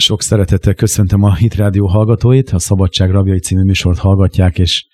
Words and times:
Sok 0.00 0.22
szeretettel 0.22 0.74
köszöntöm 0.74 1.22
a 1.22 1.34
Hit 1.34 1.54
Rádió 1.54 1.86
hallgatóit, 1.86 2.50
a 2.50 2.58
Szabadság 2.58 3.10
Rabjai 3.10 3.38
című 3.38 3.62
műsort 3.62 3.98
hallgatják, 3.98 4.58
és 4.58 4.86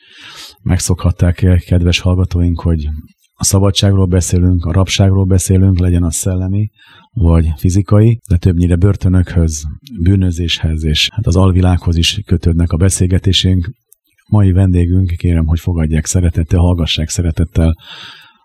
megszokhatták 0.62 1.62
kedves 1.66 1.98
hallgatóink, 1.98 2.60
hogy 2.60 2.88
a 3.34 3.44
szabadságról 3.44 4.06
beszélünk, 4.06 4.64
a 4.64 4.72
rabságról 4.72 5.24
beszélünk, 5.24 5.78
legyen 5.78 6.02
az 6.02 6.14
szellemi 6.14 6.70
vagy 7.12 7.48
fizikai, 7.56 8.18
de 8.28 8.36
többnyire 8.36 8.76
börtönökhöz, 8.76 9.64
bűnözéshez 10.02 10.84
és 10.84 11.08
hát 11.12 11.26
az 11.26 11.36
alvilághoz 11.36 11.96
is 11.96 12.20
kötődnek 12.26 12.72
a 12.72 12.76
beszélgetésünk. 12.76 13.70
Mai 14.28 14.52
vendégünk, 14.52 15.12
kérem, 15.16 15.46
hogy 15.46 15.60
fogadják 15.60 16.06
szeretettel, 16.06 16.60
hallgassák 16.60 17.08
szeretettel 17.08 17.76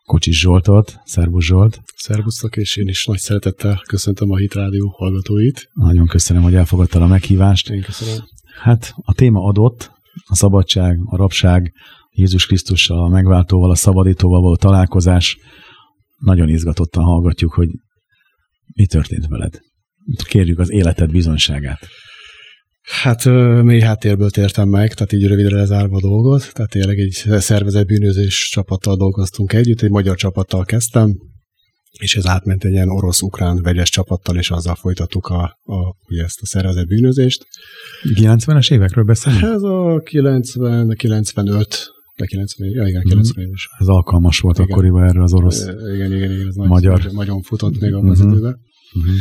Kocsis 0.06 0.40
Zsoltot. 0.40 1.00
Szervusz 1.04 1.46
Zsolt! 1.46 1.82
Szervusztok, 1.96 2.58
és 2.58 2.76
én 2.76 2.88
is 2.88 3.06
nagy 3.06 3.18
szeretettel 3.18 3.82
köszöntöm 3.88 4.32
a 4.32 4.38
Hit 4.38 4.54
Rádió 4.54 4.88
hallgatóit. 4.98 5.70
Nagyon 5.74 6.08
köszönöm, 6.08 6.44
hogy 6.44 6.56
elfogadtál 6.56 7.02
a 7.02 7.08
meghívást. 7.08 7.70
Én 7.70 7.82
köszönöm. 7.82 8.24
Hát 8.62 8.94
a 8.96 9.14
téma 9.14 9.44
adott, 9.44 9.92
a 10.28 10.36
szabadság, 10.36 11.00
a 11.06 11.16
rabság, 11.16 11.74
Jézus 12.12 12.46
Krisztussal, 12.46 13.04
a 13.04 13.08
megváltóval, 13.08 13.70
a 13.72 13.76
szabadítóval 13.76 14.42
való 14.42 14.56
találkozás. 14.56 15.38
Nagyon 16.18 16.50
izgatottan 16.50 17.04
hallgatjuk, 17.04 17.54
hogy 17.54 17.70
mi 18.74 18.86
történt 18.86 19.28
veled. 19.28 19.60
Kérjük 20.28 20.60
az 20.60 20.72
életed 20.72 21.12
bizonságát. 21.12 21.88
Hát 22.82 23.26
mély 23.64 23.80
háttérből 23.80 24.30
tértem 24.30 24.70
meg, 24.70 24.94
tehát 24.94 25.12
így 25.12 25.28
rövidre 25.28 25.56
lezárva 25.56 25.96
a 25.96 26.02
dolgot, 26.02 26.54
tehát 26.54 26.72
tényleg 26.72 27.00
egy 27.00 27.24
szervezett 27.40 27.86
bűnözés 27.86 28.50
csapattal 28.52 28.96
dolgoztunk 28.96 29.54
együtt, 29.54 29.82
egy 29.82 29.90
magyar 29.90 30.16
csapattal 30.16 30.66
kezdtem, 30.66 31.18
és 32.00 32.16
ez 32.16 32.28
átment 32.28 32.64
egy 32.64 32.72
ilyen 32.72 32.90
orosz-ukrán 32.90 33.62
vegyes 33.62 33.90
csapattal, 33.90 34.38
és 34.38 34.52
azzal 34.52 34.76
folytattuk 34.76 35.28
a, 35.28 35.60
a, 35.64 35.96
ugye 36.08 36.24
ezt 36.24 36.42
a 36.42 36.46
szervezett 36.46 36.88
bűnözést. 36.88 37.48
90-es 38.16 38.72
évekről 38.72 39.04
beszélünk? 39.04 39.42
Ez 39.42 39.62
a 39.62 40.02
90, 40.06 40.96
95, 40.98 41.92
de 42.16 42.26
90, 42.26 42.70
ja, 42.70 42.88
igen, 42.88 43.02
90 43.02 43.46
éves. 43.46 43.70
Ez 43.80 43.88
alkalmas 43.88 44.40
volt 44.40 44.58
igen. 44.58 44.70
akkoriban 44.70 45.04
erre 45.04 45.24
az 45.24 45.34
orosz 45.34 45.62
Igen, 45.94 46.14
igen, 46.14 46.32
igen, 46.32 46.48
ez 46.48 46.56
magyar. 46.56 47.04
Nagy, 47.04 47.14
nagyon 47.14 47.42
futott 47.42 47.80
még 47.80 47.94
abban 47.94 48.10
uh-huh. 48.10 48.26
az 48.26 48.32
időben. 48.32 48.60
Uh-huh. 48.94 49.14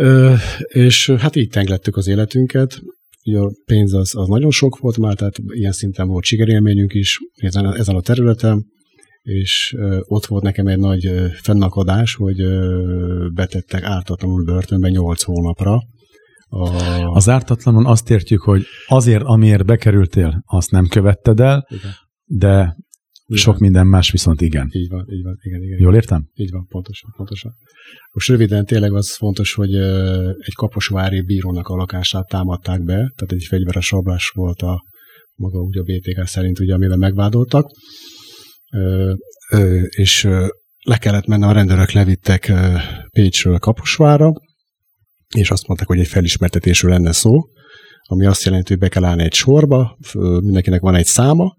Ö, 0.00 0.34
és 0.66 1.10
hát 1.10 1.36
így 1.36 1.48
tenglettük 1.48 1.96
az 1.96 2.06
életünket. 2.06 2.80
Ugye 3.24 3.38
a 3.38 3.52
pénz 3.64 3.94
az, 3.94 4.16
az 4.16 4.28
nagyon 4.28 4.50
sok 4.50 4.78
volt 4.78 4.98
már, 4.98 5.14
tehát 5.14 5.34
ilyen 5.46 5.72
szinten 5.72 6.06
volt 6.08 6.24
sikerélményünk 6.24 6.94
is 6.94 7.18
ezen, 7.34 7.74
ezen 7.74 7.94
a 7.94 8.00
területen, 8.00 8.64
és 9.22 9.74
ö, 9.76 9.98
ott 10.02 10.26
volt 10.26 10.42
nekem 10.42 10.66
egy 10.66 10.78
nagy 10.78 11.06
ö, 11.06 11.26
fennakadás, 11.42 12.14
hogy 12.14 12.40
ö, 12.40 13.26
betettek 13.34 13.82
ártatlanul 13.82 14.44
börtönbe 14.44 14.88
8 14.88 15.22
hónapra. 15.22 15.80
A... 16.48 16.68
Az 17.14 17.28
ártatlanon 17.28 17.86
azt 17.86 18.10
értjük, 18.10 18.40
hogy 18.40 18.62
azért, 18.86 19.22
amiért 19.22 19.64
bekerültél, 19.64 20.42
azt 20.46 20.70
nem 20.70 20.86
követted 20.86 21.40
el, 21.40 21.66
Igen. 21.68 21.92
de 22.24 22.76
igen. 23.30 23.42
Sok 23.42 23.58
minden 23.58 23.86
más 23.86 24.10
viszont 24.10 24.40
igen. 24.40 24.68
Így 24.70 24.88
van, 24.88 25.06
így 25.10 25.22
van, 25.22 25.38
igen, 25.40 25.62
igen. 25.62 25.78
Jól 25.80 25.94
értem? 25.94 26.28
Így 26.34 26.50
van, 26.50 26.66
pontosan, 26.66 27.10
pontosan. 27.16 27.54
Most 28.12 28.28
röviden 28.28 28.64
tényleg 28.64 28.92
az 28.92 29.16
fontos, 29.16 29.54
hogy 29.54 29.74
egy 30.38 30.54
kaposvári 30.54 31.22
bírónak 31.22 31.68
a 31.68 31.76
lakását 31.76 32.28
támadták 32.28 32.82
be, 32.82 32.94
tehát 32.94 33.32
egy 33.32 33.44
fegyveres 33.48 33.90
rablás 33.90 34.28
volt 34.28 34.60
a 34.60 34.82
maga 35.34 35.58
ugye 35.58 35.80
a 35.80 35.82
BTK 35.82 36.26
szerint, 36.26 36.58
ugye, 36.58 36.74
amivel 36.74 36.96
megvádoltak, 36.96 37.70
és 39.88 40.22
le 40.84 40.96
kellett 40.98 41.26
mennem, 41.26 41.48
a 41.48 41.52
rendőrök 41.52 41.90
levittek 41.90 42.52
Pécsről 43.10 43.58
Kaposvára, 43.58 44.32
és 45.34 45.50
azt 45.50 45.66
mondták, 45.66 45.88
hogy 45.88 45.98
egy 45.98 46.06
felismertetésről 46.06 46.90
lenne 46.90 47.12
szó, 47.12 47.34
ami 48.02 48.26
azt 48.26 48.44
jelenti, 48.44 48.68
hogy 48.68 48.78
be 48.78 48.88
kell 48.88 49.04
állni 49.04 49.22
egy 49.22 49.34
sorba, 49.34 49.98
mindenkinek 50.40 50.80
van 50.80 50.94
egy 50.94 51.06
száma, 51.06 51.56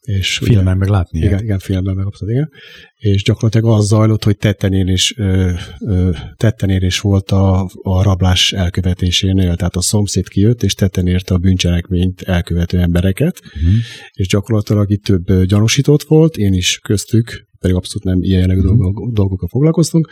és 0.00 0.38
filmben 0.38 0.76
meg 0.76 0.88
látni. 0.88 1.18
Igen, 1.18 1.42
igen, 1.42 1.58
filmben 1.58 1.94
meg 1.94 2.06
abszolút, 2.06 2.34
igen. 2.34 2.50
És 2.94 3.22
gyakorlatilag 3.22 3.78
az 3.78 3.86
zajlott, 3.86 4.24
hogy 4.24 4.36
tettenél 4.36 4.88
is, 4.88 5.14
ö, 5.16 5.52
ö, 5.86 6.10
tettenél 6.36 6.82
is 6.82 7.00
volt 7.00 7.30
a, 7.30 7.70
a 7.82 8.02
rablás 8.02 8.52
elkövetésénél, 8.52 9.56
tehát 9.56 9.76
a 9.76 9.80
szomszéd 9.80 10.28
kijött, 10.28 10.62
és 10.62 10.74
tetten 10.74 11.06
érte 11.06 11.34
a 11.34 11.38
bűncselekményt 11.38 12.22
elkövető 12.22 12.78
embereket, 12.78 13.40
uh-huh. 13.44 13.72
és 14.12 14.26
gyakorlatilag 14.26 14.90
itt 14.90 15.04
több 15.04 15.42
gyanúsított 15.42 16.02
volt, 16.02 16.36
én 16.36 16.52
is 16.52 16.78
köztük, 16.78 17.48
pedig 17.58 17.76
abszolút 17.76 18.04
nem 18.04 18.22
ilyen 18.22 18.40
jellegű 18.40 18.60
uh-huh. 18.60 18.78
dolgok, 18.78 19.12
dolgokkal 19.12 19.48
foglalkoztunk, 19.48 20.08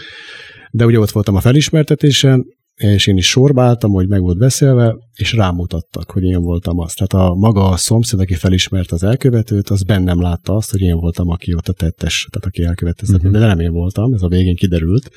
de 0.70 0.84
ugye 0.84 0.98
ott 0.98 1.10
voltam 1.10 1.34
a 1.34 1.40
felismertetésen, 1.40 2.44
és 2.78 3.06
én 3.06 3.16
is 3.16 3.28
sorbáltam, 3.28 3.90
hogy 3.90 4.08
meg 4.08 4.20
volt 4.20 4.38
beszélve, 4.38 4.96
és 5.14 5.32
rámutattak, 5.32 6.10
hogy 6.10 6.22
én 6.22 6.40
voltam 6.40 6.78
az. 6.78 6.92
Tehát 6.92 7.28
a 7.28 7.34
maga 7.34 7.68
a 7.68 7.76
szomszéd, 7.76 8.20
aki 8.20 8.34
felismert 8.34 8.92
az 8.92 9.02
elkövetőt, 9.02 9.68
az 9.68 9.82
bennem 9.82 10.20
látta 10.20 10.54
azt, 10.54 10.70
hogy 10.70 10.80
én 10.80 10.96
voltam, 10.96 11.28
aki 11.28 11.54
ott 11.54 11.68
a 11.68 11.72
tettes, 11.72 12.28
tehát 12.30 12.46
aki 12.46 12.62
elkövette 12.62 13.04
uh-huh. 13.12 13.32
de 13.32 13.38
nem 13.38 13.60
én 13.60 13.72
voltam, 13.72 14.12
ez 14.12 14.22
a 14.22 14.28
végén 14.28 14.56
kiderült. 14.56 15.10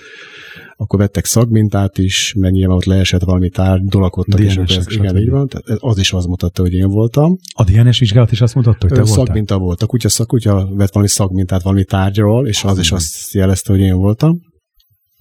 Akkor 0.76 1.00
vettek 1.00 1.26
szagmintát 1.26 1.98
is, 1.98 2.34
mert 2.38 2.54
nyilván 2.54 2.76
ott 2.76 2.86
leesett 2.86 3.24
valami 3.24 3.50
tárgy, 3.50 3.84
dolakodtak, 3.84 4.40
és 4.40 4.56
ez, 4.56 4.86
igen, 4.90 5.18
így 5.18 5.30
van. 5.30 5.48
Tehát 5.48 5.82
az 5.82 5.98
is 5.98 6.14
azt 6.14 6.28
mutatta, 6.28 6.62
hogy 6.62 6.74
én 6.74 6.88
voltam. 6.88 7.38
A 7.56 7.64
DNS 7.64 8.00
vizsgálat 8.00 8.32
is 8.32 8.42
azt 8.42 8.56
mutatta, 8.56 8.88
hogy 8.88 8.98
te 8.98 9.04
voltál? 9.04 9.26
Szagminta 9.26 9.58
volt. 9.58 9.82
A 9.82 9.86
kutya, 9.86 10.10
szakutya 10.10 10.70
vett 10.76 10.94
valami 10.94 11.10
szagmintát 11.10 11.62
valami 11.62 11.84
tárgyról, 11.84 12.48
és 12.48 12.64
az 12.64 12.80
is 12.80 12.92
azt 12.92 13.34
jelezte, 13.34 13.72
hogy 13.72 13.82
én 13.82 13.96
voltam. 13.96 14.50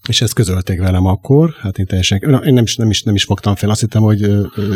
És 0.09 0.21
ezt 0.22 0.33
közölték 0.33 0.78
velem 0.78 1.06
akkor, 1.06 1.55
hát 1.59 1.78
én 1.78 1.87
teljesen, 1.87 2.19
én 2.44 2.55
nem 2.55 2.65
is, 2.65 2.77
nem 2.77 2.91
is, 2.91 3.03
nem 3.03 3.15
is 3.15 3.25
fogtam 3.25 3.55
fel, 3.55 3.71
azt 3.71 3.81
hittem, 3.81 4.03
hogy 4.03 4.31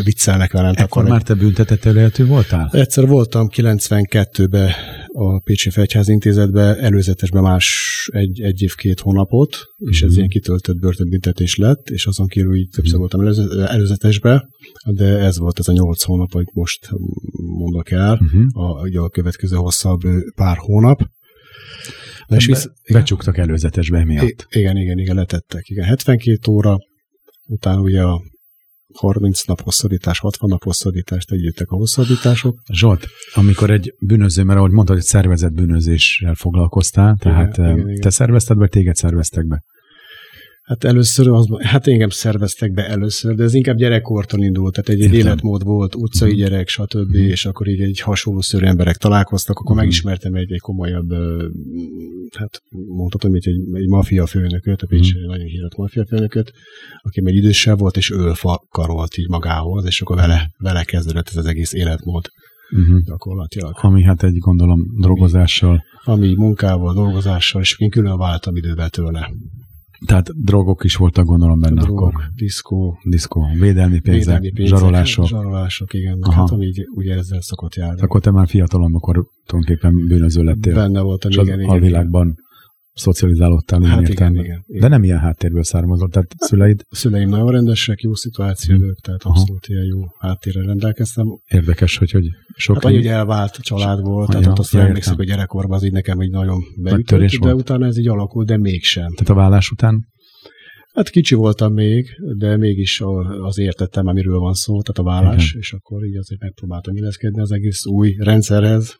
viccelnek 0.04 0.52
velem. 0.52 0.72
Ekkor 0.76 1.04
már 1.04 1.22
te 1.22 1.34
büntetett 1.34 1.84
elérhető 1.84 2.26
voltál? 2.26 2.68
Egyszer 2.72 3.06
voltam 3.06 3.48
92-ben 3.56 4.70
a 5.12 5.38
Pécsi 5.38 5.70
Fegyház 5.70 6.08
Intézetbe, 6.08 6.76
előzetesben 6.76 7.42
más 7.42 8.08
egy, 8.12 8.40
egy 8.40 8.62
év, 8.62 8.74
két 8.74 9.00
hónapot, 9.00 9.56
mm-hmm. 9.56 9.90
és 9.90 10.02
ez 10.02 10.08
mhm. 10.08 10.16
ilyen 10.16 10.28
kitöltött 10.28 10.78
börtönbüntetés 10.78 11.56
lett, 11.56 11.88
és 11.88 12.06
azon 12.06 12.26
kívül 12.26 12.56
így 12.56 12.68
többször 12.68 12.92
mm-hmm. 12.92 12.98
voltam 12.98 13.20
előzet, 13.20 13.70
előzetesbe, 13.70 14.48
de 14.90 15.04
ez 15.04 15.38
volt 15.38 15.58
ez 15.58 15.68
a 15.68 15.72
nyolc 15.72 16.02
hónap, 16.02 16.32
hogy 16.32 16.46
most 16.52 16.88
mondok 17.58 17.90
el, 17.90 18.20
mm-hmm. 18.24 18.46
a, 18.52 18.80
ugye 18.80 18.98
a 18.98 19.08
következő 19.08 19.56
hosszabb 19.56 20.00
pár 20.34 20.56
hónap. 20.56 21.02
Na 22.26 22.36
és 22.36 22.46
visz, 22.46 22.68
becsuktak 22.92 23.38
előzetesbe 23.38 23.98
emiatt. 23.98 24.46
Igen, 24.48 24.76
igen, 24.76 24.98
igen, 24.98 25.16
letettek. 25.16 25.68
Igen, 25.68 25.84
72 25.84 26.52
óra, 26.52 26.76
utána 27.46 27.80
ugye 27.80 28.02
a 28.02 28.22
30 28.94 29.44
nap 29.44 29.60
hosszabbítás, 29.60 30.18
60 30.18 30.50
nap 30.50 30.62
hosszabbítást 30.62 31.30
együttek 31.30 31.70
a 31.70 31.76
hosszabbítások. 31.76 32.60
Zsolt, 32.72 33.06
amikor 33.34 33.70
egy 33.70 33.94
bűnöző, 33.98 34.42
mert 34.42 34.58
ahogy 34.58 34.70
mondtad, 34.70 34.96
hogy 34.96 35.04
szervezett 35.04 35.52
bűnözéssel 35.52 36.34
foglalkoztál, 36.34 37.16
tehát 37.20 37.58
igen, 37.58 37.70
igen, 37.70 37.86
te 37.86 37.92
igen. 37.92 38.10
szervezted, 38.10 38.56
vagy 38.56 38.68
téged 38.68 38.94
szerveztek 38.94 39.46
be? 39.46 39.62
Hát 40.64 40.84
először, 40.84 41.28
az, 41.28 41.46
hát 41.58 41.86
engem 41.86 42.08
szerveztek 42.08 42.72
be 42.72 42.88
először, 42.88 43.34
de 43.34 43.42
ez 43.42 43.54
inkább 43.54 43.76
gyerekkortól 43.76 44.42
indult, 44.42 44.74
tehát 44.74 44.88
egy, 45.00 45.06
egy 45.06 45.18
életmód 45.18 45.64
volt, 45.64 45.94
utcai 45.94 46.28
uh-huh. 46.28 46.44
gyerek, 46.44 46.68
stb., 46.68 46.94
uh-huh. 46.94 47.26
és 47.26 47.46
akkor 47.46 47.68
így 47.68 47.80
egy 47.80 48.00
hasonló 48.00 48.40
szörű 48.40 48.66
emberek 48.66 48.96
találkoztak, 48.96 49.56
akkor 49.56 49.70
uh-huh. 49.70 49.84
megismertem 49.84 50.34
egy, 50.34 50.52
egy 50.52 50.60
komolyabb, 50.60 51.12
hát 52.38 52.62
mondhatom, 52.70 53.30
hogy 53.30 53.48
egy, 53.48 53.60
egy 53.72 53.88
mafia 53.88 54.26
főnököt, 54.26 54.82
a 54.82 54.86
Pécs 54.86 55.12
uh-huh. 55.12 55.26
nagyon 55.26 55.46
híres 55.46 55.74
mafia 55.76 56.06
főnököt, 56.06 56.52
aki 57.02 57.22
egy 57.24 57.36
idősebb 57.36 57.78
volt, 57.78 57.96
és 57.96 58.10
ölfa 58.10 58.66
karolt 58.70 59.16
így 59.16 59.28
magához, 59.28 59.84
és 59.84 60.00
akkor 60.00 60.16
vele, 60.16 60.50
vele 60.58 60.84
kezdődött 60.84 61.28
ez 61.28 61.36
az 61.36 61.46
egész 61.46 61.72
életmód. 61.72 62.28
Uh-huh. 62.76 63.00
gyakorlatilag. 63.04 63.78
Ami 63.80 64.02
hát 64.02 64.22
egy 64.22 64.38
gondolom 64.38 64.80
drogozással. 65.00 65.84
Ami, 66.04 66.26
ami 66.26 66.34
munkával, 66.34 66.94
dolgozással, 66.94 67.60
és 67.60 67.78
én 67.78 67.90
külön 67.90 68.18
váltam 68.18 68.56
idővel 68.56 68.88
tőle. 68.88 69.30
Tehát 70.06 70.44
drogok 70.44 70.84
is 70.84 70.96
voltak 70.96 71.24
gondolom 71.24 71.60
benne 71.60 71.82
Drog, 71.82 71.96
akkor. 71.98 72.14
diszkó. 72.36 72.98
Diszkó, 73.04 73.46
védelmi 73.58 74.00
pénzek, 74.00 74.24
védelmi 74.24 74.50
pénzek 74.50 74.78
zsarolások. 74.78 75.26
Zsarolások, 75.26 75.94
igen. 75.94 76.18
Aha. 76.20 76.40
Hát 76.40 76.50
ami 76.50 76.72
ugye 76.94 77.14
ezzel 77.14 77.40
szokott 77.40 77.74
járni. 77.74 78.00
Akkor 78.00 78.20
te 78.20 78.30
már 78.30 78.48
fiatalon, 78.48 78.94
akkor 78.94 79.26
tulajdonképpen 79.46 80.06
bűnöző 80.06 80.42
lettél. 80.42 80.74
Benne 80.74 81.00
voltam, 81.00 81.30
igen, 81.30 81.60
igen. 81.60 81.70
alvilágban 81.70 82.26
igen 82.26 82.43
szocializálódtál 82.94 83.82
hát 83.82 84.08
igen, 84.08 84.32
igen, 84.32 84.44
igen, 84.44 84.64
De 84.66 84.88
nem 84.88 85.02
ilyen 85.02 85.18
háttérből 85.18 85.64
származott, 85.64 86.10
tehát 86.10 86.32
szüleid... 86.38 86.82
A 86.88 86.94
szüleim 86.94 87.28
nagyon 87.28 87.50
rendesek, 87.50 88.00
jó 88.00 88.14
szituációk, 88.14 88.78
hmm. 88.78 88.94
tehát 89.02 89.22
Aha. 89.22 89.38
abszolút 89.38 89.66
ilyen 89.66 89.84
jó 89.84 90.00
háttérre 90.18 90.64
rendelkeztem. 90.64 91.26
Érdekes, 91.50 91.96
hogy, 91.96 92.10
hogy 92.10 92.24
sok... 92.56 92.74
Hát 92.74 92.84
annyi 92.84 93.06
elvált 93.06 93.56
család 93.56 94.00
volt, 94.00 94.30
tehát 94.30 94.46
ott 94.46 94.58
azt 94.58 94.72
ja, 94.72 94.80
emlékszem, 94.80 95.16
hogy 95.16 95.26
gyerekkorban 95.26 95.76
az 95.76 95.84
így 95.84 95.92
nekem 95.92 96.22
így 96.22 96.30
nagyon 96.30 96.60
beütött, 96.76 97.30
de 97.30 97.38
volt. 97.38 97.54
utána 97.54 97.86
ez 97.86 97.98
így 97.98 98.08
alakult, 98.08 98.46
de 98.46 98.56
mégsem. 98.56 99.12
Tehát 99.14 99.28
a 99.28 99.34
vállás 99.34 99.70
után? 99.70 100.12
Hát 100.94 101.08
kicsi 101.08 101.34
voltam 101.34 101.72
még, 101.72 102.08
de 102.38 102.56
mégis 102.56 103.02
az 103.42 103.58
értettem, 103.58 104.06
amiről 104.06 104.38
van 104.38 104.54
szó, 104.54 104.82
tehát 104.82 104.98
a 104.98 105.20
vállás, 105.20 105.48
Igen. 105.48 105.60
és 105.60 105.72
akkor 105.72 106.04
így 106.04 106.16
azért 106.16 106.40
megpróbáltam 106.40 106.96
illeszkedni 106.96 107.40
az 107.40 107.52
egész 107.52 107.86
új 107.86 108.14
rendszerhez, 108.18 108.96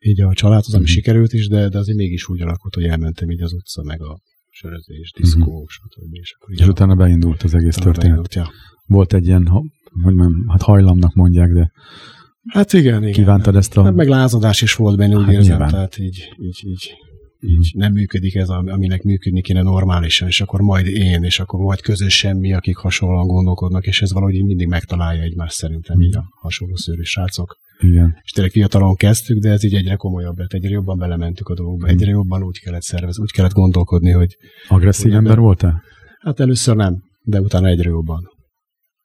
így 0.00 0.20
a 0.20 0.32
családhoz, 0.32 0.74
ami 0.74 0.82
uh-huh. 0.82 0.96
sikerült 0.96 1.32
is, 1.32 1.48
de, 1.48 1.68
de 1.68 1.78
azért 1.78 1.98
mégis 1.98 2.28
úgy 2.28 2.40
alakult, 2.40 2.74
hogy 2.74 2.84
elmentem 2.84 3.30
így 3.30 3.42
az 3.42 3.52
utca, 3.52 3.82
meg 3.82 4.02
a 4.02 4.20
sörözés, 4.50 5.12
diszkó, 5.16 5.60
mm. 5.60 5.64
stb. 5.66 6.14
És, 6.14 6.36
akkor 6.38 6.54
és 6.54 6.66
utána 6.66 6.94
beindult 6.94 7.42
az 7.42 7.54
egész 7.54 7.74
történet. 7.74 8.00
Beindult, 8.00 8.34
ja. 8.34 8.50
Volt 8.86 9.12
egy 9.12 9.26
ilyen, 9.26 9.46
hogy 9.46 10.14
mondjam, 10.14 10.48
hát 10.48 10.62
hajlamnak 10.62 11.14
mondják, 11.14 11.52
de 11.52 11.72
Hát 12.46 12.72
igen, 12.72 13.02
igen. 13.02 13.12
Kívántad 13.12 13.56
ezt 13.56 13.76
a... 13.76 13.82
Hát 13.82 13.94
meg 13.94 14.08
lázadás 14.08 14.62
is 14.62 14.74
volt 14.74 14.96
benne, 14.96 15.16
úgy 15.16 15.24
hát 15.24 15.32
érzem, 15.32 15.48
nyilván. 15.48 15.70
tehát 15.70 15.98
így, 15.98 16.28
így, 16.40 16.60
így, 16.64 16.94
így 17.40 17.72
nem 17.74 17.92
működik 17.92 18.34
ez, 18.34 18.48
aminek 18.48 19.02
működni 19.02 19.40
kéne 19.40 19.62
normálisan, 19.62 20.28
és 20.28 20.40
akkor 20.40 20.60
majd 20.60 20.86
én, 20.86 21.22
és 21.22 21.40
akkor 21.40 21.60
majd 21.60 21.80
közösen 21.80 22.36
mi, 22.36 22.52
akik 22.52 22.76
hasonlóan 22.76 23.26
gondolkodnak, 23.26 23.86
és 23.86 24.02
ez 24.02 24.12
valahogy 24.12 24.44
mindig 24.44 24.66
megtalálja 24.66 25.22
egymást 25.22 25.56
szerintem 25.56 26.00
így 26.00 26.16
a 26.16 26.24
hasonló 26.40 26.76
szőrű 26.76 27.02
srácok. 27.02 27.58
Igen. 27.78 28.20
És 28.22 28.30
tényleg 28.30 28.52
fiatalon 28.52 28.94
kezdtük, 28.94 29.38
de 29.38 29.50
ez 29.50 29.64
így 29.64 29.74
egyre 29.74 29.94
komolyabb 29.94 30.38
lett, 30.38 30.52
egyre 30.52 30.68
jobban 30.68 30.98
belementük 30.98 31.48
a 31.48 31.54
dolgokba, 31.54 31.86
egyre 31.86 32.10
jobban 32.10 32.42
úgy 32.42 32.58
kellett 32.58 32.82
szervezni, 32.82 33.22
úgy 33.22 33.32
kellett 33.32 33.52
gondolkodni, 33.52 34.10
hogy... 34.10 34.36
Agresszív 34.68 35.14
ember 35.14 35.38
voltál? 35.38 35.82
Hát 36.18 36.40
először 36.40 36.76
nem, 36.76 37.02
de 37.22 37.40
utána 37.40 37.66
egyre 37.66 37.88
jobban. 37.88 38.22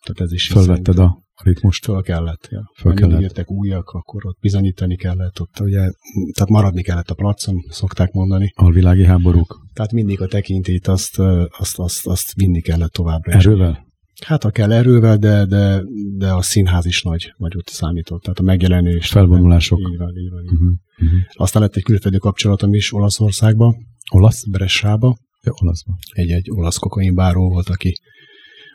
Tehát 0.03 0.21
ez 0.21 0.31
is 0.31 0.47
Fölvetted 0.47 0.99
a 0.99 1.21
ritmust? 1.43 1.85
Föl 1.85 2.01
kellett, 2.01 2.47
ja. 2.49 2.71
Föl 2.75 2.93
kellett. 2.93 3.21
jöttek 3.21 3.51
újak, 3.51 3.89
akkor 3.89 4.25
ott 4.25 4.37
bizonyítani 4.39 4.95
kellett, 4.95 5.41
ott 5.41 5.59
ugye, 5.59 5.79
tehát 6.33 6.49
maradni 6.49 6.81
kellett 6.81 7.09
a 7.09 7.13
placon, 7.13 7.55
szokták 7.69 8.11
mondani. 8.11 8.51
A 8.55 8.71
világi 8.71 9.05
háborúk. 9.05 9.67
Tehát 9.73 9.91
mindig 9.91 10.21
a 10.21 10.27
tekintélyt 10.27 10.87
azt, 10.87 11.19
azt, 11.49 11.79
azt, 11.79 12.07
azt 12.07 12.33
vinni 12.35 12.61
kellett 12.61 12.91
továbbra. 12.91 13.31
Erővel? 13.31 13.89
Hát 14.25 14.43
ha 14.43 14.49
kell 14.49 14.71
erővel, 14.71 15.17
de, 15.17 15.45
de, 15.45 15.83
de 16.17 16.31
a 16.31 16.41
színház 16.41 16.85
is 16.85 17.01
nagy, 17.01 17.33
nagyot 17.37 17.69
számított. 17.69 18.21
Tehát 18.21 18.39
a 18.39 18.43
megjelenés. 18.43 19.09
Felvonulások. 19.09 19.79
Így 19.79 19.97
van, 19.97 20.17
így 20.17 20.29
van. 20.29 20.43
Uh-huh, 20.43 20.71
uh-huh. 21.01 21.19
Aztán 21.33 21.61
lett 21.61 21.75
egy 21.75 21.83
külföldi 21.83 22.17
kapcsolatom 22.17 22.73
is 22.73 22.93
Olaszországba. 22.93 23.75
Olasz? 24.11 24.47
Bressába. 24.49 25.17
Ja, 25.43 25.53
olaszba. 25.61 25.93
Egy, 26.13 26.29
egy 26.29 26.51
olasz 26.51 26.77
kokainbáró 26.77 27.49
volt, 27.49 27.69
aki 27.69 27.93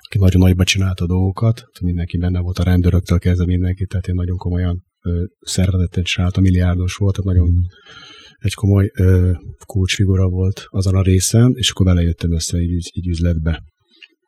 aki 0.08 0.18
nagyon 0.18 0.40
nagyba 0.40 0.64
csinálta 0.64 1.06
dolgokat, 1.06 1.62
mindenki 1.82 2.18
benne 2.18 2.40
volt 2.40 2.58
a 2.58 2.62
rendőröktől 2.62 3.18
kezdve 3.18 3.46
mindenki, 3.46 3.86
tehát 3.86 4.06
én 4.06 4.14
nagyon 4.14 4.36
komolyan 4.36 4.84
szervezetet 5.40 6.04
csinálta, 6.04 6.40
milliárdos 6.40 6.94
volt, 6.94 7.14
tehát 7.14 7.36
nagyon 7.36 7.52
mm. 7.52 7.62
egy 8.38 8.54
komoly 8.54 8.90
ö, 8.98 9.32
kulcsfigura 9.66 10.28
volt 10.28 10.66
azon 10.68 10.94
a 10.94 11.02
részen, 11.02 11.52
és 11.54 11.70
akkor 11.70 11.86
vele 11.86 12.02
jöttem 12.02 12.32
össze 12.32 12.58
így, 12.58 12.90
így 12.92 13.06
üzletbe. 13.06 13.62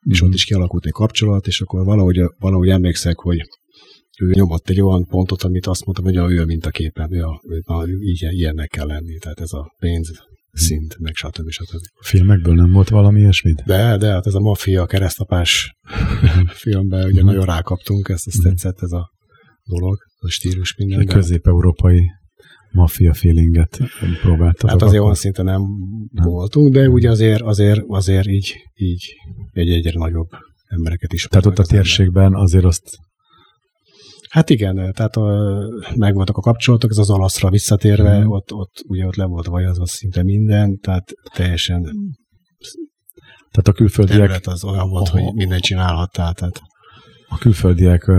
Mm. 0.09 0.11
És 0.11 0.23
ott 0.23 0.35
is 0.35 0.45
kialakult 0.45 0.87
egy 0.87 0.93
kapcsolat, 0.93 1.47
és 1.47 1.61
akkor 1.61 1.85
valahogy, 1.85 2.21
valahogy 2.39 2.69
emlékszek, 2.69 3.19
hogy 3.19 3.43
ő 4.21 4.31
nyomott 4.31 4.69
egy 4.69 4.81
olyan 4.81 5.07
pontot, 5.07 5.43
amit 5.43 5.67
azt 5.67 5.85
mondtam, 5.85 6.05
hogy 6.05 6.33
ő 6.39 6.45
mint 6.45 6.67
a 6.67 6.71
képen, 6.71 7.13
ő, 7.13 7.23
a, 7.23 7.41
ő, 7.49 7.63
na, 7.67 7.87
így, 7.89 8.27
ilyennek 8.31 8.69
kell 8.69 8.87
lenni, 8.87 9.19
tehát 9.19 9.41
ez 9.41 9.53
a 9.53 9.75
pénz, 9.79 10.11
szint, 10.53 10.99
meg 10.99 11.15
stb. 11.15 11.51
stb. 11.51 11.81
A 12.01 12.05
filmekből 12.05 12.55
nem 12.55 12.73
volt 12.73 12.89
valami 12.89 13.21
ilyesmi? 13.21 13.55
De, 13.67 13.97
de, 13.97 14.11
hát 14.11 14.27
ez 14.27 14.35
a 14.35 14.41
maffia 14.41 14.87
keresztapás 14.87 15.77
filmben 16.63 17.05
ugye 17.05 17.23
nagyon 17.23 17.45
rákaptunk, 17.45 18.09
ezt, 18.09 18.27
ezt 18.27 18.43
tetszett 18.43 18.81
ez 18.81 18.93
a 18.93 19.11
dolog, 19.65 19.97
a 20.17 20.29
stílus 20.29 20.75
minden. 20.77 21.01
Egy 21.01 21.07
közép-európai 21.07 22.11
maffia 22.71 23.15
feelinget 23.15 23.79
próbáltatok. 24.23 24.71
Hát 24.71 24.83
azért 24.83 25.03
olyan 25.03 25.15
szinten 25.15 25.45
nem, 25.45 25.63
nem 26.13 26.29
voltunk, 26.29 26.73
de 26.73 26.89
ugye 26.89 27.11
azért, 27.11 27.41
azért, 27.41 27.81
azért 27.87 28.27
így, 28.27 28.55
így 28.75 29.15
egy 29.53 29.71
egyre 29.71 29.99
nagyobb 29.99 30.29
embereket 30.67 31.13
is. 31.13 31.25
Tehát 31.25 31.47
ott 31.47 31.59
a 31.59 31.65
térségben 31.65 32.35
azért 32.35 32.65
azt 32.65 32.97
Hát 34.29 34.51
igen, 34.51 34.75
tehát 34.75 35.17
a, 35.17 35.59
megvoltak 35.97 36.37
a 36.37 36.41
kapcsolatok, 36.41 36.91
ez 36.91 36.99
az 36.99 37.11
alaszra 37.11 37.51
visszatérve, 37.51 38.19
mm. 38.19 38.29
ott, 38.29 38.53
ott 38.53 38.83
ugye 38.87 39.07
ott 39.07 39.17
le 39.17 39.25
volt 39.25 39.47
vajazva 39.47 39.87
szinte 39.87 40.23
minden, 40.23 40.79
tehát 40.79 41.13
teljesen 41.35 41.83
tehát 43.51 43.69
a 43.69 43.73
külföldiek... 43.73 44.47
az 44.47 44.65
olyan 44.65 44.89
volt, 44.89 45.09
oh, 45.09 45.15
hogy 45.15 45.35
mindent 45.35 45.63
csinálhattál. 45.63 46.35
Tehát. 46.35 46.61
A 47.29 47.39
külföldiek 47.39 48.11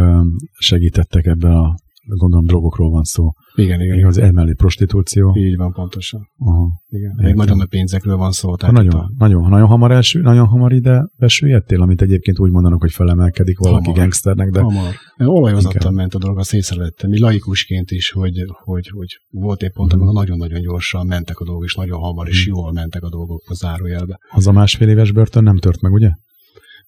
segítettek 0.60 1.26
ebben 1.26 1.52
a 1.52 1.76
gondolom 2.18 2.46
drogokról 2.46 2.90
van 2.90 3.04
szó. 3.04 3.32
Igen, 3.56 3.82
igen. 3.82 4.06
Az 4.06 4.18
emellé 4.18 4.54
prostitúció. 4.54 5.36
Így 5.38 5.56
van, 5.56 5.72
pontosan. 5.72 6.28
Aha. 6.38 6.82
Igen. 6.90 7.20
Egy 7.20 7.36
nagyon 7.36 7.58
nagy 7.58 7.68
pénzekről 7.68 8.18
van 8.18 8.32
szó. 8.32 8.56
Tehát 8.56 8.76
nagyon, 8.76 8.94
a... 8.94 9.12
nagyon, 9.18 9.50
nagyon, 9.50 9.68
hamar 9.68 9.92
első, 9.92 10.22
nagyon 10.22 10.48
hamar 10.48 10.74
ide 10.74 11.10
besüllyedtél, 11.18 11.82
amit 11.82 12.02
egyébként 12.02 12.40
úgy 12.40 12.52
mondanak, 12.52 12.82
hogy 12.82 12.92
felemelkedik 12.92 13.58
valaki 13.58 13.86
hamar. 13.86 14.00
gangsternek, 14.00 14.50
de... 14.50 14.60
Hamar. 14.60 14.94
Olajozottan 15.18 15.94
ment 15.94 16.14
a 16.14 16.18
dolog, 16.18 16.38
azt 16.38 16.54
észrevettem, 16.54 17.10
mi 17.10 17.20
laikusként 17.20 17.92
is, 17.92 18.12
hogy, 18.12 18.46
hogy, 18.64 18.88
hogy 18.88 19.22
volt 19.30 19.64
egy 19.64 19.72
pont, 19.72 19.94
amikor 19.94 20.14
nagyon-nagyon 20.14 20.62
gyorsan 20.62 21.08
mentek 21.08 21.40
a 21.40 21.46
dolgok, 21.46 21.64
és 21.64 21.76
nagyon 21.76 22.00
hamar, 22.00 22.28
és 22.28 22.46
hmm. 22.46 22.56
jól 22.56 22.72
mentek 22.74 23.04
a 23.04 23.10
dolgok 23.10 23.44
a 23.48 23.54
zárójelbe. 23.54 24.20
Az 24.30 24.48
a 24.48 24.52
másfél 24.52 24.90
éves 24.90 25.12
börtön 25.12 25.44
nem 25.44 25.58
tört 25.58 25.82
meg, 25.82 25.92
ugye? 25.92 26.10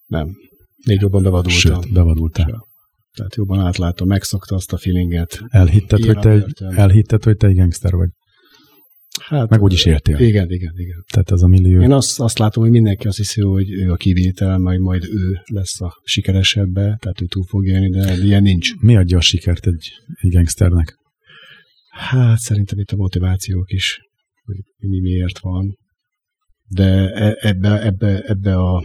Nem. 0.05 0.27
Még 0.85 1.01
jobban 1.01 1.23
bevadultam. 1.23 1.51
Sőt, 1.51 1.93
bevadultál. 1.93 2.69
Tehát 3.13 3.35
jobban 3.35 3.59
átlátom, 3.59 4.07
megszokta 4.07 4.55
azt 4.55 4.73
a 4.73 4.77
feelinget. 4.77 5.41
Elhitted, 5.47 6.03
hogy 6.03 6.19
te, 6.19 6.29
egy, 6.29 6.53
elhitted, 6.75 7.23
hogy 7.23 7.37
te 7.37 7.47
egy 7.47 7.55
gangster 7.55 7.91
vagy. 7.91 8.09
Hát, 9.19 9.49
Meg 9.49 9.61
úgy 9.61 9.73
is 9.73 9.85
értél. 9.85 10.19
Igen, 10.19 10.49
igen, 10.49 10.73
igen. 10.75 11.03
Tehát 11.13 11.31
ez 11.31 11.41
a 11.41 11.47
millió. 11.47 11.81
Én 11.81 11.91
azt, 11.91 12.19
azt 12.19 12.39
látom, 12.39 12.63
hogy 12.63 12.71
mindenki 12.71 13.07
azt 13.07 13.17
hiszi, 13.17 13.41
hogy 13.41 13.71
ő 13.71 13.91
a 13.91 13.95
kivétel, 13.95 14.57
majd 14.57 14.79
majd 14.79 15.03
ő 15.03 15.41
lesz 15.51 15.81
a 15.81 15.93
sikeresebbe, 16.03 16.81
tehát 16.81 17.21
ő 17.21 17.25
túl 17.25 17.43
fog 17.43 17.67
élni, 17.67 17.89
de 17.89 18.17
ilyen 18.17 18.41
nincs. 18.41 18.75
Mi 18.79 18.95
adja 18.95 19.17
a 19.17 19.21
sikert 19.21 19.67
egy, 19.67 19.91
egy 20.21 20.31
gangsternek? 20.31 20.95
Hát 21.89 22.37
szerintem 22.37 22.79
itt 22.79 22.91
a 22.91 22.95
motivációk 22.95 23.71
is, 23.71 23.99
hogy 24.43 24.89
mi 24.89 24.99
miért 24.99 25.39
van. 25.39 25.77
De 26.67 27.13
e, 27.13 27.37
ebbe, 27.39 27.81
ebbe, 27.85 28.21
ebbe 28.21 28.55
a 28.55 28.83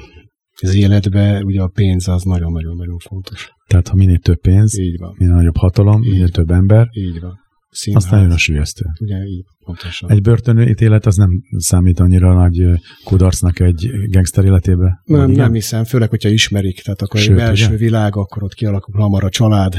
az 0.63 0.75
életben 0.75 1.45
ugye 1.45 1.61
a 1.61 1.69
pénz 1.69 2.09
az 2.09 2.23
nagyon-nagyon-nagyon 2.23 2.99
fontos. 2.99 3.51
Tehát 3.67 3.89
ha 3.89 3.95
minél 3.95 4.19
több 4.19 4.41
pénz, 4.41 4.79
így 4.79 4.99
van. 4.99 5.15
minél 5.19 5.35
nagyobb 5.35 5.57
hatalom, 5.57 6.03
így 6.03 6.11
minél 6.11 6.29
több 6.29 6.51
ember, 6.51 6.89
így 6.93 7.21
van. 7.21 7.45
Színház. 7.71 8.03
Azt 8.03 8.13
nagyon 8.13 8.31
a 8.31 8.37
sülyeztő. 8.37 8.85
Ugye 9.01 9.17
így, 9.17 9.45
pontosan. 9.65 10.11
Egy 10.11 10.23
börtönítélet 10.23 11.07
az 11.07 11.17
nem 11.17 11.31
számít 11.57 12.01
annyira 12.01 12.35
nagy 12.35 12.81
kudarcnak 13.05 13.61
egy 13.61 13.91
gangster 14.11 14.45
életébe? 14.45 15.03
Nem, 15.05 15.31
nem 15.31 15.53
hiszem, 15.53 15.85
főleg, 15.85 16.11
hogyha 16.11 16.29
ismerik, 16.29 16.83
tehát 16.83 17.03
akkor 17.03 17.21
Sőt, 17.21 17.31
egy 17.31 17.37
belső 17.37 17.67
ugye? 17.67 17.77
világ, 17.77 18.17
akkor 18.17 18.43
ott 18.43 18.55
kialakul 18.55 19.01
hamar 19.01 19.25
a 19.25 19.29
család, 19.29 19.75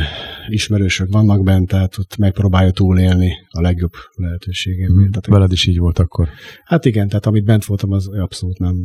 ismerősök 0.47 1.11
vannak 1.11 1.43
bent, 1.43 1.67
tehát 1.67 1.97
ott 1.97 2.17
megpróbálja 2.17 2.71
túlélni 2.71 3.31
a 3.49 3.61
legjobb 3.61 3.93
lehetőségén. 4.15 4.87
Hmm. 4.87 5.09
Tehát, 5.09 5.27
Veled 5.27 5.51
is 5.51 5.65
így 5.65 5.77
volt 5.77 5.99
akkor? 5.99 6.27
Hát 6.63 6.85
igen, 6.85 7.07
tehát 7.07 7.25
amit 7.25 7.45
bent 7.45 7.65
voltam, 7.65 7.91
az 7.91 8.07
abszolút 8.07 8.59
nem, 8.59 8.75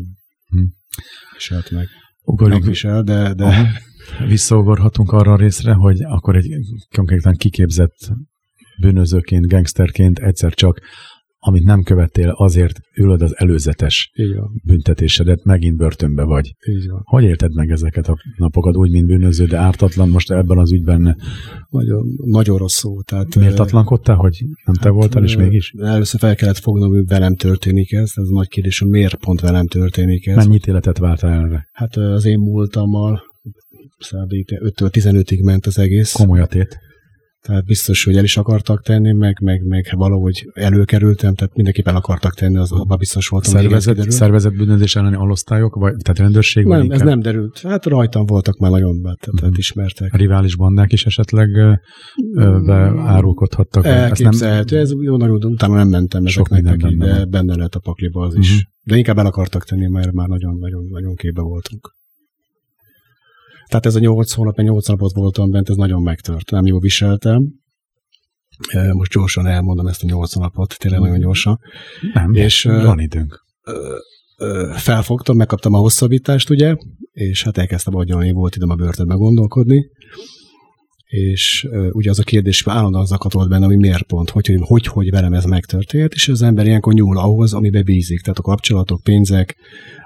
hmm 0.53 0.81
viselt 1.35 1.71
meg. 1.71 1.89
Ugorjuk. 2.25 2.65
visel, 2.65 3.03
de... 3.03 3.35
de... 3.35 3.81
Visszaugorhatunk 4.27 5.13
arra 5.13 5.33
a 5.33 5.37
részre, 5.37 5.73
hogy 5.73 6.03
akkor 6.03 6.37
egy 6.37 6.55
konkrétan 6.97 7.35
kiképzett 7.35 8.13
bűnözőként, 8.81 9.47
gangsterként 9.47 10.19
egyszer 10.19 10.55
csak 10.55 10.81
amit 11.45 11.65
nem 11.65 11.83
követtél, 11.83 12.29
azért 12.29 12.81
ülöd 12.95 13.23
az 13.23 13.39
előzetes 13.39 14.13
büntetésedet, 14.65 15.45
megint 15.45 15.77
börtönbe 15.77 16.23
vagy. 16.23 16.55
Így 16.69 16.89
van. 16.89 17.01
Hogy 17.05 17.25
érted 17.25 17.55
meg 17.55 17.71
ezeket 17.71 18.09
a 18.09 18.17
napokat 18.37 18.77
úgy, 18.77 18.91
mint 18.91 19.07
bűnöző, 19.07 19.45
de 19.45 19.57
ártatlan 19.57 20.09
most 20.09 20.31
ebben 20.31 20.59
az 20.59 20.73
ügyben? 20.73 21.17
Nagyon, 21.69 22.07
nagyon 22.25 22.59
rossz 22.59 22.77
szó. 22.77 23.01
Tehát, 23.01 23.37
Méltatlankodtál, 23.37 24.17
hogy 24.17 24.45
nem 24.65 24.75
te 24.75 24.89
hát, 24.89 24.93
voltál, 24.93 25.25
és 25.25 25.37
mégis? 25.37 25.75
Először 25.79 26.21
fel 26.21 26.35
kellett 26.35 26.59
fognom, 26.59 26.91
hogy 26.91 27.07
velem 27.07 27.37
történik 27.37 27.93
ez. 27.93 28.13
Ez 28.15 28.29
a 28.29 28.33
nagy 28.33 28.49
kérdés, 28.49 28.79
hogy 28.79 28.91
miért 28.91 29.15
pont 29.15 29.41
velem 29.41 29.67
történik 29.67 30.27
ez. 30.27 30.37
Mennyit 30.37 30.67
életet 30.67 30.99
vártál 30.99 31.45
erre? 31.45 31.69
Hát 31.73 31.97
az 31.97 32.25
én 32.25 32.39
múltammal 32.39 33.23
5-től 34.11 34.91
15-ig 34.93 35.45
ment 35.45 35.67
az 35.67 35.79
egész. 35.79 36.13
Komoly 36.13 36.41
a 36.41 36.47
tét. 36.47 36.79
Tehát 37.47 37.65
biztos, 37.65 38.05
hogy 38.05 38.17
el 38.17 38.25
is 38.25 38.37
akartak 38.37 38.83
tenni, 38.83 39.13
meg, 39.13 39.39
meg, 39.41 39.63
meg 39.63 39.89
valahogy 39.97 40.51
előkerültem, 40.53 41.35
tehát 41.35 41.55
mindenképpen 41.55 41.95
akartak 41.95 42.35
tenni, 42.35 42.57
az 42.57 42.73
abban 42.73 42.99
biztos 42.99 43.29
voltam. 43.29 43.53
Szervezet, 43.53 44.11
szervezet 44.11 44.57
bűnözés 44.57 44.97
elleni 44.97 45.17
alosztályok, 45.17 45.75
vagy 45.75 45.95
tehát 46.03 46.19
rendőrség? 46.19 46.65
Nem, 46.65 46.87
vagy 46.87 46.91
ez 46.91 47.01
nem 47.01 47.21
derült. 47.21 47.61
Hát 47.61 47.87
rajtam 47.87 48.27
voltak 48.27 48.59
már 48.59 48.71
nagyon, 48.71 49.01
tehát, 49.03 49.19
tehát 49.21 49.41
hmm. 49.41 49.53
ismertek. 49.57 50.13
A 50.13 50.17
rivális 50.17 50.57
bandák 50.57 50.93
is 50.93 51.07
esetleg 51.07 51.49
beárulkodhattak? 52.67 53.85
Elképzelhető, 53.85 54.79
ez 54.79 54.91
jó 55.01 55.17
nagyon, 55.17 55.45
utána 55.45 55.75
nem 55.75 55.89
mentem 55.89 56.25
ezeknek 56.25 56.63
neki, 56.63 56.97
de 56.97 57.25
benne 57.25 57.57
lehet 57.57 57.75
a 57.75 57.81
pakliba 57.81 58.21
az 58.21 58.29
uh-huh. 58.29 58.45
is. 58.45 58.53
Mhm. 58.53 58.61
De 58.85 58.97
inkább 58.97 59.19
el 59.19 59.27
akartak 59.27 59.65
tenni, 59.65 59.87
mert 59.87 60.13
már 60.13 60.29
nagyon-nagyon 60.29 61.15
képbe 61.15 61.43
voltunk. 61.43 62.01
Tehát 63.73 63.87
ez 63.87 63.95
a 63.95 63.99
nyolc 63.99 64.33
hónap, 64.33 64.57
mert 64.57 64.69
nyolc 64.69 64.89
napot 64.89 65.13
voltam 65.13 65.51
bent, 65.51 65.69
ez 65.69 65.77
nagyon 65.77 66.03
megtört. 66.03 66.51
Nem 66.51 66.67
jól 66.67 66.81
viseltem. 66.81 67.53
Most 68.93 69.13
gyorsan 69.13 69.47
elmondom 69.47 69.87
ezt 69.87 70.03
a 70.03 70.07
nyolc 70.07 70.35
napot, 70.35 70.79
tényleg 70.79 71.01
nagyon 71.01 71.19
gyorsan. 71.19 71.59
Nem, 72.15 72.35
és, 72.35 72.63
van 72.63 73.01
időnk. 73.01 73.45
Felfogtam, 74.77 75.37
megkaptam 75.37 75.75
a 75.75 75.79
hosszabbítást, 75.79 76.51
ugye, 76.51 76.75
és 77.13 77.43
hát 77.43 77.59
elkezdtem 77.59 77.95
agyalni, 77.95 78.33
volt 78.33 78.57
időm 78.57 78.71
a 78.71 78.75
börtönbe 78.75 79.15
gondolkodni, 79.15 79.91
és 81.13 81.69
uh, 81.71 81.89
ugye 81.91 82.11
az 82.11 82.19
a 82.19 82.23
kérdés 82.23 82.63
állandóan 82.67 83.07
zakatolt 83.07 83.49
benne, 83.49 83.67
hogy 83.67 83.77
miért 83.77 84.03
pont, 84.03 84.31
hogy, 84.31 84.47
hogy, 84.47 84.61
hogy, 84.61 84.87
hogy 84.87 85.11
velem 85.11 85.33
ez 85.33 85.45
megtörtént, 85.45 86.13
és 86.15 86.29
az 86.29 86.43
ember 86.43 86.67
ilyenkor 86.67 86.93
nyúl 86.93 87.19
ahhoz, 87.19 87.53
amibe 87.53 87.83
bízik. 87.83 88.21
Tehát 88.21 88.39
a 88.39 88.43
kapcsolatok, 88.43 89.03
pénzek, 89.03 89.57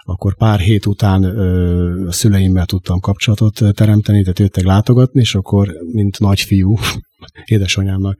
akkor 0.04 0.36
pár 0.36 0.58
hét 0.58 0.86
után 0.86 1.22
ö, 1.22 2.06
a 2.06 2.12
szüleimmel 2.12 2.66
tudtam 2.66 3.00
kapcsolatot 3.00 3.60
teremteni, 3.72 4.20
tehát 4.20 4.38
jöttek 4.38 4.64
látogatni, 4.64 5.20
és 5.20 5.34
akkor, 5.34 5.72
mint 5.92 6.20
nagyfiú, 6.20 6.76
édesanyámnak 7.44 8.18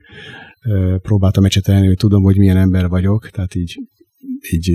ö, 0.65 0.95
próbáltam 1.01 1.45
ecsetelni, 1.45 1.87
hogy 1.87 1.97
tudom, 1.97 2.23
hogy 2.23 2.37
milyen 2.37 2.57
ember 2.57 2.87
vagyok, 2.87 3.29
tehát 3.29 3.55
így, 3.55 3.77
így 4.51 4.71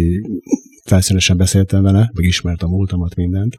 felszínesen 0.85 1.37
beszéltem 1.37 1.83
vele, 1.83 2.11
vagy 2.15 2.25
ismertem 2.25 2.69
a 2.69 2.77
múltamat, 2.77 3.15
mindent, 3.15 3.57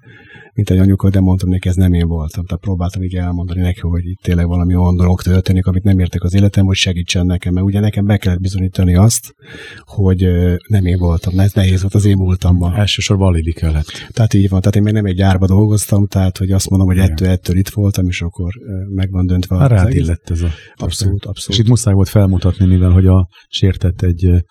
mint 0.53 0.69
egy 0.69 0.77
anyuka, 0.77 1.09
de 1.09 1.19
mondtam 1.19 1.49
neki, 1.49 1.67
ez 1.67 1.75
nem 1.75 1.93
én 1.93 2.07
voltam. 2.07 2.45
Tehát 2.45 2.61
próbáltam 2.61 3.03
így 3.03 3.15
elmondani 3.15 3.61
neki, 3.61 3.79
hogy 3.79 4.05
itt 4.05 4.19
tényleg 4.21 4.47
valami 4.47 4.75
olyan 4.75 4.95
dolog 4.95 5.21
történik, 5.21 5.65
amit 5.65 5.83
nem 5.83 5.99
értek 5.99 6.23
az 6.23 6.33
életem, 6.33 6.65
hogy 6.65 6.75
segítsen 6.75 7.25
nekem, 7.25 7.53
mert 7.53 7.65
ugye 7.65 7.79
nekem 7.79 8.05
be 8.05 8.17
kellett 8.17 8.39
bizonyítani 8.39 8.95
azt, 8.95 9.35
hogy 9.79 10.27
nem 10.67 10.85
én 10.85 10.97
voltam, 10.97 11.39
ez 11.39 11.53
nehéz 11.53 11.81
volt 11.81 11.93
az 11.93 12.05
én 12.05 12.17
múltamban. 12.17 12.75
Elsősorban 12.75 13.27
alibi 13.27 13.53
kellett. 13.53 13.87
Tehát 14.09 14.33
így 14.33 14.49
van, 14.49 14.59
tehát 14.59 14.75
én 14.75 14.83
még 14.83 14.93
nem 14.93 15.05
egy 15.05 15.15
gyárba 15.15 15.47
dolgoztam, 15.47 16.07
tehát 16.07 16.37
hogy 16.37 16.51
azt 16.51 16.69
mondom, 16.69 16.87
hogy 16.87 16.97
ettől, 16.97 17.27
ettől 17.27 17.57
itt 17.57 17.69
voltam, 17.69 18.07
és 18.07 18.21
akkor 18.21 18.53
meg 18.93 19.11
van 19.11 19.25
döntve. 19.25 19.57
Hát 19.57 19.69
rád 19.69 19.93
illett 19.93 20.29
ez 20.29 20.41
a... 20.41 20.49
Abszolút, 20.75 21.25
abszolút. 21.25 21.59
És 21.59 21.65
itt 21.65 21.69
muszáj 21.69 21.93
volt 21.93 22.09
felmutatni, 22.09 22.65
mivel 22.65 22.91
hogy 22.91 23.07
a 23.07 23.27
sértett 23.47 24.01
egy 24.01 24.43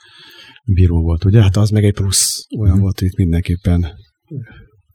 bíró 0.64 1.02
volt, 1.02 1.24
ugye? 1.24 1.42
Hát 1.42 1.56
az 1.56 1.70
meg 1.70 1.84
egy 1.84 1.94
plusz, 1.94 2.46
olyan 2.58 2.76
mm. 2.76 2.80
volt, 2.80 2.98
hogy 2.98 3.08
itt 3.08 3.16
mindenképpen 3.16 3.86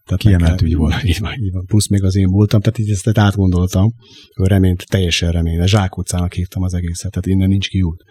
tehát 0.08 0.22
Kiemelt 0.22 0.62
ügy 0.62 0.76
volt. 0.76 1.04
Így 1.04 1.20
van, 1.20 1.34
így 1.42 1.52
van. 1.52 1.66
Plusz 1.66 1.88
még 1.88 2.04
az 2.04 2.16
én 2.16 2.28
múltam, 2.28 2.62
tehát 2.62 2.80
így 2.80 2.90
ezt 2.90 3.18
átgondoltam, 3.18 3.94
hogy 4.34 4.48
reményt, 4.48 4.86
teljesen 4.90 5.32
remény. 5.32 5.60
A 5.60 5.68
zsákutcának 5.68 6.34
hívtam 6.34 6.64
az 6.64 6.74
egészet, 6.74 7.12
tehát 7.12 7.26
innen 7.26 7.50
nincs 7.50 7.70
kiút. 7.70 8.04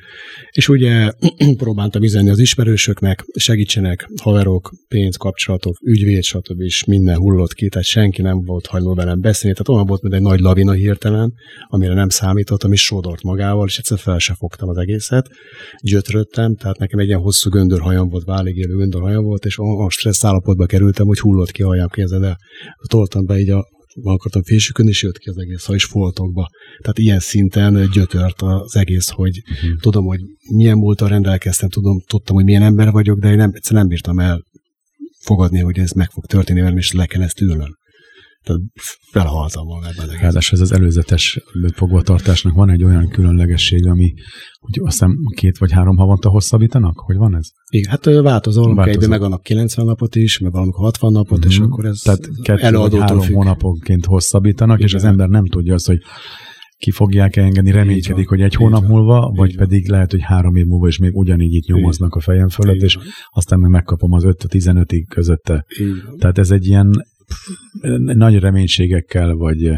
És 0.50 0.68
ugye 0.68 1.10
próbáltam 1.56 2.02
üzenni 2.02 2.30
az 2.30 2.38
ismerősöknek, 2.38 3.24
segítsenek, 3.38 4.08
haverok, 4.22 4.72
pénz, 4.88 5.16
kapcsolatok, 5.16 5.76
ügyvéd, 5.84 6.22
stb. 6.22 6.60
és 6.60 6.84
minden 6.84 7.16
hullott 7.16 7.52
ki, 7.52 7.68
tehát 7.68 7.86
senki 7.86 8.22
nem 8.22 8.40
volt 8.44 8.66
hajlandó 8.66 8.94
velem 8.94 9.20
beszélni, 9.20 9.56
tehát 9.56 9.68
olyan 9.68 9.86
volt, 9.86 10.02
mint 10.02 10.14
egy 10.14 10.20
nagy 10.20 10.40
lavina 10.40 10.72
hirtelen, 10.72 11.32
amire 11.68 11.94
nem 11.94 12.08
számítottam, 12.08 12.72
és 12.72 12.82
sodort 12.82 13.22
magával, 13.22 13.66
és 13.66 13.78
egyszer 13.78 13.98
fel 13.98 14.18
se 14.18 14.34
fogtam 14.34 14.68
az 14.68 14.76
egészet, 14.76 15.28
gyötröttem, 15.82 16.56
tehát 16.56 16.78
nekem 16.78 16.98
egy 16.98 17.06
ilyen 17.06 17.20
hosszú 17.20 17.50
göndörhajam 17.50 18.08
volt, 18.08 18.24
válig 18.24 18.56
élő 18.56 18.76
göndörhajam 18.76 19.24
volt, 19.24 19.44
és 19.44 19.58
a 19.58 19.90
stressz 19.90 20.24
állapotba 20.24 20.66
kerültem, 20.66 21.06
hogy 21.06 21.18
hullott 21.18 21.50
ki 21.50 21.62
a 21.62 21.66
hajam, 21.88 22.08
képzeld 22.08 22.22
el. 22.22 22.38
Toltam 22.88 23.24
be 23.24 23.38
így 23.38 23.50
a 23.50 23.64
akartam 24.02 24.42
fésükön, 24.42 24.88
és 24.88 25.02
jött 25.02 25.18
ki 25.18 25.28
az 25.28 25.38
egész, 25.38 25.64
ha 25.64 25.74
is 25.74 25.84
foltokba. 25.84 26.48
Tehát 26.78 26.98
ilyen 26.98 27.18
szinten 27.18 27.88
gyötört 27.92 28.42
az 28.42 28.76
egész, 28.76 29.08
hogy 29.08 29.42
uh-huh. 29.50 29.80
tudom, 29.80 30.04
hogy 30.04 30.20
milyen 30.54 30.76
múltal 30.76 31.08
rendelkeztem, 31.08 31.68
tudom, 31.68 32.00
tudtam, 32.06 32.36
hogy 32.36 32.44
milyen 32.44 32.62
ember 32.62 32.90
vagyok, 32.90 33.18
de 33.18 33.30
én 33.30 33.36
nem, 33.36 33.50
egyszerűen 33.54 33.80
nem 33.80 33.90
bírtam 33.90 34.18
el 34.18 34.42
fogadni, 35.20 35.60
hogy 35.60 35.78
ez 35.78 35.90
meg 35.90 36.10
fog 36.10 36.26
történni 36.26 36.60
velem, 36.60 36.76
és 36.76 36.92
le 36.92 37.06
kell 37.06 37.22
ezt 37.22 37.40
ülnöm. 37.40 37.76
Tehát 38.46 38.62
felhaltam 39.10 39.66
magát. 39.66 39.94
Ráadásul 40.20 40.58
ez 40.58 40.70
az 40.70 40.72
előzetes 40.72 41.40
fogvatartásnak 41.74 42.54
van 42.54 42.70
egy 42.70 42.84
olyan 42.84 43.08
különlegesség, 43.08 43.86
ami 43.86 44.14
hogy 44.58 44.80
azt 44.84 44.92
hiszem 44.92 45.16
két 45.34 45.58
vagy 45.58 45.72
három 45.72 45.96
havonta 45.96 46.28
hosszabbítanak? 46.28 46.98
Hogy 46.98 47.16
van 47.16 47.36
ez? 47.36 47.48
Igen, 47.70 47.90
hát 47.90 48.04
változó, 48.04 48.60
valamikor 48.60 48.88
egyben 48.88 49.08
meg 49.08 49.22
annak 49.22 49.42
90 49.42 49.86
napot 49.86 50.16
is, 50.16 50.38
meg 50.38 50.52
valamikor 50.52 50.84
60 50.84 51.12
napot, 51.12 51.38
mm-hmm. 51.38 51.48
és 51.48 51.58
mhm. 51.58 51.72
akkor 51.72 51.84
ez 51.84 51.98
Tehát 51.98 52.28
kettő 52.42 52.76
vagy 52.76 52.98
három 52.98 53.20
függ. 53.20 53.34
hónaponként 53.34 54.04
hosszabbítanak, 54.04 54.76
Igen. 54.76 54.88
és 54.88 54.94
az 54.94 55.04
ember 55.04 55.28
nem 55.28 55.46
tudja 55.46 55.74
azt, 55.74 55.86
hogy 55.86 55.98
ki 56.78 56.90
fogják 56.90 57.36
engedni, 57.36 57.70
reménykedik, 57.70 58.28
hogy 58.28 58.40
egy 58.40 58.54
hónap 58.54 58.80
van, 58.80 58.90
múlva, 58.90 59.32
vagy 59.34 59.56
van. 59.56 59.66
pedig 59.66 59.88
lehet, 59.88 60.10
hogy 60.10 60.22
három 60.22 60.56
év 60.56 60.66
múlva 60.66 60.86
is 60.86 60.98
még 60.98 61.16
ugyanígy 61.16 61.54
itt 61.54 61.66
nyomoznak 61.66 62.14
a 62.14 62.20
fejem 62.20 62.48
fölött, 62.48 62.82
és 62.82 62.98
aztán 63.30 63.58
meg 63.58 63.70
megkapom 63.70 64.12
az 64.12 64.22
5-15-ig 64.26 65.04
közötte. 65.08 65.64
Tehát 66.18 66.38
ez 66.38 66.50
egy 66.50 66.66
ilyen 66.66 66.90
nagy 68.14 68.38
reménységekkel, 68.38 69.34
vagy 69.34 69.72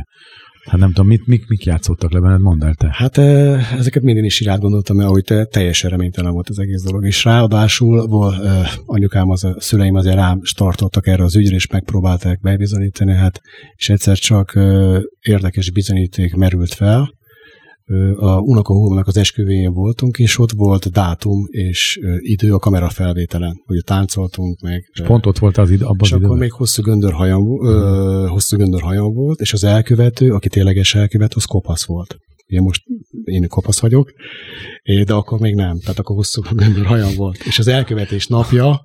Hát 0.69 0.79
nem 0.79 0.89
tudom, 0.89 1.07
mit, 1.07 1.27
mik, 1.27 1.49
mik 1.49 1.65
játszottak 1.65 2.13
le 2.13 2.21
benned, 2.21 2.41
mondd 2.41 2.65
el 2.65 2.75
te. 2.75 2.89
Hát 2.93 3.19
ezeket 3.79 4.03
minden 4.03 4.25
is 4.25 4.41
így 4.41 4.49
átgondoltam, 4.49 4.97
mert 4.97 5.09
ahogy 5.09 5.25
te, 5.25 5.45
teljesen 5.45 5.91
reménytelen 5.91 6.33
volt 6.33 6.49
az 6.49 6.59
egész 6.59 6.83
dolog. 6.83 7.07
És 7.07 7.25
ráadásul 7.25 8.07
volt, 8.07 8.37
anyukám, 8.85 9.29
az, 9.31 9.45
a 9.45 9.55
szüleim 9.59 9.95
azért 9.95 10.17
rám 10.17 10.41
startoltak 10.43 11.07
erre 11.07 11.25
az 11.25 11.37
ügyre, 11.37 11.55
és 11.55 11.67
megpróbálták 11.67 12.41
bebizonyítani, 12.41 13.13
hát, 13.13 13.41
és 13.77 13.89
egyszer 13.89 14.17
csak 14.17 14.59
érdekes 15.21 15.71
bizonyíték 15.71 16.35
merült 16.35 16.75
fel, 16.75 17.18
a 18.17 18.39
unokahúgomnak 18.39 19.07
az 19.07 19.17
esküvőjén 19.17 19.73
voltunk, 19.73 20.19
és 20.19 20.39
ott 20.39 20.53
volt 20.53 20.91
dátum 20.91 21.47
és 21.51 21.99
idő 22.19 22.55
a 22.55 22.59
kamera 22.59 22.89
felvételen, 22.89 23.63
hogy 23.65 23.85
táncoltunk 23.85 24.61
meg. 24.61 24.91
És 24.93 25.01
pont 25.01 25.27
ott 25.27 25.39
volt 25.39 25.59
az 25.59 25.71
idő, 25.71 25.85
abban 25.85 25.99
És 26.01 26.13
az 26.13 26.23
akkor 26.23 26.39
még 26.39 26.53
hosszú 26.53 26.83
göndörhajam, 26.83 27.67
ö, 27.67 28.27
hosszú 28.29 28.57
göndörhajam 28.57 29.13
volt, 29.13 29.41
és 29.41 29.53
az 29.53 29.65
elkövető, 29.65 30.33
aki 30.33 30.49
tényleges 30.49 30.95
elkövető, 30.95 31.35
az 31.37 31.45
kopasz 31.45 31.87
volt. 31.87 32.17
Ugye 32.49 32.61
most 32.61 32.83
én 33.25 33.49
kopasz 33.49 33.81
vagyok, 33.81 34.13
de 35.05 35.13
akkor 35.13 35.39
még 35.41 35.55
nem, 35.55 35.79
tehát 35.81 35.99
akkor 35.99 36.17
hosszú 36.17 36.43
göndörhajam 36.53 37.15
volt. 37.17 37.37
És 37.37 37.59
az 37.59 37.67
elkövetés 37.67 38.27
napja, 38.27 38.81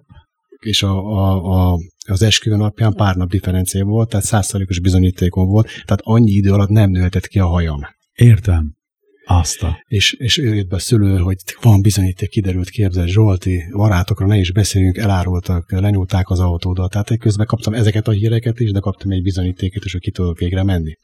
és 0.60 0.84
a, 0.84 0.98
a, 0.98 1.72
a, 1.72 1.78
az 2.08 2.22
esküvő 2.22 2.56
napján 2.56 2.94
pár 2.94 3.16
nap 3.16 3.30
differencia 3.30 3.86
volt, 3.86 4.10
tehát 4.10 4.26
százszerékos 4.26 4.80
bizonyítékon 4.80 5.48
volt, 5.48 5.66
tehát 5.66 6.02
annyi 6.04 6.32
idő 6.32 6.52
alatt 6.52 6.70
nem 6.70 6.90
nőhetett 6.90 7.28
ki 7.28 7.40
a 7.40 7.48
hajam. 7.48 7.80
Értem. 8.14 8.82
Azt 9.26 9.64
a. 9.64 9.84
És, 9.88 10.14
és 10.14 10.38
ő 10.38 10.56
jött 10.56 10.68
be 10.68 10.76
a 10.76 10.80
szülő, 10.80 11.18
hogy 11.18 11.38
van 11.62 11.82
bizonyíték, 11.82 12.30
kiderült, 12.30 12.70
képzel 12.70 13.08
Zsolti, 13.08 13.64
barátokra 13.72 14.26
ne 14.26 14.38
is 14.38 14.52
beszéljünk, 14.52 14.98
elárultak, 14.98 15.72
lenyúlták 15.72 16.30
az 16.30 16.40
autódat. 16.40 16.92
Tehát 16.92 17.12
egy 17.12 17.18
közben 17.18 17.46
kaptam 17.46 17.74
ezeket 17.74 18.08
a 18.08 18.12
híreket 18.12 18.60
is, 18.60 18.72
de 18.72 18.80
kaptam 18.80 19.12
egy 19.12 19.22
bizonyítéket, 19.22 19.84
és 19.84 19.92
hogy 19.92 20.02
ki 20.02 20.12
tudok 20.12 20.40
végre 20.40 20.64
menni. 20.64 20.98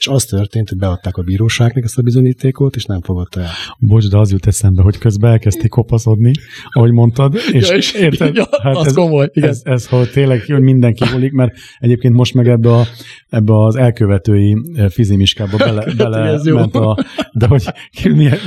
És 0.00 0.06
az 0.06 0.24
történt, 0.24 0.68
hogy 0.68 0.78
beadták 0.78 1.16
a 1.16 1.22
bíróságnak 1.22 1.84
ezt 1.84 1.98
a 1.98 2.02
bizonyítékot, 2.02 2.76
és 2.76 2.84
nem 2.84 3.00
fogadta 3.00 3.40
el. 3.40 3.50
Bocs, 3.78 4.08
de 4.08 4.16
az 4.16 4.30
jut 4.30 4.46
eszembe, 4.46 4.82
hogy 4.82 4.98
közben 4.98 5.30
elkezdték 5.30 5.70
kopaszodni, 5.70 6.32
ahogy 6.70 6.92
mondtad, 6.92 7.34
és, 7.52 7.68
ja, 7.68 7.76
és 7.76 7.92
érted? 7.92 8.34
Ja, 8.34 8.44
hát 8.62 8.76
az 8.76 8.86
ez, 8.86 8.94
komoly, 8.94 9.30
igen. 9.32 9.48
Ez, 9.48 9.60
ez, 9.64 9.86
hogy 9.86 10.10
tényleg 10.10 10.60
mindenki 10.60 11.04
volik, 11.12 11.32
mert 11.32 11.54
egyébként 11.78 12.14
most 12.14 12.34
meg 12.34 12.48
ebbe, 12.48 12.72
a, 12.72 12.86
ebbe 13.28 13.64
az 13.64 13.76
elkövetői 13.76 14.56
eh, 14.74 14.88
fizimiskába 14.88 15.56
bele, 15.56 15.84
bele 15.96 16.40
ment 16.44 16.74
a, 16.74 17.04
de 17.32 17.46
hogy 17.46 17.64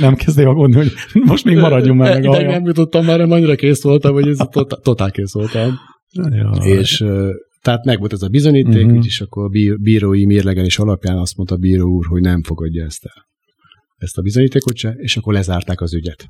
nem 0.00 0.14
kezdél 0.14 0.48
aggódni, 0.48 0.76
hogy 0.76 0.92
most 1.12 1.44
még 1.44 1.56
maradjunk 1.56 2.00
már 2.00 2.20
meg. 2.20 2.30
De 2.30 2.42
nem 2.42 2.64
jutottam 2.64 3.04
már, 3.04 3.20
annyira 3.20 3.54
kész 3.54 3.82
voltam, 3.82 4.12
hogy 4.12 4.28
ez 4.28 4.36
totál, 4.50 4.80
totál 4.82 5.10
kész 5.10 5.32
voltam. 5.32 5.78
Ja. 6.12 6.50
És 6.50 7.04
tehát 7.64 7.84
meg 7.84 7.98
volt 7.98 8.12
ez 8.12 8.22
a 8.22 8.28
bizonyíték, 8.28 8.86
uh-huh. 8.86 9.04
és 9.04 9.20
akkor 9.20 9.44
a 9.44 9.76
bírói 9.80 10.26
mérlegelés 10.26 10.78
alapján 10.78 11.18
azt 11.18 11.36
mondta 11.36 11.54
a 11.54 11.58
bíró 11.58 11.88
úr, 11.88 12.06
hogy 12.06 12.20
nem 12.20 12.42
fogadja 12.42 12.84
ezt 12.84 13.04
el. 13.04 13.26
Ezt 13.96 14.18
a 14.18 14.22
bizonyítékot 14.22 14.76
se, 14.76 14.90
és 14.90 15.16
akkor 15.16 15.32
lezárták 15.32 15.80
az 15.80 15.94
ügyet. 15.94 16.28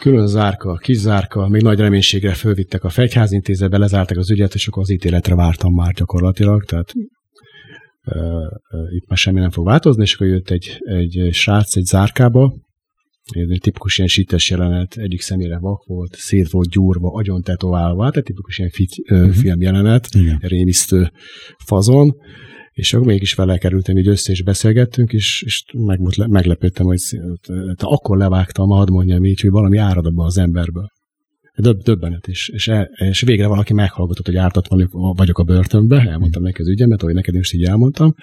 Külön 0.00 0.26
zárka, 0.26 0.74
kis 0.74 0.96
zárka, 0.96 1.48
még 1.48 1.62
nagy 1.62 1.78
reménységre 1.78 2.34
fölvittek 2.34 2.84
a 2.84 2.88
fegyházintézetbe, 2.88 3.78
lezárták 3.78 4.18
az 4.18 4.30
ügyet, 4.30 4.54
és 4.54 4.68
akkor 4.68 4.82
az 4.82 4.90
ítéletre 4.90 5.34
vártam 5.34 5.74
már 5.74 5.92
gyakorlatilag, 5.92 6.64
tehát 6.64 6.92
uh, 8.04 8.14
uh, 8.14 8.94
itt 8.94 9.08
már 9.08 9.18
semmi 9.18 9.40
nem 9.40 9.50
fog 9.50 9.66
változni, 9.66 10.02
és 10.02 10.14
akkor 10.14 10.26
jött 10.26 10.50
egy, 10.50 10.82
egy 10.84 11.28
srác 11.32 11.76
egy 11.76 11.84
zárkába, 11.84 12.54
egy 13.34 13.60
tipikus 13.60 13.96
ilyen 13.96 14.08
sítes 14.08 14.50
jelenet, 14.50 14.96
egyik 14.96 15.20
szemére 15.20 15.58
vak 15.58 15.84
volt, 15.84 16.14
szét 16.14 16.50
volt 16.50 16.68
gyúrva, 16.68 17.12
agyon 17.12 17.42
tetoválva, 17.42 18.10
tehát 18.10 18.26
tipikus 18.26 18.58
ilyen 18.58 18.70
fit, 18.70 18.90
uh-huh. 19.10 19.30
film 19.30 19.60
jelenet, 19.60 20.08
Igen. 20.14 20.38
rémisztő 20.42 21.10
fazon, 21.64 22.14
és 22.72 22.94
akkor 22.94 23.06
mégis 23.06 23.34
vele 23.34 23.58
kerültem 23.58 23.98
így 23.98 24.08
össze, 24.08 24.32
és 24.32 24.42
beszélgettünk, 24.42 25.12
és, 25.12 25.42
és 25.46 25.64
meg, 25.72 26.00
meglepődtem, 26.28 26.86
hogy 26.86 26.98
akkor 27.76 28.16
levágtam, 28.16 28.68
hadd 28.68 28.90
mondjam 28.90 29.24
így, 29.24 29.40
hogy 29.40 29.50
valami 29.50 29.76
árad 29.76 30.06
abban 30.06 30.26
az 30.26 30.38
emberből. 30.38 30.88
Döbb, 31.58 31.82
döbbenet. 31.82 32.26
És, 32.26 32.68
el, 32.68 32.84
és 32.84 33.20
végre 33.20 33.46
valaki 33.46 33.72
meghallgatott, 33.72 34.26
hogy 34.26 34.36
ártat 34.36 34.68
vagyok 34.90 35.38
a 35.38 35.44
börtönbe, 35.44 36.00
elmondtam 36.08 36.42
neki 36.42 36.60
az 36.60 36.68
ügyemet, 36.68 37.02
ahogy 37.02 37.14
neked 37.14 37.34
is 37.34 37.52
így 37.52 37.64
elmondtam, 37.64 38.14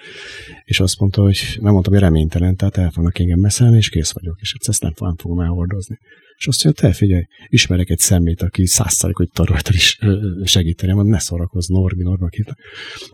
és 0.64 0.80
azt 0.80 0.98
mondta, 1.00 1.22
hogy 1.22 1.56
nem 1.60 1.72
mondtam, 1.72 1.92
hogy 1.92 2.02
reménytelen, 2.02 2.56
tehát 2.56 2.76
el 2.76 2.90
fognak 2.90 3.18
engem 3.18 3.38
meszelni, 3.38 3.76
és 3.76 3.88
kész 3.88 4.12
vagyok, 4.12 4.40
és 4.40 4.54
ezt 4.66 4.82
nem, 4.82 4.92
nem 4.98 5.16
fogom 5.16 5.40
elhordozni. 5.40 5.98
És 6.36 6.46
azt 6.46 6.64
mondja, 6.64 6.82
te 6.82 6.94
figyelj, 6.94 7.22
ismerek 7.46 7.90
egy 7.90 7.98
szemét, 7.98 8.42
aki 8.42 8.66
százszázalék, 8.66 9.16
hogy 9.16 9.28
rajta 9.32 9.70
is 9.72 9.98
segíteni, 10.44 10.92
mondom, 10.92 11.12
ne 11.12 11.18
szórakozz, 11.18 11.68
Norbi, 11.68 12.02
Norbi, 12.02 12.24
akit. 12.24 12.54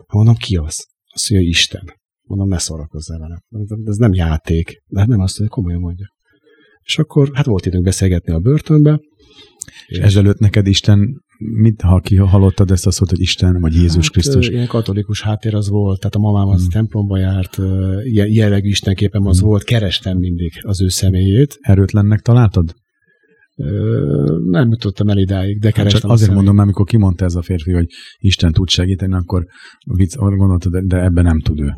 Mondom, 0.07 0.35
ki 0.35 0.55
az? 0.55 0.87
Azt 1.13 1.29
mondja, 1.29 1.49
Isten. 1.49 1.99
Mondom, 2.21 2.47
ne 2.47 2.57
szórakozz 2.57 3.11
el 3.11 3.19
velem. 3.19 3.41
Ez 3.85 3.95
nem 3.95 4.13
játék. 4.13 4.83
De 4.87 5.05
nem 5.05 5.19
azt, 5.19 5.37
hogy 5.37 5.47
komolyan 5.47 5.79
mondja. 5.79 6.05
És 6.83 6.97
akkor 6.97 7.29
hát 7.33 7.45
volt 7.45 7.65
időnk 7.65 7.83
beszélgetni 7.83 8.33
a 8.33 8.39
börtönbe, 8.39 8.99
és 9.87 9.97
ezelőtt 9.97 10.39
neked 10.39 10.67
Isten 10.67 11.23
mit, 11.37 11.81
ha 11.81 12.01
hallottad 12.25 12.71
ezt 12.71 12.87
a 12.87 12.91
szót, 12.91 13.09
hogy 13.09 13.21
Isten 13.21 13.59
vagy 13.59 13.73
Jézus 13.73 14.03
hát, 14.03 14.11
Krisztus? 14.11 14.47
Ilyen 14.47 14.67
katolikus 14.67 15.21
háttér 15.21 15.55
az 15.55 15.69
volt, 15.69 15.99
tehát 15.99 16.15
a 16.15 16.19
mamám 16.19 16.47
az 16.47 16.59
hmm. 16.59 16.69
templomba 16.69 17.17
járt, 17.17 17.57
ilyen 18.03 18.27
jellegű 18.27 18.69
istenképem 18.69 19.25
az 19.25 19.39
hmm. 19.39 19.47
volt, 19.47 19.63
kerestem 19.63 20.17
mindig 20.17 20.51
az 20.61 20.81
ő 20.81 20.87
személyét. 20.87 21.57
Erőtlennek 21.61 22.19
találtad? 22.19 22.73
nem 24.45 24.69
jutottam 24.69 25.09
el 25.09 25.17
idáig, 25.17 25.59
de 25.59 25.71
kerestem. 25.71 25.91
Hát 25.91 26.01
csak 26.01 26.11
azért 26.11 26.33
mondom, 26.33 26.55
mert 26.55 26.67
amikor 26.67 26.85
kimondta 26.85 27.25
ez 27.25 27.35
a 27.35 27.41
férfi, 27.41 27.71
hogy 27.71 27.87
Isten 28.17 28.51
tud 28.51 28.69
segíteni, 28.69 29.13
akkor 29.13 29.45
vicc, 29.85 30.15
gondoltad, 30.17 30.77
de 30.77 31.03
ebben 31.03 31.23
nem 31.23 31.39
tud 31.39 31.59
ő. 31.59 31.73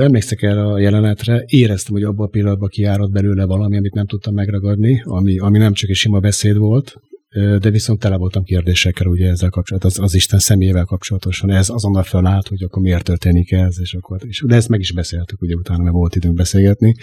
Emlékszek 0.00 0.42
erre 0.42 0.62
a 0.62 0.78
jelenetre, 0.78 1.44
éreztem, 1.46 1.94
hogy 1.94 2.02
abban 2.02 2.26
a 2.26 2.30
pillanatban 2.30 2.68
kiárott 2.68 3.10
belőle 3.10 3.44
valami, 3.44 3.76
amit 3.76 3.94
nem 3.94 4.06
tudtam 4.06 4.34
megragadni, 4.34 5.02
ami, 5.04 5.38
ami 5.38 5.58
nem 5.58 5.72
csak 5.72 5.90
egy 5.90 5.96
sima 5.96 6.20
beszéd 6.20 6.56
volt, 6.56 7.00
de 7.34 7.70
viszont 7.70 7.98
tele 7.98 8.16
voltam 8.16 8.42
kérdésekkel 8.42 9.06
ugye 9.06 9.28
ezzel 9.28 9.50
kapcsolatban, 9.50 9.90
az, 9.90 9.98
az 9.98 10.14
Isten 10.14 10.38
személyével 10.38 10.84
kapcsolatosan. 10.84 11.50
Ez 11.50 11.68
azonnal 11.68 12.02
felállt, 12.02 12.48
hogy 12.48 12.62
akkor 12.62 12.82
miért 12.82 13.04
történik 13.04 13.52
ez, 13.52 13.76
és 13.80 13.94
akkor, 13.94 14.18
és, 14.24 14.42
de 14.46 14.54
ezt 14.54 14.68
meg 14.68 14.80
is 14.80 14.92
beszéltük 14.92 15.42
ugye 15.42 15.54
utána, 15.54 15.82
mert 15.82 15.94
volt 15.94 16.16
időnk 16.16 16.34
beszélgetni, 16.34 16.94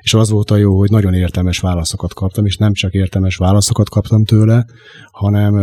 és 0.00 0.14
az 0.14 0.30
volt 0.30 0.50
a 0.50 0.56
jó, 0.56 0.78
hogy 0.78 0.90
nagyon 0.90 1.14
értelmes 1.14 1.58
válaszokat 1.58 2.14
kaptam, 2.14 2.46
és 2.46 2.56
nem 2.56 2.72
csak 2.72 2.92
értelmes 2.92 3.36
válaszokat 3.36 3.88
kaptam 3.88 4.24
tőle, 4.24 4.64
hanem 5.10 5.54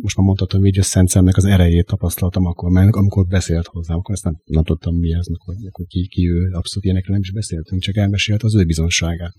most 0.00 0.16
már 0.16 0.26
mondhatom 0.26 0.66
így, 0.66 0.78
a 0.78 0.82
Szent 0.82 1.08
Szemnek 1.08 1.36
az 1.36 1.44
erejét 1.44 1.86
tapasztaltam 1.86 2.46
akkor, 2.46 2.70
mert 2.70 2.94
amikor 2.94 3.26
beszélt 3.26 3.66
hozzám, 3.66 3.96
akkor 3.96 4.14
ezt 4.14 4.24
nem, 4.24 4.36
nem 4.44 4.64
tudtam 4.64 4.94
mi 4.94 5.12
ez, 5.12 5.26
hogy 5.70 5.86
ki, 5.86 6.06
ki 6.08 6.30
ő, 6.30 6.50
abszolút 6.52 6.84
ilyenekről 6.84 7.12
nem 7.12 7.24
is 7.24 7.32
beszéltünk, 7.32 7.82
csak 7.82 7.96
elmesélt 7.96 8.42
az 8.42 8.56
ő 8.56 8.64
bizonságát. 8.64 9.34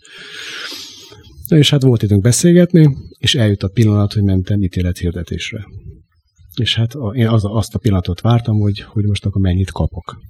És 1.47 1.69
hát 1.69 1.83
volt 1.83 2.03
időnk 2.03 2.21
beszélgetni, 2.21 2.97
és 3.17 3.35
eljött 3.35 3.63
a 3.63 3.67
pillanat, 3.67 4.13
hogy 4.13 4.23
mentem 4.23 4.63
ítélethirdetésre. 4.63 5.65
És 6.55 6.75
hát 6.75 6.93
én 7.13 7.27
az, 7.27 7.43
azt 7.45 7.75
a 7.75 7.79
pillanatot 7.79 8.21
vártam, 8.21 8.59
hogy, 8.59 8.79
hogy 8.79 9.03
most 9.03 9.25
akkor 9.25 9.41
mennyit 9.41 9.71
kapok. 9.71 10.21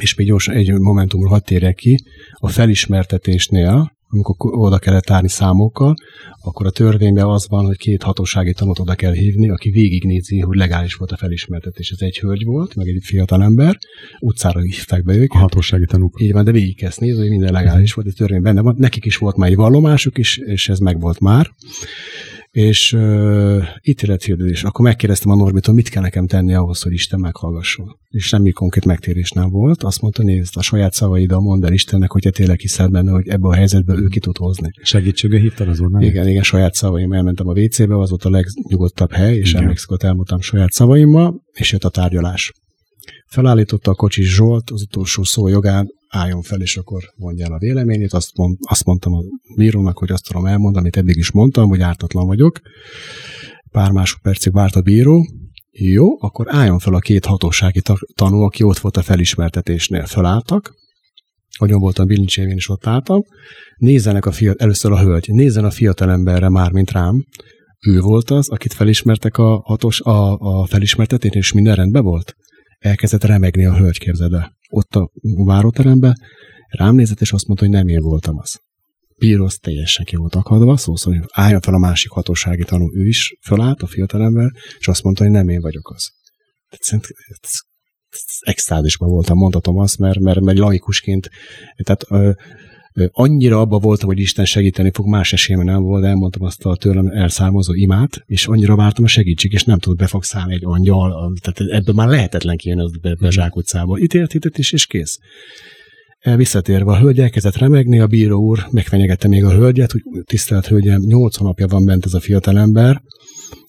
És 0.00 0.14
még 0.14 0.26
gyorsan 0.26 0.54
egy 0.54 0.72
momentumra 0.72 1.28
hadd 1.28 1.44
térjek 1.44 1.74
ki, 1.74 2.04
a 2.32 2.48
felismertetésnél 2.48 3.98
amikor 4.10 4.58
oda 4.58 4.78
kellett 4.78 5.10
állni 5.10 5.28
számokkal, 5.28 5.94
akkor 6.42 6.66
a 6.66 6.70
törvényben 6.70 7.24
az 7.24 7.48
van, 7.48 7.64
hogy 7.64 7.76
két 7.76 8.02
hatósági 8.02 8.52
tanút 8.52 8.78
oda 8.78 8.94
kell 8.94 9.12
hívni, 9.12 9.50
aki 9.50 9.70
végignézi, 9.70 10.40
hogy 10.40 10.56
legális 10.56 10.94
volt 10.94 11.12
a 11.12 11.16
felismertetés. 11.16 11.90
Ez 11.90 12.00
egy 12.00 12.18
hölgy 12.18 12.44
volt, 12.44 12.74
meg 12.74 12.88
egy 12.88 13.02
fiatal 13.02 13.42
ember, 13.42 13.78
utcára 14.20 14.60
hívták 14.60 15.04
be 15.04 15.14
őket. 15.14 15.36
A 15.36 15.38
hatósági 15.38 15.84
tanúk. 15.84 16.20
Így 16.20 16.32
van, 16.32 16.44
de 16.44 16.52
végig 16.52 16.82
ezt 16.82 17.00
nézni, 17.00 17.20
hogy 17.20 17.30
minden 17.30 17.52
legális 17.52 17.92
volt, 17.92 18.06
a 18.06 18.12
törvény 18.12 18.42
benne 18.42 18.60
van. 18.60 18.74
Nekik 18.78 19.04
is 19.04 19.16
volt 19.16 19.36
már 19.36 19.48
egy 19.48 19.56
vallomásuk 19.56 20.18
is, 20.18 20.36
és 20.36 20.68
ez 20.68 20.78
meg 20.78 21.00
volt 21.00 21.20
már 21.20 21.50
és 22.50 22.92
uh, 22.92 23.64
ítélethirdetés. 23.82 24.64
Akkor 24.64 24.84
megkérdeztem 24.84 25.30
a 25.30 25.36
Normitól, 25.36 25.74
mit 25.74 25.88
kell 25.88 26.02
nekem 26.02 26.26
tenni 26.26 26.54
ahhoz, 26.54 26.82
hogy 26.82 26.92
Isten 26.92 27.20
meghallgasson. 27.20 27.98
És 28.08 28.26
semmi 28.26 28.50
konkrét 28.50 28.84
megtérés 28.84 29.30
nem 29.30 29.50
volt. 29.50 29.82
Azt 29.82 30.00
mondta, 30.00 30.22
nézd, 30.22 30.56
a 30.56 30.62
saját 30.62 30.92
szavaiddal 30.92 31.40
mondd 31.40 31.64
el 31.64 31.72
Istennek, 31.72 32.10
hogyha 32.10 32.30
tényleg 32.30 32.58
hiszel 32.58 32.88
benne, 32.88 33.10
hogy 33.10 33.28
ebbe 33.28 33.48
a 33.48 33.54
helyzetbe 33.54 33.94
ő 33.94 34.06
ki 34.06 34.18
tud 34.18 34.36
hozni. 34.36 34.70
Segítségre 34.82 35.38
hívtad 35.38 35.68
az 35.68 35.80
úrnak? 35.80 36.02
Igen, 36.02 36.28
igen, 36.28 36.42
saját 36.42 36.74
szavaim. 36.74 37.12
Elmentem 37.12 37.48
a 37.48 37.52
WC-be, 37.52 37.98
az 37.98 38.08
volt 38.08 38.24
a 38.24 38.30
legnyugodtabb 38.30 39.12
hely, 39.12 39.36
és 39.36 39.54
emlékszem, 39.54 39.96
elmondtam 40.00 40.40
saját 40.40 40.72
szavaimmal, 40.72 41.42
és 41.52 41.72
jött 41.72 41.84
a 41.84 41.88
tárgyalás. 41.88 42.52
Felállította 43.26 43.90
a 43.90 43.94
kocsis 43.94 44.34
Zsolt 44.34 44.70
az 44.70 44.82
utolsó 44.82 45.22
szó 45.22 45.48
jogán, 45.48 45.88
álljon 46.10 46.42
fel, 46.42 46.60
és 46.60 46.76
akkor 46.76 47.02
mondja 47.16 47.46
el 47.46 47.52
a 47.52 47.58
véleményét. 47.58 48.12
Azt, 48.12 48.36
mond, 48.36 48.56
azt 48.60 48.84
mondtam 48.84 49.14
a 49.14 49.22
bírónak, 49.56 49.98
hogy 49.98 50.10
azt 50.10 50.24
tudom 50.26 50.46
elmondani, 50.46 50.84
amit 50.84 50.96
eddig 50.96 51.16
is 51.16 51.30
mondtam, 51.30 51.68
hogy 51.68 51.80
ártatlan 51.80 52.26
vagyok. 52.26 52.60
Pár 53.70 53.90
másodpercig 53.90 54.52
várt 54.52 54.74
a 54.74 54.80
bíró. 54.80 55.26
Jó, 55.70 56.20
akkor 56.20 56.46
álljon 56.48 56.78
fel 56.78 56.94
a 56.94 56.98
két 56.98 57.24
hatósági 57.24 57.82
tanú, 58.14 58.40
aki 58.40 58.62
ott 58.62 58.78
volt 58.78 58.96
a 58.96 59.02
felismertetésnél. 59.02 60.06
Fölálltak, 60.06 60.74
nagyon 61.58 61.80
voltam 61.80 62.06
bilincsévén, 62.06 62.56
is 62.56 62.68
ott 62.68 62.86
álltam. 62.86 63.22
Nézzenek 63.76 64.26
a 64.26 64.32
fiat, 64.32 64.62
először 64.62 64.92
a 64.92 65.00
hölgy, 65.00 65.28
nézzen 65.28 65.64
a 65.64 65.70
fiatalemberre 65.70 66.48
már, 66.48 66.72
mint 66.72 66.90
rám. 66.90 67.24
Ő 67.86 68.00
volt 68.00 68.30
az, 68.30 68.48
akit 68.48 68.72
felismertek 68.72 69.38
a, 69.38 69.62
hatos, 69.64 70.00
a, 70.00 70.38
a 70.38 70.66
felismertetén, 70.66 71.32
és 71.32 71.52
minden 71.52 71.74
rendben 71.74 72.02
volt? 72.02 72.34
elkezdett 72.80 73.24
remegni 73.24 73.64
a 73.64 73.76
hölgy, 73.76 73.98
képzeld 73.98 74.32
el. 74.32 74.58
Ott 74.70 74.94
a 74.94 75.10
váróteremben 75.44 76.14
rám 76.68 76.94
nézett, 76.94 77.20
és 77.20 77.32
azt 77.32 77.46
mondta, 77.46 77.64
hogy 77.64 77.74
nem 77.74 77.88
én 77.88 78.00
voltam 78.00 78.38
az. 78.38 78.60
Az 79.38 79.58
teljesen 79.58 80.04
ki 80.04 80.16
volt 80.16 80.34
akadva, 80.34 80.76
szó 80.76 80.96
szóval, 80.96 81.18
hogy 81.18 81.28
álljon 81.32 81.60
fel 81.60 81.74
a 81.74 81.78
másik 81.78 82.10
hatósági 82.10 82.64
tanú, 82.64 82.94
ő 82.94 83.06
is 83.06 83.36
fölállt, 83.42 83.82
a 83.82 83.86
fiatalember, 83.86 84.50
és 84.78 84.88
azt 84.88 85.02
mondta, 85.02 85.22
hogy 85.22 85.32
nem 85.32 85.48
én 85.48 85.60
vagyok 85.60 85.90
az. 85.90 86.10
Tehát 86.68 87.06
extázisban 88.40 89.08
voltam, 89.08 89.36
mondhatom 89.36 89.78
azt, 89.78 89.98
mert, 89.98 90.18
mert, 90.18 90.40
mert 90.40 90.58
laikusként, 90.58 91.30
tehát 91.82 92.06
annyira 93.10 93.60
abba 93.60 93.78
voltam, 93.78 94.08
hogy 94.08 94.18
Isten 94.18 94.44
segíteni 94.44 94.90
fog, 94.92 95.06
más 95.06 95.32
esélyem 95.32 95.64
nem 95.64 95.82
volt, 95.82 96.04
elmondtam 96.04 96.42
azt 96.42 96.64
a 96.64 96.76
tőlem 96.76 97.06
elszármazó 97.06 97.72
imát, 97.74 98.22
és 98.26 98.46
annyira 98.46 98.76
vártam 98.76 99.04
a 99.04 99.08
segítség, 99.08 99.52
és 99.52 99.64
nem 99.64 99.78
tudott 99.78 99.98
be 99.98 100.06
fog 100.06 100.24
szállni 100.24 100.54
egy 100.54 100.64
angyal, 100.64 101.32
tehát 101.40 101.72
ebből 101.72 101.94
már 101.94 102.08
lehetetlen 102.08 102.56
kijönni 102.56 102.82
az 102.82 102.90
be, 102.90 103.08
be 103.08 103.16
mhm. 103.20 103.28
zsákutcából. 103.28 103.98
Ítélt, 103.98 104.34
ítélt 104.34 104.58
is, 104.58 104.72
és 104.72 104.86
kész. 104.86 105.18
Visszatérve 106.36 106.92
a 106.92 106.98
hölgy 106.98 107.20
elkezdett 107.20 107.56
remegni, 107.56 107.98
a 107.98 108.06
bíró 108.06 108.40
úr 108.40 108.66
megfenyegette 108.70 109.28
még 109.28 109.44
a 109.44 109.54
hölgyet, 109.54 109.92
hogy 109.92 110.02
tisztelt 110.24 110.66
hölgyem, 110.66 111.00
8 111.00 111.36
napja 111.36 111.66
van 111.66 111.84
bent 111.84 112.04
ez 112.04 112.14
a 112.14 112.20
fiatalember, 112.20 113.02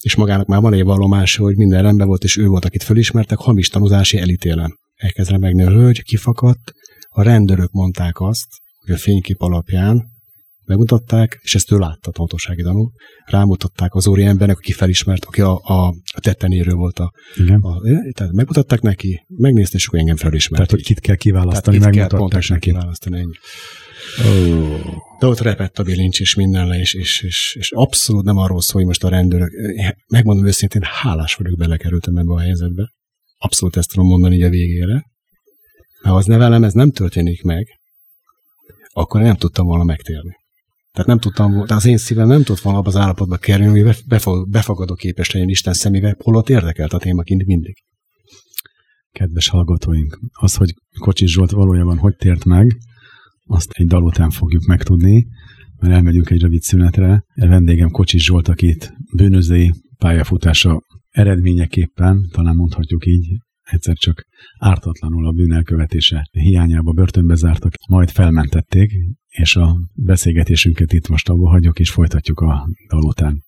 és 0.01 0.15
magának 0.15 0.47
már 0.47 0.61
van 0.61 0.73
egy 0.73 0.83
vallomása, 0.83 1.43
hogy 1.43 1.55
minden 1.55 1.81
rendben 1.81 2.07
volt, 2.07 2.23
és 2.23 2.37
ő 2.37 2.47
volt, 2.47 2.65
akit 2.65 2.83
fölismertek, 2.83 3.37
hamis 3.37 3.67
tanúzási 3.67 4.17
elítélem. 4.17 4.77
Elkezd 4.95 5.31
remegni 5.31 5.63
a 5.63 5.69
hölgy, 5.69 6.03
kifakadt, 6.03 6.73
a 7.09 7.21
rendőrök 7.21 7.71
mondták 7.71 8.19
azt, 8.19 8.47
hogy 8.85 8.93
a 8.93 8.97
fénykép 8.97 9.41
alapján 9.41 10.11
megmutatták, 10.65 11.39
és 11.41 11.55
ezt 11.55 11.71
ő 11.71 11.77
látta 11.77 12.09
a 12.13 12.19
hatósági 12.19 12.61
tanú, 12.61 12.91
rámutatták 13.25 13.93
az 13.93 14.07
óri 14.07 14.23
embernek, 14.23 14.57
aki 14.57 14.71
felismert, 14.71 15.25
aki 15.25 15.41
a, 15.41 15.61
a, 15.63 15.87
a 15.87 16.19
tettenéről 16.19 16.75
volt 16.75 16.99
a, 16.99 17.11
Igen. 17.35 17.61
a, 17.61 17.81
tehát 18.13 18.33
megmutatták 18.33 18.81
neki, 18.81 19.25
megnézte, 19.27 19.77
és 19.77 19.87
akkor 19.87 19.99
engem 19.99 20.15
felismert. 20.15 20.67
Tehát, 20.67 20.71
hogy 20.71 20.83
kit 20.83 20.99
kell 20.99 21.15
kiválasztani, 21.15 21.77
tehát 21.77 21.95
megmutatták 21.95 22.41
kell 22.41 22.55
neki. 22.55 22.69
kiválasztani, 22.69 23.17
ennyi. 23.17 23.35
Oh. 24.19 24.79
De 25.19 25.27
ott 25.27 25.39
repett 25.39 25.79
a 25.79 25.83
bilincs, 25.83 26.19
és 26.19 26.35
minden 26.35 26.67
le, 26.67 26.79
és, 26.79 26.93
és, 26.93 27.21
és, 27.21 27.55
és 27.59 27.71
abszolút 27.71 28.23
nem 28.23 28.37
arról 28.37 28.61
szól, 28.61 28.75
hogy 28.81 28.85
most 28.85 29.03
a 29.03 29.09
rendőrök, 29.09 29.51
megmondom 30.07 30.45
őszintén, 30.45 30.81
hálás 30.85 31.35
vagyok, 31.35 31.57
belekerültem 31.57 32.15
ebbe 32.15 32.33
a 32.33 32.39
helyzetbe. 32.39 32.91
Abszolút 33.37 33.77
ezt 33.77 33.89
tudom 33.89 34.07
mondani 34.07 34.35
így 34.35 34.41
a 34.41 34.49
végére. 34.49 35.05
Mert 36.01 36.15
az 36.15 36.25
nevelem, 36.25 36.63
ez 36.63 36.73
nem 36.73 36.91
történik 36.91 37.43
meg, 37.43 37.80
akkor 38.93 39.21
nem 39.21 39.35
tudtam 39.35 39.65
volna 39.65 39.83
megtérni. 39.83 40.39
Tehát 40.91 41.07
nem 41.07 41.19
tudtam, 41.19 41.65
de 41.65 41.73
az 41.75 41.85
én 41.85 41.97
szívem 41.97 42.27
nem 42.27 42.43
tudott 42.43 42.61
volna 42.61 42.79
abba 42.79 42.87
az 42.87 42.95
állapotba 42.95 43.37
kerülni, 43.37 43.81
hogy 43.81 44.03
befogadó 44.49 44.93
képes 44.93 45.31
legyen 45.31 45.49
Isten 45.49 45.73
szemébe, 45.73 46.15
holott 46.19 46.49
érdekelt 46.49 46.93
a 46.93 46.97
témaként 46.97 47.45
mindig. 47.45 47.75
Kedves 49.11 49.47
hallgatóink, 49.47 50.19
az, 50.31 50.55
hogy 50.55 50.73
Kocsis 50.99 51.31
Zsolt 51.31 51.51
valójában 51.51 51.97
hogy 51.97 52.15
tért 52.15 52.45
meg, 52.45 52.77
azt 53.45 53.71
egy 53.71 53.87
dal 53.87 54.03
után 54.03 54.29
fogjuk 54.29 54.65
megtudni, 54.65 55.27
mert 55.77 55.93
elmegyünk 55.93 56.29
egy 56.29 56.41
rövid 56.41 56.61
szünetre. 56.61 57.25
A 57.35 57.47
vendégem 57.47 57.89
Kocsis 57.89 58.23
Zsolt, 58.23 58.47
akit 58.47 58.93
bűnözői 59.15 59.73
pályafutása 59.97 60.81
eredményeképpen, 61.09 62.27
talán 62.31 62.55
mondhatjuk 62.55 63.05
így, 63.05 63.37
egyszer 63.63 63.95
csak 63.95 64.25
ártatlanul 64.57 65.27
a 65.27 65.31
bűnelkövetése 65.31 66.27
hiányába 66.31 66.91
börtönbe 66.91 67.35
zártak, 67.35 67.73
majd 67.89 68.09
felmentették, 68.09 68.91
és 69.27 69.55
a 69.55 69.77
beszélgetésünket 69.93 70.93
itt 70.93 71.07
most 71.07 71.29
abba 71.29 71.49
hagyjuk, 71.49 71.79
és 71.79 71.91
folytatjuk 71.91 72.39
a 72.39 72.69
dal 72.87 73.03
után. 73.03 73.43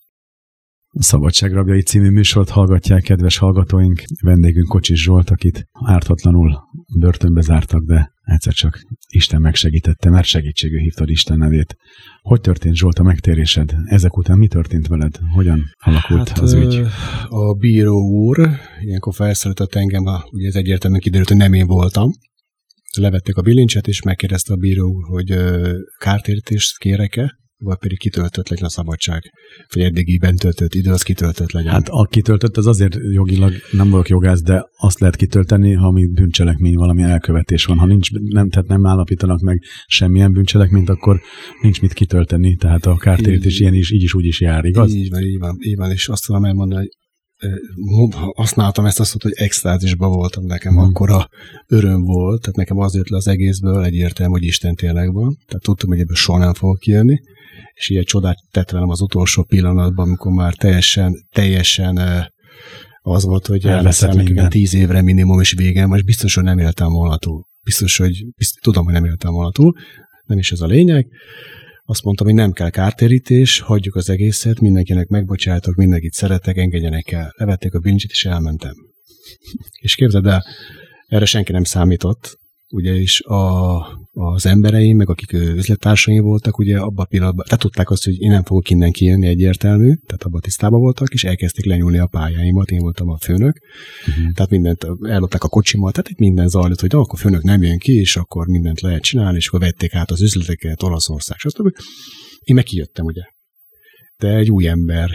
Szabadságrabjai 0.99 1.81
című 1.81 2.09
műsort 2.09 2.49
hallgatják 2.49 3.03
kedves 3.03 3.37
hallgatóink. 3.37 4.03
Vendégünk 4.21 4.67
Kocsis 4.67 5.03
Zsolt, 5.03 5.29
akit 5.29 5.67
ártatlanul 5.85 6.59
börtönbe 6.99 7.41
zártak, 7.41 7.83
de 7.83 8.13
egyszer 8.23 8.53
csak 8.53 8.81
Isten 9.07 9.41
megsegítette, 9.41 10.09
mert 10.09 10.25
segítségű 10.25 10.77
hívtad 10.77 11.09
Isten 11.09 11.37
nevét. 11.37 11.77
Hogy 12.21 12.41
történt 12.41 12.75
Zsolt 12.75 12.99
a 12.99 13.03
megtérésed? 13.03 13.75
Ezek 13.85 14.17
után 14.17 14.37
mi 14.37 14.47
történt 14.47 14.87
veled? 14.87 15.19
Hogyan 15.33 15.63
alakult 15.77 16.29
hát, 16.29 16.39
az 16.39 16.53
ügy? 16.53 16.81
A 17.27 17.53
bíró 17.53 17.99
úr 18.01 18.49
ilyenkor 18.81 19.13
felszólított 19.13 19.75
engem, 19.75 20.05
a, 20.05 20.23
ugye 20.31 20.47
ez 20.47 20.55
egyértelműen 20.55 21.01
kiderült, 21.01 21.29
hogy 21.29 21.37
nem 21.37 21.53
én 21.53 21.67
voltam. 21.67 22.11
Levették 22.97 23.35
a 23.35 23.41
bilincset, 23.41 23.87
és 23.87 24.01
megkérdezte 24.01 24.53
a 24.53 24.57
bíró 24.57 24.87
úr, 24.87 25.03
hogy 25.07 25.35
kártérítést 25.97 26.77
kérek-e 26.77 27.41
vagy 27.57 27.77
pedig 27.77 27.97
kitöltött 27.97 28.49
legyen 28.49 28.65
a 28.65 28.69
szabadság, 28.69 29.31
vagy 29.73 29.83
eddigiben 29.83 30.35
töltött 30.35 30.73
idő, 30.73 30.91
az 30.91 31.01
kitöltött 31.01 31.51
legyen. 31.51 31.71
Hát 31.71 31.87
a 31.89 32.07
kitöltött 32.09 32.57
az 32.57 32.67
azért 32.67 32.97
jogilag 33.11 33.53
nem 33.71 33.89
vagyok 33.89 34.07
jogász, 34.07 34.41
de 34.41 34.65
azt 34.77 34.99
lehet 34.99 35.15
kitölteni, 35.15 35.73
ha 35.73 35.91
mi 35.91 36.05
bűncselekmény, 36.05 36.75
valami 36.75 37.01
elkövetés 37.01 37.65
van. 37.65 37.77
Ha 37.77 37.85
nincs, 37.85 38.11
nem, 38.11 38.49
tehát 38.49 38.67
nem 38.67 38.85
állapítanak 38.85 39.39
meg 39.39 39.63
semmilyen 39.85 40.31
bűncselekményt, 40.31 40.89
akkor 40.89 41.21
nincs 41.61 41.81
mit 41.81 41.93
kitölteni. 41.93 42.55
Tehát 42.55 42.85
a 42.85 42.95
kártérítés 42.95 43.59
ilyen 43.59 43.73
is, 43.73 43.91
így 43.91 44.03
is 44.03 44.13
úgy 44.13 44.25
is 44.25 44.41
jár, 44.41 44.65
igaz? 44.65 44.93
Így 44.93 45.09
van, 45.09 45.21
így 45.21 45.39
van, 45.39 45.57
így 45.59 45.75
van, 45.75 45.91
és 45.91 46.07
azt 46.07 46.25
tudom 46.25 46.45
elmondani, 46.45 46.85
hogy 46.85 46.89
használtam 48.35 48.85
ezt 48.85 48.99
azt, 48.99 49.21
hogy 49.21 49.33
extázisban 49.35 50.11
voltam 50.11 50.45
nekem, 50.45 50.73
hmm. 50.73 50.83
akkor 50.83 51.09
a 51.09 51.29
öröm 51.67 52.01
volt, 52.01 52.41
tehát 52.41 52.55
nekem 52.55 52.77
az 52.77 52.95
jött 52.95 53.09
le 53.09 53.17
az 53.17 53.27
egészből 53.27 53.83
egyértelmű, 53.83 54.31
hogy 54.31 54.43
Isten 54.43 54.75
tényleg 54.75 55.13
van, 55.13 55.37
tehát 55.47 55.63
tudtam, 55.63 55.89
hogy 55.89 55.99
ebből 55.99 56.15
soha 56.15 56.37
nem 56.37 56.53
fogok 56.53 56.79
kijönni, 56.79 57.19
és 57.73 57.89
ilyen 57.89 58.03
csodát 58.03 58.37
tett 58.51 58.69
velem 58.69 58.89
az 58.89 59.01
utolsó 59.01 59.43
pillanatban, 59.43 60.07
amikor 60.07 60.31
már 60.31 60.53
teljesen, 60.53 61.27
teljesen 61.31 61.99
az 63.01 63.23
volt, 63.23 63.47
hogy 63.47 63.65
elveszem 63.65 64.15
nekem 64.15 64.49
tíz 64.49 64.73
évre 64.73 65.01
minimum, 65.01 65.39
és 65.39 65.51
végem, 65.51 65.89
most 65.89 66.05
biztos, 66.05 66.33
hogy 66.35 66.43
nem 66.43 66.57
éltem 66.57 66.91
volna 66.91 67.17
túl. 67.17 67.45
Biztos, 67.63 67.97
hogy 67.97 68.25
biztos, 68.35 68.61
tudom, 68.61 68.83
hogy 68.83 68.93
nem 68.93 69.05
éltem 69.05 69.33
volna 69.33 69.51
túl, 69.51 69.73
nem 70.25 70.37
is 70.37 70.51
ez 70.51 70.61
a 70.61 70.65
lényeg. 70.65 71.07
Azt 71.85 72.03
mondtam, 72.03 72.27
hogy 72.27 72.35
nem 72.35 72.51
kell 72.51 72.69
kártérítés, 72.69 73.59
hagyjuk 73.59 73.95
az 73.95 74.09
egészet, 74.09 74.59
mindenkinek 74.59 75.07
megbocsátok, 75.07 75.75
mindenkit 75.75 76.13
szeretek, 76.13 76.57
engedjenek 76.57 77.11
el. 77.11 77.33
Levették 77.37 77.73
a 77.73 77.79
bincsit, 77.79 78.11
és 78.11 78.25
elmentem. 78.25 78.73
És 79.81 79.95
képzeld 79.95 80.25
el, 80.25 80.43
erre 81.07 81.25
senki 81.25 81.51
nem 81.51 81.63
számított, 81.63 82.37
ugye 82.73 82.95
is 82.95 83.21
a, 83.21 83.75
az 84.11 84.45
embereim, 84.45 84.97
meg 84.97 85.09
akik 85.09 85.31
üzlettársaim 85.33 86.23
voltak, 86.23 86.57
ugye 86.57 86.77
abban 86.77 87.05
a 87.05 87.07
pillanatban, 87.07 87.45
tehát 87.45 87.59
tudták 87.59 87.89
azt, 87.89 88.03
hogy 88.03 88.21
én 88.21 88.31
nem 88.31 88.43
fogok 88.43 88.69
innen 88.69 88.91
kijönni 88.91 89.27
egyértelmű, 89.27 89.93
tehát 89.93 90.23
abban 90.23 90.41
tisztában 90.41 90.79
voltak, 90.79 91.13
és 91.13 91.23
elkezdték 91.23 91.65
lenyúlni 91.65 91.97
a 91.97 92.07
pályáimat, 92.07 92.69
én 92.69 92.79
voltam 92.79 93.09
a 93.09 93.17
főnök, 93.17 93.57
uh-huh. 94.07 94.33
tehát 94.33 94.51
mindent 94.51 94.87
ellopták 95.01 95.43
a 95.43 95.47
kocsimal, 95.47 95.91
tehát 95.91 96.09
itt 96.09 96.17
minden 96.17 96.47
zajlott, 96.47 96.79
hogy 96.79 96.95
akkor 96.95 97.19
főnök 97.19 97.43
nem 97.43 97.63
jön 97.63 97.77
ki, 97.77 97.93
és 97.93 98.15
akkor 98.15 98.47
mindent 98.47 98.81
lehet 98.81 99.01
csinálni, 99.01 99.37
és 99.37 99.47
akkor 99.47 99.59
vették 99.59 99.93
át 99.93 100.11
az 100.11 100.21
üzleteket, 100.21 100.83
Olaszország, 100.83 101.37
stb. 101.37 101.75
Én 102.39 102.55
meg 102.55 102.63
kijöttem, 102.63 103.05
ugye. 103.05 103.23
De 104.17 104.35
egy 104.35 104.51
új 104.51 104.67
ember 104.67 105.09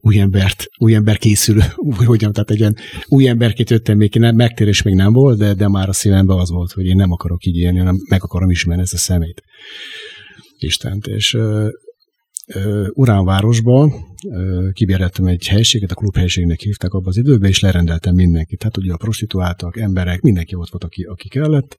új 0.00 0.18
embert, 0.18 0.66
új 0.78 0.94
ember 0.94 1.18
készül, 1.18 1.62
úgy 1.76 2.04
hogyan, 2.04 2.32
tehát 2.32 2.50
egy 2.50 2.58
ilyen 2.58 2.76
új 3.06 3.28
emberként 3.28 3.70
jöttem 3.70 3.96
még, 3.96 4.14
nem, 4.14 4.36
megtérés 4.36 4.82
még 4.82 4.94
nem 4.94 5.12
volt, 5.12 5.38
de, 5.38 5.54
de 5.54 5.68
már 5.68 5.88
a 5.88 5.92
szívemben 5.92 6.38
az 6.38 6.50
volt, 6.50 6.72
hogy 6.72 6.86
én 6.86 6.96
nem 6.96 7.12
akarok 7.12 7.44
így 7.44 7.56
élni, 7.56 7.78
hanem 7.78 7.96
meg 8.08 8.22
akarom 8.22 8.50
ismerni 8.50 8.82
ezt 8.82 8.92
a 8.92 8.98
szemét. 8.98 9.42
Istent. 10.58 11.06
És 11.06 11.38
Uránvárosban 12.92 13.92
kibérettem 14.72 15.26
egy 15.26 15.46
helységet, 15.46 15.90
a 15.90 15.94
klubhelységnek 15.94 16.60
hívták 16.60 16.92
abban 16.92 17.08
az 17.08 17.16
időben, 17.16 17.48
és 17.48 17.60
lerendeltem 17.60 18.14
mindenkit. 18.14 18.58
Tehát 18.58 18.76
ugye 18.76 18.92
a 18.92 18.96
prostituáltak, 18.96 19.76
emberek, 19.76 20.20
mindenki 20.20 20.54
ott 20.54 20.70
volt, 20.70 20.84
aki, 20.84 21.02
aki 21.02 21.28
kellett, 21.28 21.78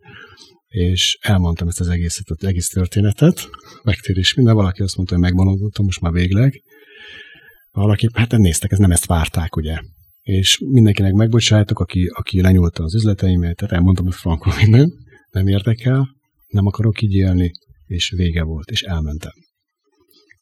és 0.68 1.18
elmondtam 1.22 1.68
ezt 1.68 1.80
az 1.80 1.88
egészet, 1.88 2.30
az 2.30 2.44
egész 2.44 2.68
történetet, 2.68 3.50
megtérés 3.84 4.34
minden, 4.34 4.56
valaki 4.56 4.82
azt 4.82 4.96
mondta, 4.96 5.16
hogy 5.16 5.24
megmonodottam, 5.24 5.86
most 5.86 6.02
már 6.02 6.12
végleg, 6.12 6.62
valaki, 7.72 8.10
hát 8.14 8.32
néztek, 8.32 8.72
ez 8.72 8.78
nem 8.78 8.92
ezt 8.92 9.06
várták, 9.06 9.56
ugye. 9.56 9.80
És 10.22 10.60
mindenkinek 10.72 11.14
megbocsájtok, 11.14 11.80
aki, 11.80 12.06
aki 12.14 12.42
lenyúlta 12.42 12.84
az 12.84 12.96
üzleteimet, 12.96 13.56
tehát 13.56 13.74
elmondtam, 13.74 14.06
hogy 14.06 14.16
frankon 14.16 14.54
minden, 14.62 14.92
nem 15.30 15.48
érdekel, 15.48 16.10
nem 16.48 16.66
akarok 16.66 17.02
így 17.02 17.14
élni, 17.14 17.52
és 17.86 18.14
vége 18.16 18.44
volt, 18.44 18.70
és 18.70 18.82
elmentem. 18.82 19.32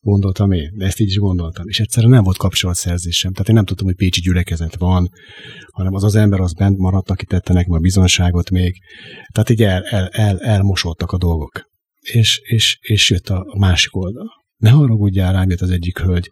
Gondoltam 0.02 0.52
én, 0.52 0.72
de 0.78 0.86
ezt 0.86 1.00
így 1.00 1.08
is 1.08 1.18
gondoltam. 1.18 1.68
És 1.68 1.80
egyszerűen 1.80 2.12
nem 2.12 2.24
volt 2.24 2.38
kapcsolatszerzésem. 2.38 3.32
Tehát 3.32 3.50
én 3.50 3.56
nem 3.56 3.66
tudtam, 3.66 3.86
hogy 3.86 3.96
Pécsi 3.96 4.22
gyülekezet 4.22 4.76
van, 4.76 5.10
hanem 5.72 5.94
az 5.94 6.04
az 6.04 6.16
ember 6.16 6.40
az 6.40 6.54
bent 6.54 6.78
maradt, 6.78 7.10
aki 7.10 7.26
tette 7.26 7.54
nekem 7.54 7.72
a 7.72 7.80
bizonságot 7.80 8.50
még. 8.50 8.82
Tehát 9.34 9.50
így 9.50 9.64
el, 9.64 9.84
el, 9.84 10.08
el, 10.08 10.40
elmosódtak 10.40 11.12
a 11.12 11.18
dolgok. 11.18 11.68
És, 12.00 12.40
és, 12.44 12.78
és 12.82 13.10
jött 13.10 13.30
a 13.30 13.56
másik 13.58 13.96
oldal. 13.96 14.28
Ne 14.58 14.70
haragudjál 14.70 15.34
rám, 15.34 15.50
jött 15.50 15.62
az 15.62 15.70
egyik 15.70 16.00
hölgy, 16.00 16.30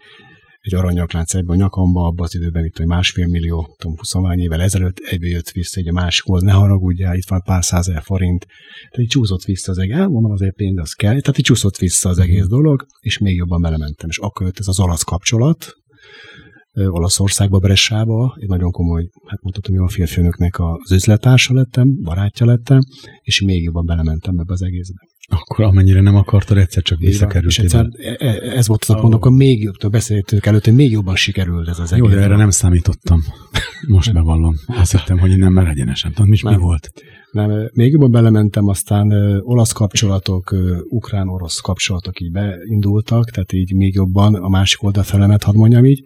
egy 0.68 0.76
aranyaklánc 0.76 1.34
egybe 1.34 1.54
a 1.54 1.56
nyakamba, 1.56 2.06
abban 2.06 2.26
az 2.26 2.36
időben, 2.36 2.66
itt 2.66 2.78
hogy 2.78 2.86
másfél 2.86 3.28
millió, 3.28 3.76
tudom, 3.78 3.98
20 3.98 4.14
évvel 4.36 4.62
ezelőtt 4.62 4.98
egyből 4.98 5.30
jött 5.30 5.50
vissza 5.50 5.80
egy 5.80 5.92
másikhoz, 5.92 6.42
ne 6.42 6.52
haragudjál, 6.52 7.16
itt 7.16 7.28
van 7.28 7.42
pár 7.42 7.64
százezer 7.64 8.02
forint. 8.02 8.46
Tehát 8.80 8.98
így 8.98 9.08
csúszott 9.08 9.44
vissza 9.44 9.72
az 9.72 9.78
egész, 9.78 9.98
mondom 9.98 10.32
azért 10.32 10.56
pénz 10.56 10.80
az 10.80 10.94
kell, 10.94 11.20
tehát 11.20 11.38
így 11.38 11.46
csúszott 11.46 11.78
vissza 11.78 12.10
az 12.10 12.20
egész 12.20 12.46
dolog, 12.46 12.86
és 13.00 13.18
még 13.18 13.36
jobban 13.36 13.62
belementem. 13.62 14.10
És 14.10 14.18
akkor 14.18 14.46
jött 14.46 14.60
ez 14.60 14.68
az 14.68 14.80
olasz 14.80 15.04
kapcsolat, 15.04 15.76
Olaszországba, 16.86 17.60
Bressába, 17.60 18.38
egy 18.40 18.48
nagyon 18.48 18.72
komoly, 18.72 19.10
hát 19.28 19.42
mondhatom, 19.42 19.76
jó 19.76 19.84
a 19.84 19.88
férfőnöknek 19.88 20.60
az 20.60 20.92
üzletársa 20.92 21.54
lettem, 21.54 22.02
barátja 22.02 22.46
lettem, 22.46 22.80
és 23.22 23.42
még 23.42 23.64
jobban 23.64 23.86
belementem 23.86 24.40
ebbe 24.40 24.54
az 24.54 24.62
egészbe. 24.62 25.07
Akkor 25.30 25.66
amennyire 25.66 26.02
nem 26.02 26.16
akartad, 26.16 26.58
egyszer 26.58 26.84
csak 26.84 27.00
visszakerült. 27.00 27.52
És 27.52 27.60
egyszer, 27.60 27.88
e, 27.98 28.16
e, 28.20 28.58
ez 28.58 28.68
volt 28.68 28.84
az, 28.84 28.96
oh. 28.96 29.02
mondok, 29.02 29.26
akkor 29.26 29.38
még 29.38 29.62
jobb, 29.62 29.92
beszéltünk 29.92 30.46
előtt, 30.46 30.66
hogy 30.66 30.76
még 30.76 30.92
jobban 30.92 31.16
sikerült 31.16 31.68
ez 31.68 31.80
az 31.80 31.94
egész. 31.94 32.06
Jó, 32.06 32.16
de 32.16 32.22
erre 32.22 32.36
nem 32.36 32.50
számítottam. 32.50 33.24
Most 33.88 34.14
bevallom. 34.14 34.56
Azt 34.68 34.92
hittem, 34.92 35.20
hogy 35.20 35.38
nem 35.38 35.54
már 35.54 35.68
egyenesen. 35.68 36.14
Tudod, 36.14 36.30
mi, 36.30 36.38
mi 36.42 36.58
volt? 36.58 36.92
Nem, 37.32 37.70
még 37.74 37.92
jobban 37.92 38.12
belementem, 38.12 38.68
aztán 38.68 39.12
olasz 39.42 39.72
kapcsolatok, 39.72 40.56
ukrán-orosz 40.90 41.60
kapcsolatok 41.60 42.20
így 42.20 42.32
beindultak, 42.32 43.30
tehát 43.30 43.54
így 43.54 43.74
még 43.74 43.94
jobban 43.94 44.36
a 44.36 44.50
másik 44.50 44.84
oldal 44.84 45.04
felemet, 45.04 45.44
hadd 45.44 45.56
mondjam 45.56 45.86
így 45.86 46.04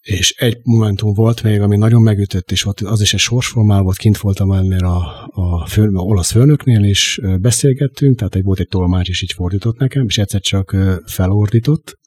és 0.00 0.34
egy 0.38 0.58
momentum 0.62 1.12
volt 1.12 1.42
még, 1.42 1.60
ami 1.60 1.76
nagyon 1.76 2.02
megütött, 2.02 2.50
és 2.50 2.64
ott 2.66 2.80
az 2.80 3.00
is 3.00 3.14
egy 3.14 3.20
sorsformál 3.20 3.82
volt, 3.82 3.96
kint 3.96 4.18
voltam 4.18 4.52
ennél 4.52 4.84
a, 4.84 5.28
a, 5.30 5.66
fő, 5.66 5.88
a 5.88 6.00
olasz 6.00 6.30
főnöknél, 6.30 6.84
és 6.84 7.20
beszélgettünk, 7.40 8.16
tehát 8.18 8.34
egy, 8.34 8.42
volt 8.42 8.58
egy 8.60 8.68
tolmács, 8.68 9.08
és 9.08 9.22
így 9.22 9.32
fordított 9.32 9.78
nekem, 9.78 10.04
és 10.06 10.18
egyszer 10.18 10.40
csak 10.40 10.76
felordított, 11.06 11.98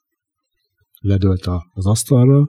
ledölt 1.00 1.48
az 1.74 1.86
asztalra, 1.86 2.48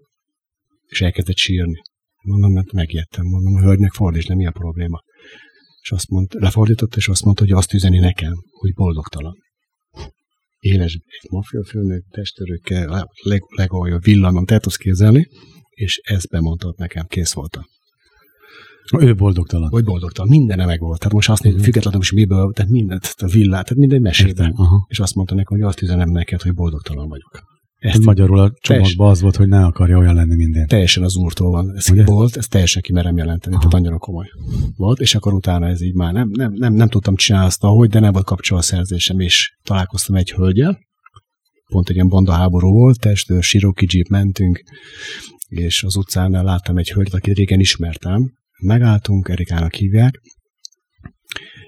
és 0.87 1.01
elkezdett 1.01 1.37
sírni. 1.37 1.83
Mondom, 2.23 2.53
mert 2.53 2.73
megijedtem, 2.73 3.25
mondom, 3.25 3.55
a 3.55 3.61
hölgynek 3.61 3.93
fordíts, 3.93 4.27
nem 4.27 4.37
mi 4.37 4.47
a 4.47 4.51
probléma. 4.51 5.01
És 5.81 5.91
azt 5.91 6.09
mondta, 6.09 6.39
lefordított, 6.41 6.97
és 6.97 7.09
azt 7.09 7.25
mondta, 7.25 7.43
hogy 7.43 7.53
azt 7.53 7.73
üzeni 7.73 7.99
nekem, 7.99 8.33
hogy 8.51 8.75
boldogtalan 8.75 9.35
éles 10.65 10.95
egy 10.95 11.31
mafiafőnök, 11.31 12.05
testörőkkel, 12.11 13.09
leg, 13.23 13.43
legalja 13.57 13.99
villanon, 13.99 14.45
te 14.45 14.59
tudsz 14.59 14.77
képzelni, 14.77 15.29
és 15.71 16.01
ezt 16.03 16.29
bemondtad 16.29 16.75
nekem, 16.77 17.07
kész 17.07 17.33
voltam. 17.33 17.63
Ő 18.99 19.15
boldogtalan. 19.15 19.71
Vagy 19.71 19.85
boldogtalan, 19.85 20.31
minden 20.31 20.67
meg 20.67 20.81
volt. 20.81 20.99
Tehát 20.99 21.15
most 21.15 21.29
azt 21.29 21.43
nézem, 21.43 21.59
uh-huh. 21.59 21.73
függetlenül 21.73 22.01
is 22.01 22.13
miből, 22.13 22.53
tehát 22.53 22.71
mindent, 22.71 23.15
a 23.17 23.27
villát, 23.27 23.65
tehát 23.65 23.89
minden. 23.89 24.51
Uh-huh. 24.51 24.81
És 24.87 24.99
azt 24.99 25.15
mondta 25.15 25.35
nekem, 25.35 25.57
hogy 25.59 25.67
azt 25.67 25.83
üzenem 25.83 26.11
neked, 26.11 26.43
hogy 26.43 26.55
boldogtalan 26.55 27.09
vagyok. 27.09 27.43
Ezt 27.91 28.05
magyarul 28.05 28.39
a 28.39 28.53
csomagban 28.61 29.11
az 29.11 29.21
volt, 29.21 29.37
hogy 29.37 29.49
ne 29.49 29.65
akarja 29.65 29.99
olyan 29.99 30.15
lenni 30.15 30.35
minden. 30.35 30.67
Teljesen 30.67 31.03
az 31.03 31.17
úrtól 31.17 31.51
van. 31.51 31.73
Ez 31.77 31.91
Ugye? 31.91 32.05
volt, 32.05 32.37
ez 32.37 32.47
teljesen 32.47 32.83
kimerem 32.83 33.17
jelenteni, 33.17 33.55
Aha. 33.55 33.65
tehát 33.65 33.81
annyira 33.81 33.99
komoly 33.99 34.27
volt, 34.77 35.01
és 35.01 35.15
akkor 35.15 35.33
utána 35.33 35.67
ez 35.67 35.81
így 35.81 35.95
már 35.95 36.13
nem, 36.13 36.29
nem, 36.33 36.53
nem, 36.53 36.73
nem 36.73 36.89
tudtam 36.89 37.15
csinálni 37.17 37.47
azt, 37.47 37.65
ahogy, 37.65 37.89
de 37.89 38.01
nem 38.01 38.13
volt 38.13 38.25
kapcsolatszerzésem, 38.25 39.21
és 39.21 39.57
találkoztam 39.63 40.15
egy 40.15 40.31
hölgyel, 40.31 40.79
pont 41.67 41.89
egy 41.89 41.95
ilyen 41.95 42.09
bandaháború 42.09 42.69
volt, 42.69 43.01
testőr, 43.01 43.43
Siroki 43.43 43.87
Jeep 43.91 44.09
mentünk, 44.09 44.63
és 45.49 45.83
az 45.83 45.97
utcán 45.97 46.31
láttam 46.31 46.77
egy 46.77 46.91
hölgyet, 46.91 47.15
akit 47.15 47.37
régen 47.37 47.61
ismertem. 47.61 48.33
Megálltunk, 48.61 49.29
Erikának 49.29 49.75
hívják, 49.75 50.21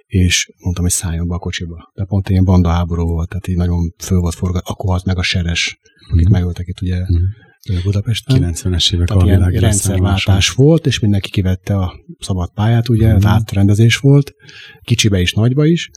és 0.07 0.53
mondtam, 0.59 0.85
hogy 0.85 0.93
szálljon 0.93 1.29
be 1.29 1.35
a 1.35 1.39
kocsiba. 1.39 1.93
De 1.95 2.05
pont 2.05 2.29
ilyen 2.29 2.45
bandaháború 2.45 3.07
volt, 3.07 3.29
tehát 3.29 3.49
így 3.49 3.57
nagyon 3.57 3.95
föl 3.99 4.21
volt 4.21 4.35
forgat, 4.35 4.63
akkor 4.67 4.91
halt 4.91 5.05
meg 5.05 5.19
a 5.19 5.23
seres, 5.23 5.79
akik 6.11 6.25
mm-hmm. 6.25 6.33
megöltek 6.33 6.67
itt 6.67 6.81
ugye 6.81 6.97
mm-hmm. 6.97 7.83
Budapesten. 7.85 8.55
90-es 8.55 8.95
évek 8.95 9.07
Tehát 9.07 9.27
ilyen 9.27 9.51
rendszerváltás 9.51 10.51
volt, 10.51 10.87
és 10.87 10.99
mindenki 10.99 11.31
kivette 11.31 11.77
a 11.77 11.95
szabad 12.19 12.53
pályát, 12.55 12.89
ugye, 12.89 13.13
mm-hmm. 13.13 13.27
átrendezés 13.27 13.97
volt, 13.97 14.35
kicsibe 14.83 15.21
is, 15.21 15.33
nagyba 15.33 15.67
is, 15.67 15.91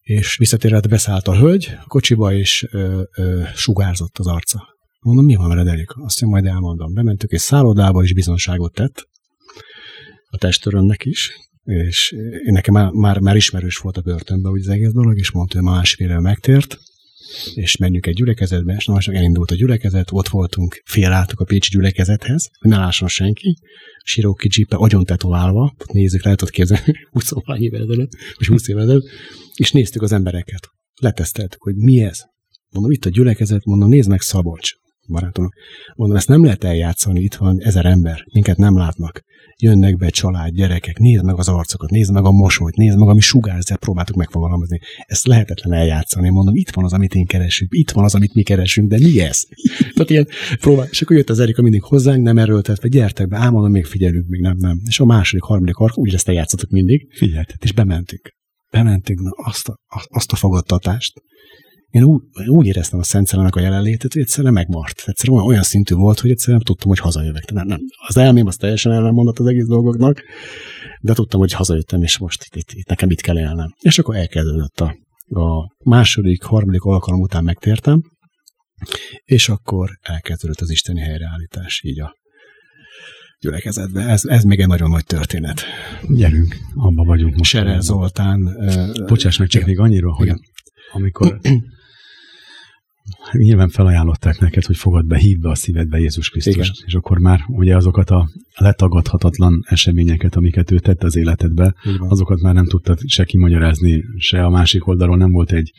és 0.00 0.36
visszatérve 0.36 0.80
beszállt 0.80 1.28
a 1.28 1.36
hölgy 1.36 1.76
a 1.80 1.86
kocsiba, 1.86 2.32
és 2.32 2.66
ö, 2.70 3.02
ö, 3.16 3.42
sugárzott 3.54 4.18
az 4.18 4.26
arca. 4.26 4.62
Mondom, 5.00 5.24
mi 5.24 5.34
van 5.34 5.48
veled, 5.48 5.66
Erika? 5.66 6.02
Azt 6.04 6.20
mondja, 6.20 6.40
majd 6.40 6.54
elmondom. 6.54 6.94
Bementük 6.94 7.32
egy 7.32 7.40
szállodába, 7.40 8.02
és 8.02 8.14
bizonságot 8.14 8.74
tett 8.74 9.08
a 10.26 10.36
testőrönnek 10.36 11.04
is, 11.04 11.32
és 11.64 12.12
én 12.46 12.52
nekem 12.52 12.74
már, 12.74 12.90
már, 12.90 13.18
már 13.18 13.36
ismerős 13.36 13.76
volt 13.76 13.96
a 13.96 14.00
börtönben 14.00 14.52
úgy 14.52 14.60
az 14.60 14.68
egész 14.68 14.92
dolog, 14.92 15.18
és 15.18 15.30
mondta, 15.30 15.58
hogy 15.58 15.66
másfél 15.66 16.20
megtért, 16.20 16.78
és 17.54 17.76
menjünk 17.76 18.06
egy 18.06 18.14
gyülekezetbe, 18.14 18.74
és 18.74 18.86
most 18.86 19.08
elindult 19.08 19.50
a 19.50 19.54
gyülekezet, 19.54 20.08
ott 20.12 20.28
voltunk, 20.28 20.82
félálltuk 20.84 21.40
a 21.40 21.44
Pécsi 21.44 21.70
gyülekezethez, 21.70 22.50
hogy 22.58 22.70
ne 22.70 22.76
lásson 22.76 23.08
senki, 23.08 23.56
Siroki 24.04 24.48
Jeep-e 24.56 24.76
agyon 24.76 25.04
tetoválva, 25.04 25.74
nézzük, 25.92 26.24
lehet 26.24 26.42
ott 26.42 26.50
képzelni, 26.50 26.92
20 27.10 27.32
évvel 27.58 27.82
ezelőtt, 27.82 28.12
vagy 28.38 28.46
20 28.46 28.68
évvel 28.68 28.82
ezelőtt, 28.82 29.08
és 29.54 29.72
néztük 29.72 30.02
az 30.02 30.12
embereket. 30.12 30.68
leteszteltük, 31.00 31.62
hogy 31.62 31.74
mi 31.74 32.02
ez. 32.02 32.20
Mondom, 32.68 32.92
itt 32.92 33.04
a 33.04 33.10
gyülekezet, 33.10 33.64
mondom, 33.64 33.88
nézd 33.88 34.08
meg 34.08 34.20
Szabolcs, 34.20 34.72
barátom. 35.08 35.48
Mondom, 35.94 36.16
ezt 36.16 36.28
nem 36.28 36.44
lehet 36.44 36.64
eljátszani, 36.64 37.20
itt 37.20 37.34
van 37.34 37.60
ezer 37.60 37.86
ember, 37.86 38.24
minket 38.32 38.56
nem 38.56 38.76
látnak. 38.76 39.22
Jönnek 39.58 39.96
be 39.96 40.08
család, 40.08 40.54
gyerekek, 40.54 40.98
nézd 40.98 41.24
meg 41.24 41.38
az 41.38 41.48
arcokat, 41.48 41.90
nézd 41.90 42.12
meg 42.12 42.24
a 42.24 42.30
mosolyt, 42.30 42.76
nézd 42.76 42.98
meg, 42.98 43.08
ami 43.08 43.20
sugárzat, 43.20 43.78
próbáltuk 43.78 44.16
megfogalmazni. 44.16 44.78
Ezt 45.06 45.26
lehetetlen 45.26 45.78
eljátszani. 45.78 46.30
Mondom, 46.30 46.54
itt 46.54 46.70
van 46.70 46.84
az, 46.84 46.92
amit 46.92 47.14
én 47.14 47.26
keresünk, 47.26 47.70
itt 47.74 47.90
van 47.90 48.04
az, 48.04 48.14
amit 48.14 48.34
mi 48.34 48.42
keresünk, 48.42 48.88
de 48.88 48.98
mi 48.98 49.20
ez? 49.20 49.42
Tehát 49.94 50.10
ilyen 50.10 50.28
próbál, 50.60 50.86
és 50.90 51.02
akkor 51.02 51.16
jött 51.16 51.30
az 51.30 51.38
Erika 51.38 51.62
mindig 51.62 51.82
hozzánk, 51.82 52.22
nem 52.22 52.38
erőltetve, 52.38 52.88
gyertek 52.88 53.28
be, 53.28 53.36
álmodom, 53.36 53.70
még 53.70 53.84
figyelünk, 53.84 54.28
még 54.28 54.40
nem, 54.40 54.56
nem. 54.56 54.80
És 54.86 55.00
a 55.00 55.04
második, 55.04 55.42
harmadik 55.42 55.76
ark, 55.76 55.98
úgy 55.98 56.14
ezt 56.14 56.28
eljátszottuk 56.28 56.70
mindig. 56.70 57.08
Figyeltet. 57.16 57.64
És 57.64 57.72
bementünk. 57.72 58.32
Bementünk, 58.70 59.20
na, 59.20 59.30
azt 59.30 59.68
a, 59.68 59.76
azt 60.08 60.32
a 60.32 60.36
fogadtatást, 60.36 61.12
én 61.94 62.02
úgy, 62.02 62.22
úgy 62.46 62.66
éreztem 62.66 62.98
a 62.98 63.02
Szent 63.02 63.30
a 63.30 63.60
jelenlétet, 63.60 64.12
hogy 64.12 64.22
egyszerűen 64.22 64.52
megmart. 64.52 65.02
Egyszerűen 65.06 65.36
olyan, 65.36 65.50
olyan 65.50 65.62
szintű 65.62 65.94
volt, 65.94 66.20
hogy 66.20 66.30
egyszerűen 66.30 66.56
nem 66.56 66.66
tudtam, 66.66 66.88
hogy 66.88 66.98
hazajövök. 66.98 67.50
Nem, 67.50 67.66
nem. 67.66 67.80
Az 68.06 68.16
elmém 68.16 68.46
az 68.46 68.56
teljesen 68.56 68.92
ellenmondott 68.92 69.38
az 69.38 69.46
egész 69.46 69.66
dolgoknak, 69.66 70.22
de 71.00 71.12
tudtam, 71.12 71.40
hogy 71.40 71.52
hazajöttem, 71.52 72.02
és 72.02 72.18
most 72.18 72.44
itt, 72.44 72.54
itt, 72.54 72.70
itt 72.72 72.88
nekem 72.88 73.10
itt 73.10 73.20
kell 73.20 73.38
élnem. 73.38 73.74
És 73.80 73.98
akkor 73.98 74.16
elkezdődött 74.16 74.80
a, 74.80 74.96
a 75.40 75.74
második, 75.84 76.42
harmadik 76.42 76.82
alkalom 76.82 77.20
után 77.20 77.44
megtértem, 77.44 78.02
és 79.24 79.48
akkor 79.48 79.90
elkezdődött 80.00 80.60
az 80.60 80.70
isteni 80.70 81.00
helyreállítás 81.00 81.80
így 81.84 82.00
a 82.00 82.14
gyülekezetbe. 83.38 84.08
Ez, 84.08 84.24
ez 84.24 84.44
még 84.44 84.60
egy 84.60 84.66
nagyon 84.66 84.90
nagy 84.90 85.04
történet. 85.04 85.62
Gyerünk, 86.08 86.56
abba 86.74 87.04
vagyunk 87.04 87.34
most. 87.36 87.50
Sere 87.50 87.80
Zoltán. 87.80 88.56
Bocsáss 89.06 89.36
meg 89.36 89.48
csak 89.48 89.64
még 89.64 89.78
annyira, 89.78 90.14
hogy 90.14 90.26
igen. 90.26 90.40
amikor 90.92 91.40
nyilván 93.32 93.68
felajánlották 93.68 94.38
neked, 94.38 94.64
hogy 94.64 94.76
fogad 94.76 95.06
be, 95.06 95.16
hívd 95.16 95.40
be 95.40 95.50
a 95.50 95.54
szívedbe 95.54 95.98
Jézus 95.98 96.28
Krisztus. 96.28 96.54
Igen. 96.54 96.68
És 96.86 96.94
akkor 96.94 97.18
már 97.18 97.40
ugye 97.48 97.76
azokat 97.76 98.10
a 98.10 98.28
letagadhatatlan 98.56 99.62
eseményeket, 99.68 100.36
amiket 100.36 100.70
ő 100.70 100.78
tett 100.78 101.02
az 101.02 101.16
életedbe, 101.16 101.74
azokat 101.98 102.40
már 102.40 102.54
nem 102.54 102.66
tudtad 102.66 102.98
se 103.06 103.24
kimagyarázni, 103.24 104.02
se 104.16 104.44
a 104.44 104.50
másik 104.50 104.86
oldalon 104.86 105.18
nem 105.18 105.30
volt 105.30 105.52
egy 105.52 105.72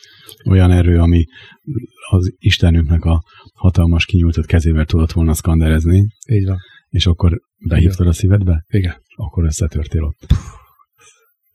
olyan 0.49 0.71
erő, 0.71 0.99
ami 0.99 1.25
az 2.09 2.33
Istenünknek 2.37 3.05
a 3.05 3.23
hatalmas 3.53 4.05
kinyújtott 4.05 4.45
kezével 4.45 4.85
tudott 4.85 5.11
volna 5.11 5.33
szkanderezni. 5.33 6.07
Így 6.29 6.45
van. 6.45 6.57
És 6.89 7.05
akkor 7.05 7.41
behívtad 7.67 7.99
Igen. 7.99 8.11
a 8.11 8.13
szívedbe? 8.13 8.65
Igen. 8.67 8.95
Akkor 9.15 9.43
összetörtél 9.43 10.03
ott. 10.03 10.25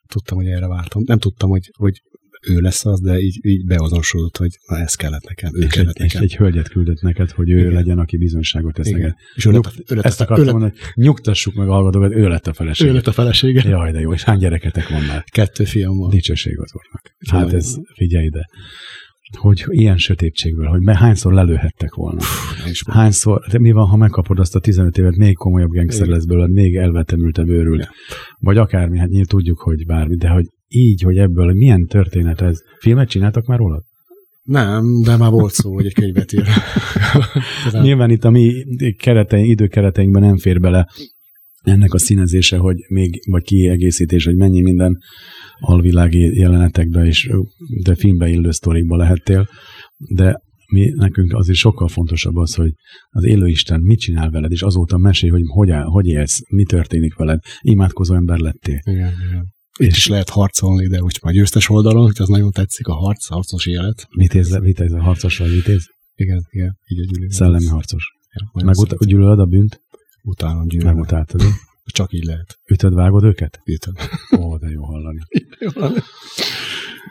Tudtam, 0.06 0.36
hogy 0.36 0.46
erre 0.46 0.66
vártam. 0.66 1.02
Nem 1.06 1.18
tudtam, 1.18 1.50
hogy, 1.50 1.70
hogy 1.72 2.02
ő 2.48 2.60
lesz 2.60 2.84
az, 2.86 3.00
de 3.00 3.18
így, 3.18 3.38
így 3.42 3.64
beazonosodott, 3.66 4.36
hogy 4.36 4.58
na 4.66 4.78
ez 4.78 4.94
kellett 4.94 5.24
nekem, 5.28 5.50
ő 5.54 5.62
és 5.62 5.72
kellett 5.72 5.96
egy, 5.96 6.00
nekem. 6.02 6.22
És 6.22 6.30
egy 6.30 6.36
hölgyet 6.36 6.68
küldött 6.68 7.00
neked, 7.00 7.30
hogy 7.30 7.50
ő 7.50 7.58
Igen. 7.58 7.72
legyen, 7.72 7.98
aki 7.98 8.16
bizonyságot 8.16 8.74
tesz 8.74 8.90
neked. 8.90 9.14
És 9.34 9.44
ő 9.44 9.50
lett, 9.50 9.64
a, 9.64 9.72
ő 9.88 9.94
lett 9.94 10.04
Ezt 10.04 10.20
akartam 10.20 10.46
ő 10.46 10.50
mondani, 10.50 10.72
hogy 10.76 11.04
nyugtassuk 11.04 11.54
meg 11.54 11.68
a 11.68 11.72
hallgatókat, 11.72 12.12
ő 12.12 12.28
lett 12.28 12.46
a 12.46 12.52
felesége. 12.52 12.90
Ő 12.90 12.94
lett 12.94 13.06
a 13.06 13.12
felesége. 13.12 13.68
Jaj, 13.68 13.92
de 13.92 14.00
jó. 14.00 14.12
És 14.12 14.22
hány 14.22 14.38
gyereketek 14.38 14.88
van 14.88 15.02
már? 15.02 15.24
Kettő 15.24 15.64
fiam 15.64 15.96
van. 15.96 16.10
Dicsőség 16.10 16.58
az 16.58 16.72
úrnak. 16.74 17.16
Hát 17.30 17.52
ez, 17.52 17.76
figyelj 17.94 18.24
ide 18.24 18.48
hogy 19.36 19.64
ilyen 19.66 19.96
sötétségből, 19.96 20.66
hogy 20.66 20.96
hányszor 20.96 21.32
lelőhettek 21.32 21.94
volna. 21.94 22.20
És 22.70 22.82
hányszor, 22.90 23.46
de 23.50 23.58
mi 23.58 23.72
van, 23.72 23.86
ha 23.86 23.96
megkapod 23.96 24.38
azt 24.38 24.54
a 24.54 24.60
15 24.60 24.98
évet, 24.98 25.16
még 25.16 25.34
komolyabb 25.34 25.70
gengszer 25.70 26.06
lesz 26.06 26.24
belőled, 26.24 26.50
még 26.50 26.76
elvetemültebb 26.76 27.48
őrül. 27.48 27.78
Ja. 27.78 27.88
Vagy 28.38 28.56
akármi, 28.56 28.98
hát 28.98 29.08
nyilván 29.08 29.26
tudjuk, 29.26 29.60
hogy 29.60 29.86
bármi, 29.86 30.16
de 30.16 30.28
hogy 30.28 30.46
így, 30.70 31.02
hogy 31.02 31.16
ebből 31.16 31.52
milyen 31.52 31.86
történet 31.86 32.40
ez. 32.40 32.58
Filmet 32.78 33.08
csináltak 33.08 33.46
már 33.46 33.58
rólad? 33.58 33.82
Nem, 34.42 35.02
de 35.02 35.16
már 35.16 35.30
volt 35.30 35.52
szó, 35.52 35.74
hogy 35.74 35.86
egy 35.86 35.94
könyvet 35.94 36.32
ír. 36.32 36.46
Nyilván 37.82 38.10
itt 38.10 38.24
a 38.24 38.30
mi 38.30 38.64
kereteink, 38.96 39.48
időkereteinkben 39.48 40.22
nem 40.22 40.36
fér 40.36 40.60
bele 40.60 40.88
ennek 41.62 41.94
a 41.94 41.98
színezése, 41.98 42.56
hogy 42.56 42.76
még, 42.88 43.22
vagy 43.30 43.42
kiegészítés, 43.42 44.24
hogy 44.24 44.36
mennyi 44.36 44.60
minden 44.60 44.98
alvilági 45.58 46.38
jelenetekbe 46.38 47.06
is, 47.06 47.28
de 47.82 47.94
filmbe 47.94 48.28
illő 48.28 48.50
sztorikba 48.50 48.96
lehettél, 48.96 49.48
de 49.96 50.42
mi, 50.70 50.92
nekünk 50.94 51.34
azért 51.34 51.58
sokkal 51.58 51.88
fontosabb 51.88 52.36
az, 52.36 52.54
hogy 52.54 52.72
az 53.08 53.24
élő 53.24 53.46
Isten 53.46 53.80
mit 53.80 53.98
csinál 53.98 54.30
veled, 54.30 54.52
és 54.52 54.62
azóta 54.62 54.98
mesél, 54.98 55.30
hogy 55.30 55.42
hogy, 55.46 55.70
áll, 55.70 55.84
hogy 55.84 56.06
élsz, 56.06 56.40
mi 56.48 56.64
történik 56.64 57.14
veled. 57.14 57.40
Imádkozó 57.60 58.14
ember 58.14 58.38
lettél. 58.38 58.78
Igen, 58.84 59.12
igen. 59.28 59.58
Itt 59.80 59.90
és 59.90 59.96
is 59.96 60.06
lehet 60.06 60.28
harcolni, 60.28 60.86
de 60.86 61.02
úgy 61.02 61.18
már 61.22 61.32
győztes 61.32 61.68
oldalon, 61.68 62.04
hogy 62.04 62.16
az 62.18 62.28
nagyon 62.28 62.50
tetszik 62.50 62.86
a 62.86 62.94
harc, 62.94 63.26
harcos 63.26 63.66
élet. 63.66 64.08
Vitéz, 64.10 64.58
vitéz, 64.58 64.92
a 64.92 65.02
harcos 65.02 65.38
vagy 65.38 65.50
vitéz? 65.50 65.86
Igen, 66.14 66.46
igen, 66.50 66.78
így 66.86 66.98
a 66.98 67.04
gyűlölet. 67.12 67.32
Szellemi 67.32 67.66
harcos. 67.66 68.12
Ja, 68.32 68.64
Meg 68.64 68.76
ut- 68.76 69.06
gyűlölöd 69.06 69.38
a 69.38 69.44
bűnt? 69.44 69.80
Utálom 70.22 70.68
gyűlölöm. 70.68 70.94
Megutáltad, 70.94 71.42
Csak 71.84 72.12
így 72.12 72.24
lehet. 72.24 72.58
Ütöd, 72.70 72.94
vágod 72.94 73.24
őket? 73.24 73.60
Ütöd. 73.64 73.96
Ó, 74.38 74.56
de 74.56 74.68
jó 74.68 74.84
hallani. 74.84 75.20
jó 75.60 75.68
hallani. 75.74 76.00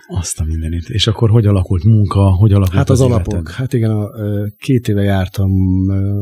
Azt 0.08 0.40
a 0.40 0.44
mindenit. 0.44 0.90
És 0.90 1.08
akkor 1.08 1.30
hogy 1.30 1.46
alakult 1.46 1.84
munka, 1.84 2.30
hogy 2.30 2.52
alakult 2.52 2.78
Hát 2.78 2.90
az, 2.90 3.00
az 3.00 3.06
alapok. 3.06 3.34
Életed? 3.34 3.54
Hát 3.54 3.74
igen, 3.74 3.92
a, 3.92 4.10
két 4.58 4.88
éve 4.88 5.02
jártam 5.02 5.52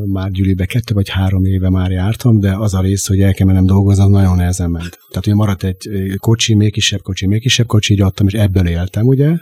már 0.05 0.31
Gyülibe, 0.31 0.65
kettő 0.65 0.93
vagy 0.93 1.09
három 1.09 1.43
éve 1.43 1.69
már 1.69 1.91
jártam, 1.91 2.39
de 2.39 2.55
az 2.55 2.73
a 2.73 2.81
rész, 2.81 3.07
hogy 3.07 3.21
el 3.21 3.33
kell 3.33 3.47
mennem 3.47 3.65
dolgoznom, 3.65 4.11
nagyon 4.11 4.35
nehezen 4.35 4.69
ment. 4.69 4.99
Tehát 5.09 5.25
ugye 5.25 5.35
maradt 5.35 5.63
egy 5.63 5.89
kocsi, 6.17 6.55
még 6.55 6.71
kisebb 6.71 7.01
kocsi, 7.01 7.27
még 7.27 7.41
kisebb 7.41 7.65
kocsi, 7.65 7.93
így 7.93 8.01
adtam, 8.01 8.27
és 8.27 8.33
ebből 8.33 8.67
éltem, 8.67 9.05
ugye. 9.05 9.35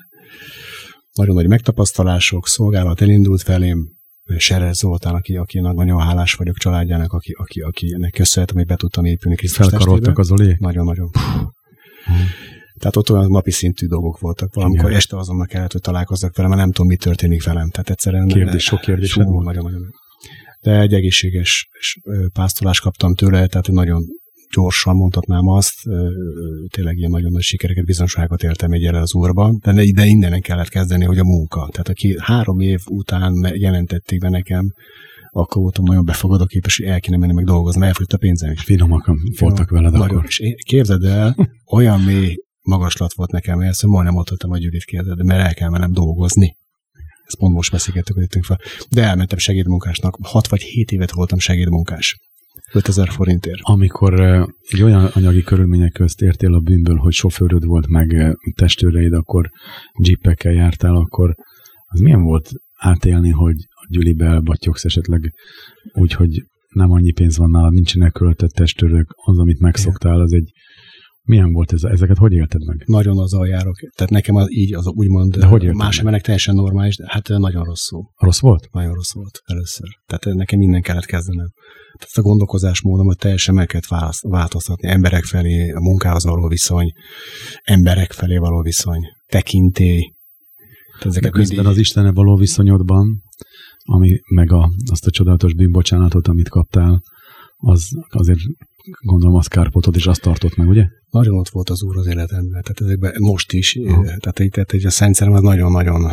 Nagyon 1.14 1.36
nagy 1.36 1.48
megtapasztalások, 1.48 2.48
szolgálat 2.48 3.02
elindult 3.02 3.42
felém, 3.42 3.96
Serer 4.38 4.74
Zoltán, 4.74 5.14
aki, 5.14 5.36
aki 5.36 5.60
nagyon 5.60 6.00
hálás 6.00 6.34
vagyok 6.34 6.58
családjának, 6.58 7.14
aki, 7.14 7.32
aki, 7.32 7.62
akinek 7.62 8.12
köszönhetem, 8.12 8.58
hogy 8.58 8.66
be 8.66 8.76
tudtam 8.76 9.06
épülni 9.06 9.38
Krisztus 9.38 9.68
Felkaroltak 9.68 10.18
az 10.18 10.32
olé? 10.32 10.56
Nagyon-nagyon. 10.60 11.10
Tehát 12.80 12.96
ott 12.96 13.12
olyan 13.12 13.32
napi 13.32 13.52
szintű 13.52 13.88
dolgok 13.88 14.20
voltak. 14.20 14.54
Valamikor 14.54 14.86
Igen. 14.86 14.98
este 14.98 15.18
azonnak 15.18 15.48
kellett, 15.48 15.72
hogy 15.72 15.82
találkozzak 15.82 16.36
velem, 16.36 16.52
mert 16.52 16.62
nem 16.62 16.72
tudom, 16.72 16.88
mi 16.88 16.96
történik 16.96 17.44
velem. 17.44 17.70
Tehát 17.70 17.90
egyszerűen... 17.90 18.28
Kérdés, 18.28 18.64
sok 18.64 18.80
kérdés. 18.80 19.16
Nagyon, 19.16 19.44
nagyon. 19.44 19.94
De 20.62 20.80
egy 20.80 20.94
egészséges 20.94 21.70
pásztolást 22.34 22.82
kaptam 22.82 23.16
tőle, 23.16 23.48
tehát 23.48 23.68
nagyon 23.68 24.04
gyorsan 24.56 24.96
mondhatnám 24.96 25.48
azt, 25.48 25.74
tényleg 26.70 26.98
ilyen 26.98 27.12
nagyon 27.12 27.32
nagy 27.32 27.42
sikereket, 27.42 27.86
bizonságot 27.86 28.44
éltem 28.44 28.72
egy 28.72 28.86
az 28.86 29.14
úrban, 29.14 29.60
de, 29.64 29.72
de 29.94 30.06
innen 30.06 30.42
kellett 30.42 30.70
kezdeni, 30.70 31.06
hogy 31.06 31.18
a 31.18 31.24
munka. 31.24 31.70
Tehát 31.72 31.90
aki 31.90 32.16
három 32.20 32.60
év 32.60 32.82
után 32.90 33.52
jelentették 33.54 34.20
be 34.20 34.30
nekem, 34.30 34.74
akkor 35.32 35.62
voltam 35.62 35.84
nagyon 35.84 36.06
befogadóképes, 36.06 36.78
hogy 36.78 36.86
el 36.86 37.00
kéne 37.00 37.18
menni 37.18 37.34
meg 37.34 37.46
dolgozni, 37.46 37.86
elfogyott 37.86 38.14
a 38.14 38.18
pénzem 38.18 38.52
is. 38.52 38.64
Finomak 38.64 39.12
voltak 39.40 39.70
veled 39.70 39.92
nagyon. 39.92 40.08
akkor. 40.10 40.26
És 40.28 40.56
képzeld 40.66 41.04
el, 41.04 41.36
olyan 41.72 42.02
mély 42.02 42.36
magaslat 42.66 43.14
volt 43.14 43.32
nekem, 43.32 43.60
ezt 43.60 43.86
majdnem 43.86 44.14
mondhatom, 44.14 44.50
hogy 44.50 44.62
Judit 44.62 44.84
kérdezett, 44.84 45.24
mert 45.24 45.48
el 45.48 45.54
kell 45.54 45.70
mennem 45.70 45.92
dolgozni. 45.92 46.58
Ezt 47.26 47.38
pont 47.38 47.54
most 47.54 47.72
beszélgettük, 47.72 48.14
hogy 48.14 48.24
jöttünk 48.24 48.46
fel. 48.46 48.60
De 48.90 49.04
elmentem 49.04 49.38
segédmunkásnak. 49.38 50.18
6 50.22 50.48
vagy 50.48 50.62
7 50.62 50.92
évet 50.92 51.12
voltam 51.12 51.40
segédmunkás. 51.40 52.18
5000 52.74 53.10
forintért. 53.10 53.60
Amikor 53.62 54.20
egy 54.70 54.84
olyan 54.84 55.06
anyagi 55.06 55.44
körülmények 55.44 55.92
közt 55.92 56.22
értél 56.22 56.54
a 56.54 56.60
bűnből, 56.60 56.98
hogy 56.98 57.14
sofőröd 57.14 57.66
volt, 57.66 57.88
meg 57.88 58.38
testőreid, 58.56 59.14
akkor 59.14 59.50
jeepekkel 60.04 60.52
jártál, 60.52 60.96
akkor 60.96 61.36
az 61.86 62.00
milyen 62.00 62.22
volt 62.22 62.52
átélni, 62.76 63.30
hogy 63.30 63.56
a 63.70 63.88
gyülibe 63.90 64.26
elbattyogsz 64.26 64.86
esetleg 64.86 65.34
úgy, 65.94 66.14
hogy 66.14 66.44
nem 66.70 66.92
annyi 66.92 67.12
pénz 67.12 67.38
van 67.38 67.50
nálad, 67.50 67.74
nincsenek 67.74 68.12
költött 68.12 68.52
testőrök, 68.52 69.14
az, 69.16 69.38
amit 69.38 69.60
megszoktál, 69.60 70.20
az 70.20 70.34
egy 70.34 70.52
milyen 71.26 71.54
volt 71.54 71.74
ez? 71.74 71.84
Ezeket 71.84 72.18
hogy 72.18 72.34
élted 72.34 72.66
meg? 72.66 72.84
Nagyon 72.86 73.18
az 73.18 73.38
járok. 73.48 73.76
Tehát 73.96 74.12
nekem 74.12 74.36
az 74.36 74.52
így 74.52 74.74
az 74.74 74.88
úgymond 74.88 75.36
de 75.36 75.46
hogy 75.46 75.74
más 75.74 75.98
embernek 75.98 76.22
teljesen 76.22 76.56
normális, 76.56 76.98
de 76.98 77.06
hát 77.08 77.28
nagyon 77.28 77.64
rosszul. 77.64 78.12
Rossz 78.16 78.40
volt? 78.40 78.68
Nagyon 78.72 78.94
rossz 78.94 79.14
volt 79.14 79.42
először. 79.46 79.88
Tehát 80.06 80.38
nekem 80.38 80.60
minden 80.60 80.82
kellett 80.82 81.06
kezdenem. 81.06 81.48
Tehát 81.98 82.18
a 82.18 82.22
gondolkozásmódomat 82.22 83.18
teljesen 83.18 83.56
meg 83.56 83.68
kellett 83.68 84.20
változtatni. 84.22 84.88
Emberek 84.88 85.24
felé, 85.24 85.72
a 85.72 85.80
munkához 85.80 86.24
való 86.24 86.48
viszony, 86.48 86.92
emberek 87.64 88.12
felé 88.12 88.38
való 88.38 88.62
viszony, 88.62 89.02
tekintély. 89.28 90.14
Ezeket 91.00 91.22
de 91.22 91.30
közben 91.30 91.56
mindig... 91.56 91.72
az 91.72 91.78
Istene 91.78 92.12
való 92.12 92.36
viszonyodban, 92.36 93.24
ami 93.84 94.20
meg 94.34 94.52
a, 94.52 94.72
azt 94.92 95.06
a 95.06 95.12
csodálatos 95.12 95.54
bűnbocsánatot, 95.54 96.28
amit 96.28 96.50
kaptál, 96.50 97.02
az 97.56 97.90
azért 98.10 98.40
gondolom 99.06 99.36
az 99.36 99.48
kárpotot 99.48 99.96
is 99.96 100.08
azt 100.08 100.22
tartott 100.22 100.56
meg, 100.56 100.68
ugye? 100.68 100.88
Nagyon 101.10 101.38
ott 101.38 101.50
volt 101.50 101.70
az 101.70 101.84
Úr 101.84 101.98
az 101.98 102.06
életemben, 102.06 102.62
tehát 102.62 102.82
ezekben 102.82 103.14
most 103.20 103.54
is, 103.54 103.76
uh-huh. 103.76 104.06
tehát, 104.06 104.40
így, 104.40 104.50
tehát 104.50 104.74
így 104.74 104.86
a 104.86 104.90
Szent 104.90 105.20
az 105.20 105.42
nagyon-nagyon 105.42 106.12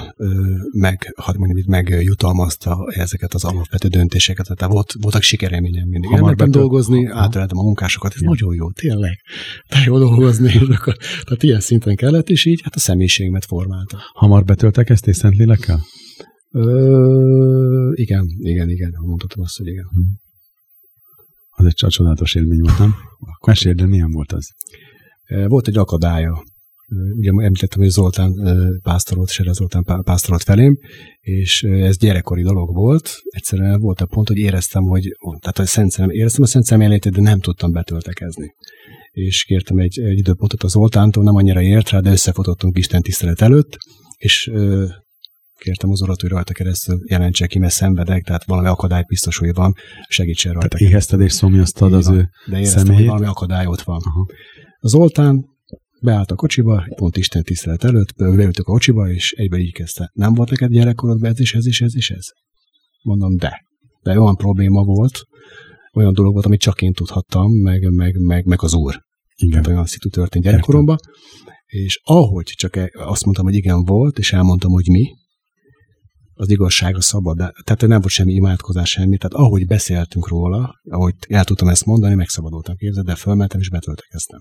meg, 0.72 1.12
hadd 1.16 1.38
mondjam, 1.38 1.64
megjutalmazta 1.66 2.86
ezeket 2.90 3.34
az 3.34 3.44
alapvető 3.44 3.88
döntéseket, 3.88 4.46
tehát 4.56 4.72
volt, 4.72 4.92
voltak 5.00 5.22
sikereményem 5.22 5.88
mindig. 5.88 6.10
Hamar 6.10 6.22
Elmentem 6.22 6.50
dolgozni, 6.50 7.06
átöltem 7.06 7.58
a 7.58 7.62
munkásokat, 7.62 8.14
ez 8.14 8.20
ja. 8.20 8.28
nagyon 8.28 8.54
jó, 8.54 8.70
tényleg, 8.70 9.18
te 9.68 9.82
jó 9.86 9.98
dolgozni, 9.98 10.56
akkor, 10.76 10.96
tehát 10.96 11.42
ilyen 11.42 11.60
szinten 11.60 11.96
kellett, 11.96 12.28
és 12.28 12.44
így 12.44 12.60
hát 12.62 12.74
a 12.74 12.78
személyiségemet 12.78 13.44
formálta. 13.44 13.98
Hamar 14.12 14.44
betöltek 14.44 14.90
ezt 14.90 15.06
és 15.06 15.16
Szentlélekkel? 15.16 15.80
Ö, 16.50 17.90
igen, 17.94 18.26
igen, 18.38 18.68
igen, 18.68 18.92
mondhatom 19.00 19.44
azt, 19.44 19.58
hogy 19.58 19.66
igen. 19.66 19.86
Hmm. 19.90 20.20
Az 21.56 21.66
egy 21.66 21.74
csodálatos 21.74 22.34
élmény 22.34 22.60
volt, 22.60 22.78
nem? 22.78 22.94
Mesél, 23.46 23.72
de 23.72 23.86
milyen 23.86 24.10
volt 24.10 24.32
az? 24.32 24.48
Volt 25.46 25.68
egy 25.68 25.76
akadálya. 25.76 26.44
Ugye 27.16 27.30
említettem, 27.30 27.80
hogy 27.80 27.88
Zoltán 27.88 28.32
pásztorolt, 28.82 29.30
Sere 29.30 29.52
Zoltán 29.52 29.84
pásztorolt 29.84 30.42
felém, 30.42 30.78
és 31.20 31.62
ez 31.62 31.96
gyerekkori 31.96 32.42
dolog 32.42 32.74
volt. 32.74 33.20
Egyszerűen 33.24 33.80
volt 33.80 34.00
a 34.00 34.06
pont, 34.06 34.28
hogy 34.28 34.36
éreztem, 34.36 34.82
hogy 34.82 35.08
tehát 35.40 35.58
a 35.58 35.66
szent 35.66 35.90
szemem, 35.90 36.10
éreztem 36.10 36.42
a 36.42 36.46
szent 36.46 36.64
szemjelenlétét, 36.64 37.12
de 37.12 37.20
nem 37.20 37.40
tudtam 37.40 37.72
betöltekezni. 37.72 38.54
És 39.10 39.44
kértem 39.44 39.78
egy, 39.78 40.00
egy 40.00 40.18
időpontot 40.18 40.62
az 40.62 40.70
Zoltántól, 40.70 41.24
nem 41.24 41.34
annyira 41.34 41.62
ért 41.62 41.90
rá, 41.90 42.00
de 42.00 42.10
összefotottunk 42.10 42.78
Isten 42.78 43.02
tisztelet 43.02 43.40
előtt, 43.40 43.76
és 44.16 44.50
kértem 45.62 45.90
az 45.90 46.00
urat, 46.00 46.20
hogy 46.20 46.30
rajta 46.30 46.52
keresztül 46.52 46.98
jelentse 47.08 47.46
ki, 47.46 47.58
mert 47.58 47.72
szenvedek, 47.72 48.24
tehát 48.24 48.44
valami 48.44 48.68
akadály 48.68 49.04
biztos, 49.08 49.36
hogy 49.38 49.54
van, 49.54 49.74
segítsen 50.08 50.52
rajta. 50.52 50.68
Tehát 50.68 50.88
éhezted 50.92 51.20
és 51.20 51.32
szomjaztad 51.32 51.92
az 51.92 52.08
ő 52.08 52.28
De 52.46 52.56
éreztem, 52.56 52.78
személyét. 52.84 52.98
hogy 52.98 53.06
valami 53.06 53.26
akadály 53.26 53.66
ott 53.66 53.82
van. 53.82 54.00
Aha. 54.04 54.26
Zoltán 54.80 55.44
beállt 56.00 56.30
a 56.30 56.34
kocsiba, 56.34 56.84
pont 56.96 57.16
Isten 57.16 57.42
tisztelet 57.42 57.84
előtt, 57.84 58.14
beültök 58.16 58.66
a 58.66 58.72
kocsiba, 58.72 59.08
és 59.10 59.32
egybe 59.32 59.58
így 59.58 59.72
kezdte. 59.72 60.10
Nem 60.12 60.34
volt 60.34 60.50
neked 60.50 60.70
gyerekkorodban 60.70 61.30
ez 61.30 61.40
is, 61.40 61.54
ez 61.54 61.66
is, 61.66 61.80
ez 61.80 61.94
is, 61.94 62.10
ez? 62.10 62.26
Mondom, 63.02 63.36
de. 63.36 63.64
De 64.02 64.20
olyan 64.20 64.36
probléma 64.36 64.82
volt, 64.82 65.20
olyan 65.92 66.12
dolog 66.12 66.32
volt, 66.32 66.46
amit 66.46 66.60
csak 66.60 66.82
én 66.82 66.92
tudhattam, 66.92 67.50
meg, 67.50 67.90
meg, 67.90 68.18
meg, 68.18 68.44
meg 68.44 68.62
az 68.62 68.74
úr. 68.74 69.02
Igen. 69.34 69.50
Tehát 69.50 69.66
olyan 69.66 69.86
szitu 69.86 70.08
történt 70.08 70.44
gyerekkoromban. 70.44 70.96
És 71.66 72.00
ahogy 72.04 72.44
csak 72.44 72.76
e- 72.76 72.90
azt 72.94 73.24
mondtam, 73.24 73.44
hogy 73.44 73.54
igen 73.54 73.84
volt, 73.84 74.18
és 74.18 74.32
elmondtam, 74.32 74.70
hogy 74.70 74.86
mi, 74.88 75.10
az 76.34 76.50
igazság 76.50 76.96
a 76.96 77.00
szabad. 77.00 77.36
Tehát 77.36 77.80
nem 77.80 78.00
volt 78.00 78.08
semmi 78.08 78.32
imádkozás, 78.32 78.90
semmi. 78.90 79.16
Tehát 79.16 79.46
ahogy 79.46 79.66
beszéltünk 79.66 80.28
róla, 80.28 80.80
ahogy 80.90 81.14
el 81.28 81.44
tudtam 81.44 81.68
ezt 81.68 81.84
mondani, 81.84 82.14
megszabadultam 82.14 82.76
képzeld, 82.76 83.06
de 83.06 83.14
fölmentem 83.14 83.60
és 83.60 83.70
betöltekeztem. 83.70 84.40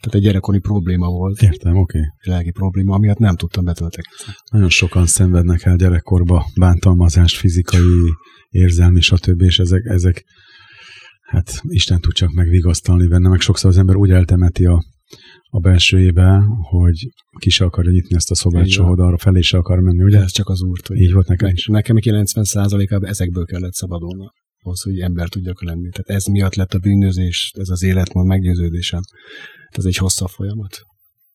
Tehát 0.00 0.14
egy 0.14 0.20
gyerekkori 0.22 0.58
probléma 0.58 1.08
volt. 1.08 1.42
Értem, 1.42 1.76
oké. 1.76 1.98
Okay. 1.98 2.10
Lelki 2.34 2.50
probléma, 2.50 2.94
amiatt 2.94 3.18
nem 3.18 3.36
tudtam 3.36 3.64
betöltekezni. 3.64 4.32
Nagyon 4.50 4.68
sokan 4.68 5.06
szenvednek 5.06 5.64
el 5.64 5.76
gyerekkorba 5.76 6.46
bántalmazást, 6.58 7.36
fizikai, 7.36 8.14
érzelmi, 8.48 9.00
stb. 9.00 9.42
És 9.42 9.58
ezek, 9.58 9.84
ezek 9.84 10.24
hát 11.20 11.60
Isten 11.62 12.00
tud 12.00 12.12
csak 12.12 12.32
megvigasztalni 12.32 13.06
benne, 13.06 13.28
meg 13.28 13.40
sokszor 13.40 13.70
az 13.70 13.78
ember 13.78 13.96
úgy 13.96 14.10
eltemeti 14.10 14.64
a 14.64 14.82
a 15.50 15.58
belsőjébe, 15.58 16.42
hogy 16.62 17.08
ki 17.38 17.50
se 17.50 17.64
akarja 17.64 17.90
nyitni 17.90 18.16
ezt 18.16 18.30
a 18.30 18.34
szobát 18.34 18.68
soha, 18.68 18.90
arra 18.90 19.18
felé 19.18 19.40
se 19.40 19.58
akar 19.58 19.80
menni, 19.80 20.02
ugye? 20.02 20.20
Ez 20.20 20.32
csak 20.32 20.48
az 20.48 20.62
úrt. 20.62 20.86
Hogy 20.86 21.00
Így 21.00 21.12
volt 21.12 21.28
nekem 21.28 21.48
is. 21.48 21.66
Nekem 21.66 21.96
90%-ában 22.00 23.08
ezekből 23.08 23.44
kellett 23.44 23.72
szabadulni 23.72 24.26
ahhoz, 24.62 24.82
hogy 24.82 24.98
ember 24.98 25.28
tudjak 25.28 25.64
lenni. 25.64 25.88
Tehát 25.88 26.20
ez 26.20 26.24
miatt 26.26 26.54
lett 26.54 26.72
a 26.72 26.78
bűnözés, 26.78 27.52
ez 27.58 27.68
az 27.68 27.82
életmód 27.82 28.26
meggyőződésem. 28.26 29.00
Ez 29.68 29.84
egy 29.84 29.96
hosszabb 29.96 30.28
folyamat. 30.28 30.82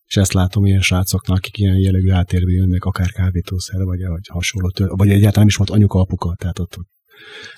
És 0.06 0.16
ezt 0.16 0.32
látom 0.32 0.66
ilyen 0.66 0.80
srácoknak, 0.80 1.36
akik 1.36 1.58
ilyen 1.58 1.76
jellegű 1.76 2.10
átérve 2.10 2.50
jönnek, 2.50 2.84
akár 2.84 3.10
kábítószer, 3.10 3.84
vagy, 3.84 4.06
vagy 4.06 4.26
hasonló, 4.28 4.70
vagy 4.76 5.10
egyáltalán 5.10 5.48
is 5.48 5.56
volt 5.56 5.70
anyuka, 5.70 6.00
apuka, 6.00 6.34
tehát 6.38 6.58
ott, 6.58 6.78
ott 6.78 6.95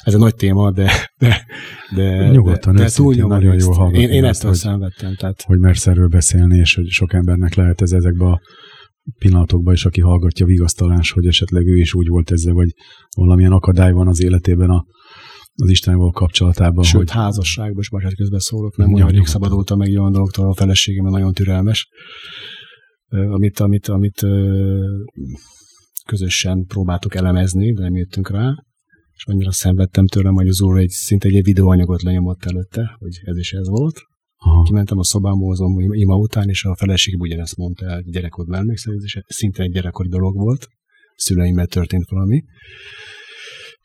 ez 0.03 0.15
egy 0.15 0.21
nagy 0.21 0.35
téma, 0.35 0.71
de, 0.71 0.91
de, 1.19 1.47
de, 1.95 2.29
Nyugodtan, 2.29 2.75
de, 2.75 2.83
de 2.83 2.91
túl 2.91 3.15
nagyon 3.15 3.59
jó 3.59 3.73
hallgatni. 3.73 4.03
Én, 4.03 4.09
én 4.09 4.25
ezt 4.25 4.43
hogy, 4.43 4.55
szenvedtem. 4.55 5.15
Tehát... 5.15 5.43
Hogy 5.43 5.59
mersz 5.59 5.87
erről 5.87 6.09
beszélni, 6.09 6.59
és 6.59 6.75
hogy 6.75 6.87
sok 6.89 7.13
embernek 7.13 7.55
lehet 7.55 7.81
ez 7.81 7.93
ezekben 7.93 8.29
a 8.29 8.41
pillanatokban 9.19 9.75
is, 9.75 9.85
aki 9.85 10.01
hallgatja 10.01 10.47
vigasztalás, 10.47 11.11
hogy 11.11 11.27
esetleg 11.27 11.67
ő 11.67 11.77
is 11.77 11.95
úgy 11.95 12.09
volt 12.09 12.31
ezzel, 12.31 12.53
vagy 12.53 12.75
valamilyen 13.17 13.53
akadály 13.53 13.93
van 13.93 14.09
az 14.09 14.23
életében 14.23 14.71
a, 14.71 14.85
az 15.55 15.71
Istenával 15.71 16.11
kapcsolatában. 16.11 16.85
Sőt, 16.85 16.97
hogy... 16.99 17.11
házasságban 17.11 17.81
is, 17.81 17.91
bocsánat, 17.91 18.17
közben 18.17 18.39
szólok, 18.39 18.77
nem 18.77 18.95
olyan 18.95 19.09
rég 19.09 19.27
szabadultam 19.27 19.79
meg 19.79 19.89
olyan 19.89 20.13
dolgoktól, 20.13 20.49
a 20.49 20.55
feleségem 20.55 21.05
nagyon 21.05 21.33
türelmes, 21.33 21.89
amit, 23.09 23.61
amit, 23.61 23.89
amit 23.89 24.27
közösen 26.07 26.65
próbáltuk 26.67 27.15
elemezni, 27.15 27.73
de 27.73 27.83
nem 27.83 27.97
jöttünk 27.97 28.31
rá 28.31 28.55
és 29.19 29.25
annyira 29.27 29.53
szenvedtem 29.53 30.07
tőlem, 30.07 30.35
hogy 30.35 30.49
az 30.49 30.63
úr 30.63 30.79
egy 30.79 30.89
szinte 30.89 31.29
egy 31.29 31.45
videóanyagot 31.45 32.03
lenyomott 32.03 32.45
előtte, 32.45 32.97
hogy 32.99 33.21
ez 33.25 33.37
is 33.37 33.53
ez 33.53 33.69
volt. 33.69 34.01
Aha. 34.37 34.63
Kimentem 34.63 34.99
a 34.99 35.05
szobámból 35.05 35.53
az 35.53 35.61
ima 35.91 36.17
után, 36.17 36.49
és 36.49 36.65
a 36.65 36.77
feleségem 36.77 37.21
ugyanezt 37.21 37.57
mondta 37.57 37.87
el, 37.87 38.03
gyerekod 38.03 38.55
emlékszel, 38.55 38.95
ez 38.95 39.05
is 39.05 39.19
szinte 39.27 39.63
egy 39.63 39.73
gyerekkori 39.73 40.09
dolog 40.09 40.37
volt. 40.37 40.67
Szüleimmel 41.15 41.67
történt 41.67 42.09
valami. 42.09 42.43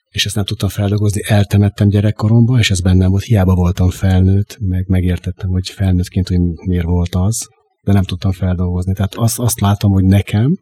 És 0.09 0.25
ezt 0.25 0.35
nem 0.35 0.45
tudtam 0.45 0.69
feldolgozni, 0.69 1.21
eltemettem 1.25 1.87
gyerekkoromban, 1.87 2.59
és 2.59 2.71
ez 2.71 2.79
bennem 2.79 3.09
volt, 3.09 3.23
hiába 3.23 3.55
voltam 3.55 3.89
felnőtt, 3.89 4.57
meg 4.59 4.87
megértettem, 4.87 5.49
hogy 5.49 5.69
felnőttként, 5.69 6.27
hogy 6.27 6.39
miért 6.67 6.85
volt 6.85 7.15
az, 7.15 7.47
de 7.81 7.91
nem 7.91 8.03
tudtam 8.03 8.31
feldolgozni. 8.31 8.93
Tehát 8.93 9.15
azt, 9.15 9.39
azt 9.39 9.59
látom, 9.59 9.91
hogy 9.91 10.03
nekem 10.03 10.57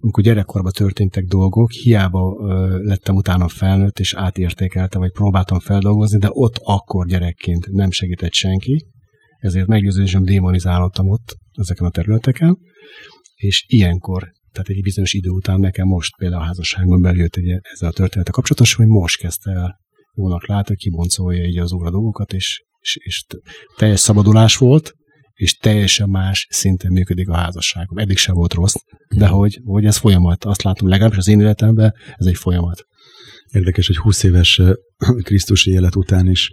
amikor 0.00 0.22
gyerekkorban 0.22 0.72
történtek 0.72 1.24
dolgok, 1.24 1.70
hiába 1.70 2.36
ö, 2.48 2.78
lettem 2.82 3.14
utána 3.14 3.48
felnőtt, 3.48 3.98
és 3.98 4.14
átértékeltem, 4.14 5.00
vagy 5.00 5.12
próbáltam 5.12 5.58
feldolgozni, 5.58 6.18
de 6.18 6.28
ott 6.30 6.60
akkor 6.62 7.06
gyerekként 7.06 7.66
nem 7.70 7.90
segített 7.90 8.32
senki, 8.32 8.86
ezért 9.38 9.66
meggyőződésem 9.66 10.22
démonizálottam 10.22 11.08
ott, 11.08 11.36
ezeken 11.52 11.86
a 11.86 11.90
területeken, 11.90 12.58
és 13.34 13.64
ilyenkor, 13.68 14.32
tehát 14.52 14.68
egy 14.68 14.82
bizonyos 14.82 15.12
idő 15.12 15.28
után 15.28 15.60
nekem 15.60 15.86
most 15.86 16.16
például 16.16 16.42
a 16.42 16.46
házasságon 16.46 17.02
belül 17.02 17.20
jött 17.20 17.36
egy 17.36 17.60
ezzel 17.72 17.88
a 17.88 17.92
történetek 17.92 18.34
kapcsolatos, 18.34 18.74
hogy 18.74 18.86
most 18.86 19.20
kezdte 19.20 19.50
el 19.50 19.80
jónak 20.14 20.46
látni, 20.46 20.76
kiboncolja 20.76 21.44
így 21.44 21.58
az 21.58 21.72
óra 21.72 21.90
dolgokat, 21.90 22.32
és, 22.32 22.62
és, 22.80 22.96
és 23.00 23.24
teljes 23.76 24.00
szabadulás 24.00 24.56
volt, 24.56 24.92
és 25.40 25.56
teljesen 25.56 26.08
más 26.08 26.46
szinten 26.50 26.92
működik 26.92 27.28
a 27.28 27.36
házasságom. 27.36 27.98
Eddig 27.98 28.16
sem 28.16 28.34
volt 28.34 28.54
rossz, 28.54 28.74
de 29.16 29.26
hogy, 29.26 29.60
hogy 29.64 29.84
ez 29.84 29.96
folyamat. 29.96 30.44
Azt 30.44 30.62
látom 30.62 30.88
legalábbis 30.88 31.18
az 31.18 31.28
én 31.28 31.40
életemben, 31.40 31.94
ez 32.16 32.26
egy 32.26 32.36
folyamat. 32.36 32.86
Érdekes, 33.52 33.86
hogy 33.86 33.96
20 33.96 34.22
éves 34.22 34.60
Krisztusi 35.26 35.70
élet 35.70 35.96
után 35.96 36.30
is 36.30 36.52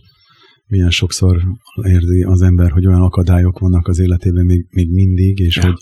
milyen 0.65 0.89
sokszor 0.89 1.43
érzi 1.81 2.23
az 2.23 2.41
ember, 2.41 2.71
hogy 2.71 2.87
olyan 2.87 3.01
akadályok 3.01 3.59
vannak 3.59 3.87
az 3.87 3.99
életében 3.99 4.45
még, 4.45 4.65
még 4.69 4.89
mindig, 4.89 5.39
és 5.39 5.55
ja. 5.55 5.65
hogy, 5.65 5.79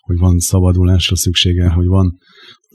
hogy 0.00 0.16
van 0.16 0.38
szabadulásra 0.38 1.16
szüksége, 1.16 1.68
hogy 1.68 1.86
van 1.86 2.18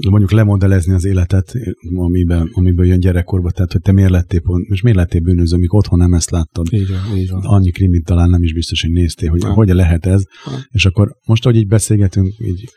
mondjuk 0.10 0.32
lemodellezni 0.32 0.94
az 0.94 1.06
életet, 1.06 1.54
amiben, 1.96 2.50
amiből 2.54 2.86
jön 2.86 3.00
gyerekkorba, 3.00 3.52
tehát 3.52 3.72
hogy 3.72 3.82
te 3.82 3.92
miért 3.92 4.10
lettél, 4.10 4.42
pont, 4.42 4.70
most 4.70 4.84
miért 4.84 4.98
lettél 4.98 5.22
bűnöző, 5.22 5.58
míg 5.58 5.74
otthon 5.74 6.00
nem 6.00 6.14
ezt 6.14 6.30
láttad. 6.30 6.74
Így 6.74 6.90
van, 6.90 7.18
így 7.18 7.30
van. 7.30 7.42
Annyi 7.44 7.72
krimit 7.72 8.06
talán 8.06 8.30
nem 8.30 8.44
is 8.44 8.54
biztos, 8.54 8.82
hogy 8.82 8.92
néztél, 8.92 9.30
hogy 9.30 9.44
hogy 9.44 9.70
lehet 9.70 10.06
ez. 10.06 10.24
Ha. 10.44 10.52
És 10.70 10.86
akkor 10.86 11.16
most, 11.26 11.44
hogy 11.44 11.56
így 11.56 11.68
beszélgetünk, 11.68 12.34
így 12.38 12.70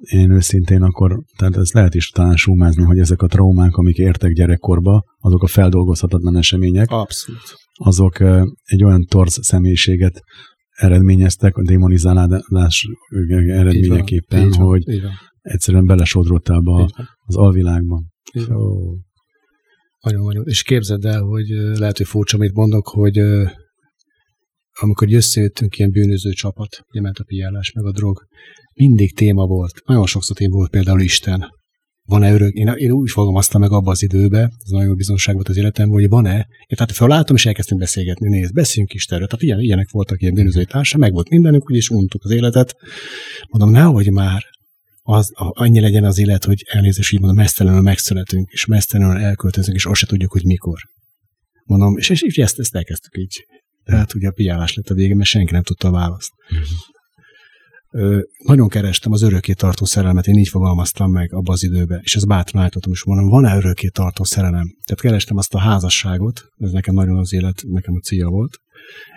én 0.00 0.30
őszintén 0.30 0.82
akkor, 0.82 1.22
tehát 1.36 1.56
ez 1.56 1.72
lehet 1.72 1.94
is 1.94 2.08
talán 2.08 2.36
súmázni, 2.36 2.82
hogy 2.82 2.98
ezek 2.98 3.22
a 3.22 3.26
traumák, 3.26 3.76
amik 3.76 3.98
értek 3.98 4.32
gyerekkorba, 4.32 5.04
azok 5.18 5.42
a 5.42 5.46
feldolgozhatatlan 5.46 6.36
események. 6.36 6.90
Abszolút. 6.90 7.56
Azok 7.72 8.20
egy 8.64 8.84
olyan 8.84 9.04
torz 9.08 9.38
személyiséget 9.42 10.20
eredményeztek 10.70 11.56
a 11.56 11.62
démonizálás 11.62 12.88
eredményeképpen, 13.48 14.46
így 14.46 14.48
van, 14.48 14.52
így 14.52 14.58
van, 14.58 14.68
hogy 14.68 14.88
így 14.88 15.02
van 15.02 15.12
egyszerűen 15.44 15.86
belesodrottál 15.86 16.60
be 16.60 16.88
az 17.24 17.36
alvilágban. 17.36 18.12
Oh. 18.48 18.98
Nagyon-nagyon. 20.00 20.44
És 20.46 20.62
képzeld 20.62 21.04
el, 21.04 21.20
hogy 21.20 21.48
lehet, 21.48 21.96
hogy 21.96 22.06
furcsa, 22.06 22.36
amit 22.36 22.54
mondok, 22.54 22.88
hogy 22.88 23.18
amikor 24.80 25.12
összejöttünk 25.12 25.78
ilyen 25.78 25.90
bűnöző 25.90 26.30
csapat, 26.30 26.84
ugye 26.90 27.00
ment 27.00 27.18
a 27.18 27.24
piálás, 27.24 27.72
meg 27.72 27.84
a 27.84 27.92
drog, 27.92 28.26
mindig 28.74 29.14
téma 29.14 29.46
volt. 29.46 29.82
Nagyon 29.84 30.06
sokszor 30.06 30.36
téma 30.36 30.56
volt 30.56 30.70
például 30.70 31.00
Isten. 31.00 31.44
Van-e 32.06 32.32
örök? 32.32 32.52
Én, 32.52 32.68
én 32.68 32.90
úgy 32.90 33.10
fogalmaztam 33.10 33.60
meg 33.60 33.70
abba 33.70 33.90
az 33.90 34.02
időbe, 34.02 34.40
ez 34.40 34.70
nagyon 34.70 34.88
jó 34.88 34.94
bizonság 34.94 35.34
volt 35.34 35.48
az 35.48 35.56
életemben, 35.56 35.94
hogy 35.94 36.08
van-e. 36.08 36.34
Én 36.36 36.76
tehát 36.76 36.92
felálltam, 36.92 37.36
és 37.36 37.46
elkezdtünk 37.46 37.80
beszélgetni. 37.80 38.28
Nézd, 38.28 38.52
beszéljünk 38.52 38.94
Istenről. 38.94 39.26
Tehát 39.26 39.42
ilyen, 39.42 39.60
ilyenek 39.60 39.90
voltak 39.90 40.22
ilyen 40.22 40.34
bűnözői 40.34 40.64
társa, 40.64 40.98
meg 40.98 41.12
volt 41.12 41.28
mindenünk, 41.28 41.70
úgyis 41.70 41.88
untuk 41.90 42.24
az 42.24 42.30
életet. 42.30 42.76
Mondom, 43.50 43.70
nehogy 43.70 44.10
már, 44.10 44.44
az, 45.06 45.30
annyi 45.34 45.80
legyen 45.80 46.04
az 46.04 46.18
élet, 46.18 46.44
hogy 46.44 46.62
elnézést 46.66 47.12
így 47.12 47.20
mondom, 47.20 47.38
mesztelenül 47.38 47.80
megszületünk, 47.80 48.50
és 48.50 48.66
mesztelenül 48.66 49.22
elköltözünk, 49.22 49.76
és 49.76 49.86
azt 49.86 50.00
se 50.00 50.06
tudjuk, 50.06 50.32
hogy 50.32 50.44
mikor. 50.44 50.78
Mondom, 51.64 51.96
és, 51.96 52.08
és, 52.08 52.22
és 52.22 52.38
ezt, 52.38 52.58
ezt 52.58 52.74
elkezdtük 52.74 53.16
így. 53.16 53.46
Tehát 53.84 54.14
ugye 54.14 54.28
a 54.28 54.32
piálás 54.32 54.74
lett 54.74 54.88
a 54.88 54.94
végén, 54.94 55.16
mert 55.16 55.28
senki 55.28 55.52
nem 55.52 55.62
tudta 55.62 55.88
a 55.88 55.90
választ. 55.90 56.30
Ö, 57.90 58.20
nagyon 58.44 58.68
kerestem 58.68 59.12
az 59.12 59.22
örökké 59.22 59.52
tartó 59.52 59.84
szerelmet, 59.84 60.26
én 60.26 60.38
így 60.38 60.48
fogalmaztam 60.48 61.10
meg 61.10 61.32
abba 61.32 61.52
az 61.52 61.62
időben, 61.62 62.00
és 62.02 62.16
ez 62.16 62.24
bátran 62.24 62.62
állítottam, 62.62 62.92
és 62.92 63.04
mondom, 63.04 63.28
van-e 63.28 63.56
örökké 63.56 63.88
tartó 63.88 64.24
szerelem? 64.24 64.76
Tehát 64.84 65.00
kerestem 65.00 65.36
azt 65.36 65.54
a 65.54 65.58
házasságot, 65.58 66.42
ez 66.56 66.70
nekem 66.70 66.94
nagyon 66.94 67.16
az 67.16 67.32
élet, 67.32 67.62
nekem 67.66 67.94
a 67.94 68.00
célja 68.00 68.28
volt, 68.28 68.58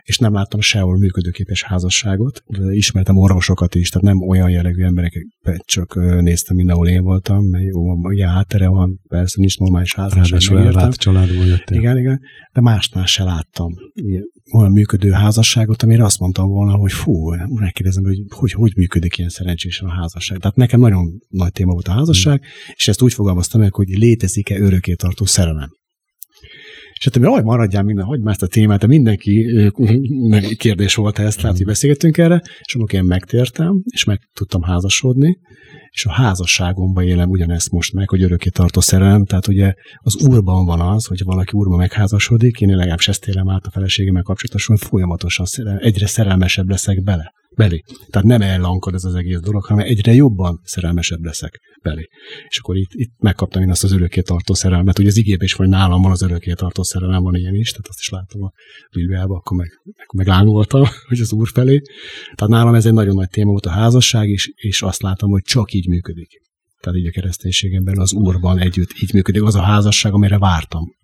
és 0.04 0.18
nem 0.18 0.34
láttam 0.34 0.60
sehol 0.60 0.98
működőképes 0.98 1.64
házasságot. 1.64 2.44
Ismertem 2.72 3.18
orvosokat 3.18 3.76
is, 3.76 3.90
tehát 3.90 4.08
nem 4.08 4.28
olyan 4.28 4.50
jellegű 4.50 4.84
embereket 4.84 5.24
csak 5.66 5.96
néztem 6.22 6.56
mindenhol 6.56 6.88
én 6.88 7.04
voltam, 7.04 7.46
mert 7.46 7.64
jó, 7.64 8.12
ilyen 8.12 8.30
háttere 8.30 8.68
van, 8.68 9.00
persze 9.08 9.36
nincs 9.40 9.58
normális 9.58 9.96
házasság. 9.96 10.56
Ráadásul 10.56 10.92
családból 10.92 11.46
jöttél. 11.46 11.78
Igen, 11.80 11.98
igen, 11.98 12.20
de 12.54 12.62
másnál 12.62 13.06
se 13.06 13.24
láttam 13.24 13.74
olyan 14.54 14.72
működő 14.72 15.12
házasságot, 15.12 15.84
amire 15.84 16.04
azt 16.04 16.20
mondtam 16.20 16.48
volna, 16.48 16.76
hogy 16.76 16.92
fú, 16.92 17.34
megkérdezem, 17.48 18.04
hogy 18.04 18.24
hogy, 18.30 18.52
hogy 18.52 18.72
működik 18.76 19.18
ilyen 19.18 19.30
szerencsésen 19.30 19.88
a 19.88 19.94
házasság. 19.94 20.38
Tehát 20.38 20.56
nekem 20.56 20.80
nagyon 20.80 21.22
nagy 21.30 21.52
téma 21.52 21.72
volt 21.72 21.88
a 21.88 21.92
házasság, 21.92 22.40
mm. 22.40 22.72
és 22.76 22.88
ezt 22.88 23.02
úgy 23.02 23.14
fogalmaztam 23.14 23.62
meg, 23.62 23.74
hogy 23.74 23.88
létezik-e 23.88 24.60
örökké 24.60 24.94
tartó 24.94 25.26
szerelem. 25.26 25.70
És 26.98 27.10
hát, 27.12 27.24
hogy 27.24 27.44
maradjál 27.44 27.84
minden, 27.84 28.06
hagyd 28.06 28.24
már 28.24 28.34
ezt 28.34 28.44
a 28.44 28.48
témát, 28.48 28.80
de 28.80 28.88
mindenki 28.88 29.46
kérdés 30.58 30.96
volt 30.96 31.20
ezt, 31.20 31.42
tehát, 31.42 31.58
hogy 31.58 31.66
beszélgettünk 31.66 32.18
erre, 32.18 32.42
és 32.60 32.76
amikor 32.76 32.94
én 32.94 33.04
megtértem, 33.04 33.82
és 33.86 34.04
meg 34.04 34.20
tudtam 34.34 34.62
házasodni, 34.62 35.40
és 35.90 36.06
a 36.06 36.12
házasságomban 36.12 37.04
élem 37.04 37.30
ugyanezt 37.30 37.72
most 37.72 37.94
meg, 37.94 38.10
hogy 38.10 38.22
örökké 38.22 38.50
tartó 38.50 38.80
szerelem, 38.80 39.26
tehát 39.26 39.48
ugye 39.48 39.74
az 39.98 40.16
úrban 40.16 40.66
van 40.66 40.82
az, 40.82 41.06
hogy 41.06 41.24
valaki 41.24 41.58
úrban 41.58 41.78
megházasodik, 41.78 42.62
én 42.62 42.76
legalábbis 42.76 43.08
ezt 43.08 43.28
élem 43.28 43.50
át 43.50 43.66
a 43.66 43.72
feleségemmel 43.72 44.24
kapcsolatosan, 44.24 44.78
folyamatosan 44.78 45.46
szerel, 45.46 45.78
egyre 45.78 46.08
szerelmesebb 46.08 46.70
leszek 46.70 47.04
bele 47.04 47.34
belé. 47.58 47.84
Tehát 48.10 48.28
nem 48.28 48.42
ellankod 48.42 48.94
ez 48.94 49.04
az 49.04 49.16
egész 49.16 49.40
dolog, 49.40 49.66
hanem 49.66 49.86
egyre 49.86 50.14
jobban 50.14 50.62
szerelmesebb 50.64 51.24
leszek 51.24 51.60
belé. 51.82 52.08
És 52.48 52.58
akkor 52.60 52.78
itt, 52.78 52.90
itt 52.92 53.14
megkaptam 53.18 53.62
én 53.62 53.70
azt 53.70 53.84
az 53.84 53.92
örökké 53.92 54.22
tartó 54.22 54.54
szerelmet. 54.54 55.00
Ugye 55.00 55.08
az 55.08 55.18
igében 55.18 55.46
is 55.46 55.54
vagy 55.54 55.70
nálam 55.70 56.02
van 56.02 56.12
az 56.12 56.22
örökké 56.22 56.54
tartó 56.54 56.84
szerelem, 56.84 57.24
van 57.24 57.36
ilyen 57.36 57.56
is, 57.56 57.70
tehát 57.70 57.88
azt 57.88 58.00
is 58.00 58.10
látom 58.10 58.44
a 58.44 58.52
Bibliában, 58.92 59.38
akkor 59.38 59.58
meg, 59.58 59.70
akkor 59.84 60.26
meg 60.26 60.28
lángoltam, 60.28 60.84
hogy 61.10 61.20
az 61.20 61.34
úr 61.34 61.48
felé. 61.48 61.82
Tehát 62.36 62.54
nálam 62.54 62.74
ez 62.74 62.86
egy 62.86 62.94
nagyon 62.94 63.16
nagy 63.16 63.30
téma 63.30 63.50
volt 63.50 63.66
a 63.66 63.70
házasság, 63.70 64.30
is, 64.30 64.52
és 64.56 64.82
azt 64.82 65.02
látom, 65.02 65.30
hogy 65.30 65.44
csak 65.44 65.74
így 65.74 65.88
működik. 65.88 66.42
Tehát 66.80 67.00
így 67.00 67.08
a 67.08 67.12
kereszténységemben 67.12 67.98
az 67.98 68.14
úrban 68.14 68.60
együtt 68.60 68.92
így 69.02 69.14
működik 69.14 69.44
az 69.44 69.56
a 69.56 69.62
házasság, 69.62 70.14
amire 70.14 70.38
vártam. 70.38 70.96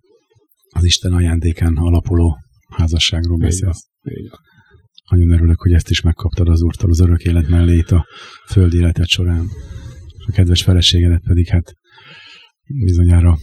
Az 0.70 0.84
Isten 0.84 1.14
ajándékán 1.14 1.78
alapuló 1.78 2.38
házasságról 2.70 3.38
beszélsz. 3.38 3.88
Így 4.04 4.30
van. 4.30 4.40
Nagyon 5.14 5.32
örülök, 5.32 5.62
hogy 5.62 5.74
ezt 5.74 5.90
is 5.90 6.02
megkaptad 6.02 6.48
az 6.48 6.62
Úrtól 6.62 6.90
az 6.90 7.00
örök 7.00 7.24
élet 7.24 7.48
mellé 7.48 7.76
itt 7.76 7.92
a 7.92 8.06
földi 8.48 8.78
életed 8.78 9.08
során. 9.08 9.46
A 10.28 10.32
kedves 10.32 10.64
feleségedet 10.64 11.24
pedig 11.24 11.48
hát 11.48 11.74
bizonyára 12.86 13.38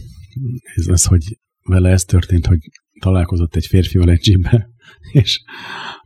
ez 0.75 0.87
az, 0.87 1.05
hogy 1.05 1.37
vele 1.63 1.89
ez 1.89 2.03
történt, 2.03 2.45
hogy 2.45 2.59
találkozott 3.01 3.55
egy 3.55 3.65
férfival 3.65 4.09
egy 4.09 4.19
gymbe, 4.19 4.69
és 5.11 5.41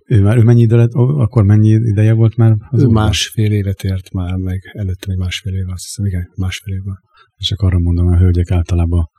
ő 0.05 0.21
már 0.21 0.37
ő 0.37 0.43
mennyi 0.43 0.61
ide 0.61 0.75
lett, 0.75 0.91
akkor 0.93 1.43
mennyi 1.43 1.69
ideje 1.69 2.13
volt 2.13 2.35
már? 2.35 2.55
Az 2.69 2.83
ő 2.83 2.87
másfél 2.87 3.51
évet 3.51 3.83
ért 3.83 4.11
már, 4.11 4.35
meg 4.35 4.59
előtte 4.73 5.11
egy 5.11 5.17
másfél 5.17 5.53
év, 5.53 5.69
azt 5.69 5.83
hiszem, 5.83 6.05
igen, 6.05 6.31
másfél 6.35 6.73
évben. 6.73 6.99
És 7.35 7.45
csak 7.45 7.59
arra 7.59 7.79
mondom, 7.79 8.07
a 8.07 8.17
hölgyek 8.17 8.51
általában 8.51 9.09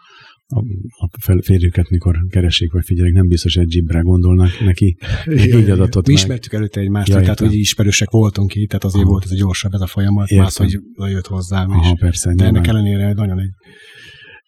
a, 0.49 0.62
férjüket, 1.42 1.90
mikor 1.90 2.16
keresik, 2.28 2.72
vagy 2.72 2.84
figyelik, 2.84 3.12
nem 3.12 3.28
biztos 3.28 3.57
egy 3.57 3.70
zsibre 3.70 4.01
gondolnak 4.01 4.61
neki. 4.61 4.97
így 5.30 5.70
adatot 5.70 6.07
Mi 6.07 6.12
meg. 6.12 6.22
ismertük 6.22 6.53
előtte 6.53 6.80
egymást, 6.80 7.09
ja, 7.09 7.20
tehát 7.20 7.38
hogy 7.38 7.55
ismerősek 7.55 8.11
voltunk 8.11 8.51
ki, 8.51 8.66
tehát 8.66 8.84
azért 8.84 9.03
Aha. 9.03 9.11
volt 9.11 9.24
ez 9.24 9.30
a 9.30 9.34
gyorsabb 9.34 9.72
ez 9.72 9.80
a 9.80 9.86
folyamat, 9.86 10.30
más, 10.30 10.57
hogy 10.57 10.78
jött 10.97 11.26
hozzám 11.26 11.70
Aha, 11.70 11.90
is. 11.92 11.99
persze, 11.99 12.34
De 12.34 12.44
ennek 12.44 12.66
ellenére 12.66 13.12
nagyon 13.12 13.38
egy, 13.38 13.51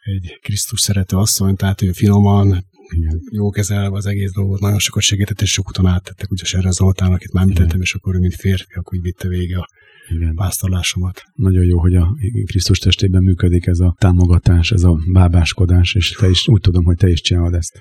egy 0.01 0.38
Krisztus 0.42 0.80
szerető 0.80 1.16
asszony, 1.16 1.57
tehát 1.57 1.82
ő 1.82 1.92
finoman, 1.92 2.64
igen. 2.96 3.20
jó 3.30 3.51
kezelve 3.51 3.96
az 3.96 4.07
egész 4.07 4.32
dolgot, 4.32 4.61
nagyon 4.61 4.78
sokat 4.78 5.03
segített, 5.03 5.40
és 5.40 5.53
sok 5.53 5.68
úton 5.68 5.86
áttettek, 5.86 6.30
ugye 6.30 6.59
erre 6.59 6.70
Zoltán, 6.70 7.12
akit 7.12 7.32
már 7.32 7.42
említettem, 7.42 7.80
és 7.80 7.94
akkor 7.94 8.14
ő, 8.14 8.18
mint 8.18 8.34
férfi, 8.34 8.74
akkor 8.74 8.96
így 8.96 9.03
vitte 9.03 9.28
vége 9.28 9.59
a 9.59 9.68
igen. 10.09 10.35
pásztorlásomat. 10.35 11.23
Nagyon 11.33 11.65
jó, 11.65 11.79
hogy 11.81 11.95
a 11.95 12.15
Krisztus 12.47 12.79
testében 12.79 13.23
működik 13.23 13.67
ez 13.67 13.79
a 13.79 13.95
támogatás, 13.99 14.71
ez 14.71 14.83
a 14.83 14.99
bábáskodás, 15.13 15.95
és 15.95 16.11
te 16.11 16.29
is, 16.29 16.49
úgy 16.49 16.61
tudom, 16.61 16.85
hogy 16.85 16.97
te 16.97 17.09
is 17.09 17.21
csinálod 17.21 17.55
ezt. 17.55 17.79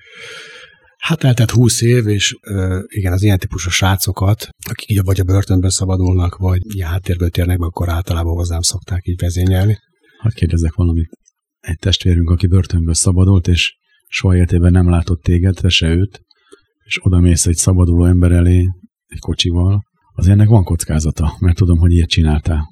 Hát 0.98 1.24
eltelt 1.24 1.52
húsz 1.52 1.82
év, 1.82 2.08
és 2.08 2.36
uh, 2.50 2.84
igen, 2.88 3.14
az 3.14 3.24
ilyen 3.24 3.38
típusú 3.38 3.70
srácokat, 3.70 4.48
akik 4.70 4.90
így 4.90 5.02
vagy 5.04 5.20
a 5.20 5.24
börtönből 5.24 5.70
szabadulnak, 5.70 6.36
vagy 6.36 6.62
ilyen 6.76 6.90
háttérből 6.90 7.30
térnek 7.30 7.60
be, 7.60 7.66
akkor 7.66 7.90
általában 7.90 8.34
hozzám 8.34 8.62
szokták 8.62 9.08
így 9.08 9.22
vezényelni. 9.22 9.78
Hát 10.20 10.34
kérdezek 10.34 10.74
valamit. 10.74 11.10
Egy 11.60 11.78
testvérünk, 11.78 12.30
aki 12.30 12.48
börtönből 12.48 12.94
szabadult, 12.94 13.48
és 13.48 13.78
soha 14.08 14.36
életében 14.36 14.72
nem 14.72 14.90
látott 14.90 15.22
téged, 15.22 15.56
te 15.56 15.70
se 15.70 15.88
őt, 15.88 16.22
és 16.84 17.00
oda 17.06 17.20
mész 17.20 17.46
egy 17.46 17.56
szabaduló 17.56 18.06
ember 18.06 18.32
elé, 18.32 18.66
egy 19.06 19.20
kocsival, 19.20 19.84
az 20.18 20.28
ennek 20.28 20.47
van 20.47 20.63
kockázata, 20.63 21.36
mert 21.39 21.57
tudom, 21.57 21.78
hogy 21.78 21.91
ilyet 21.91 22.09
csináltál. 22.09 22.65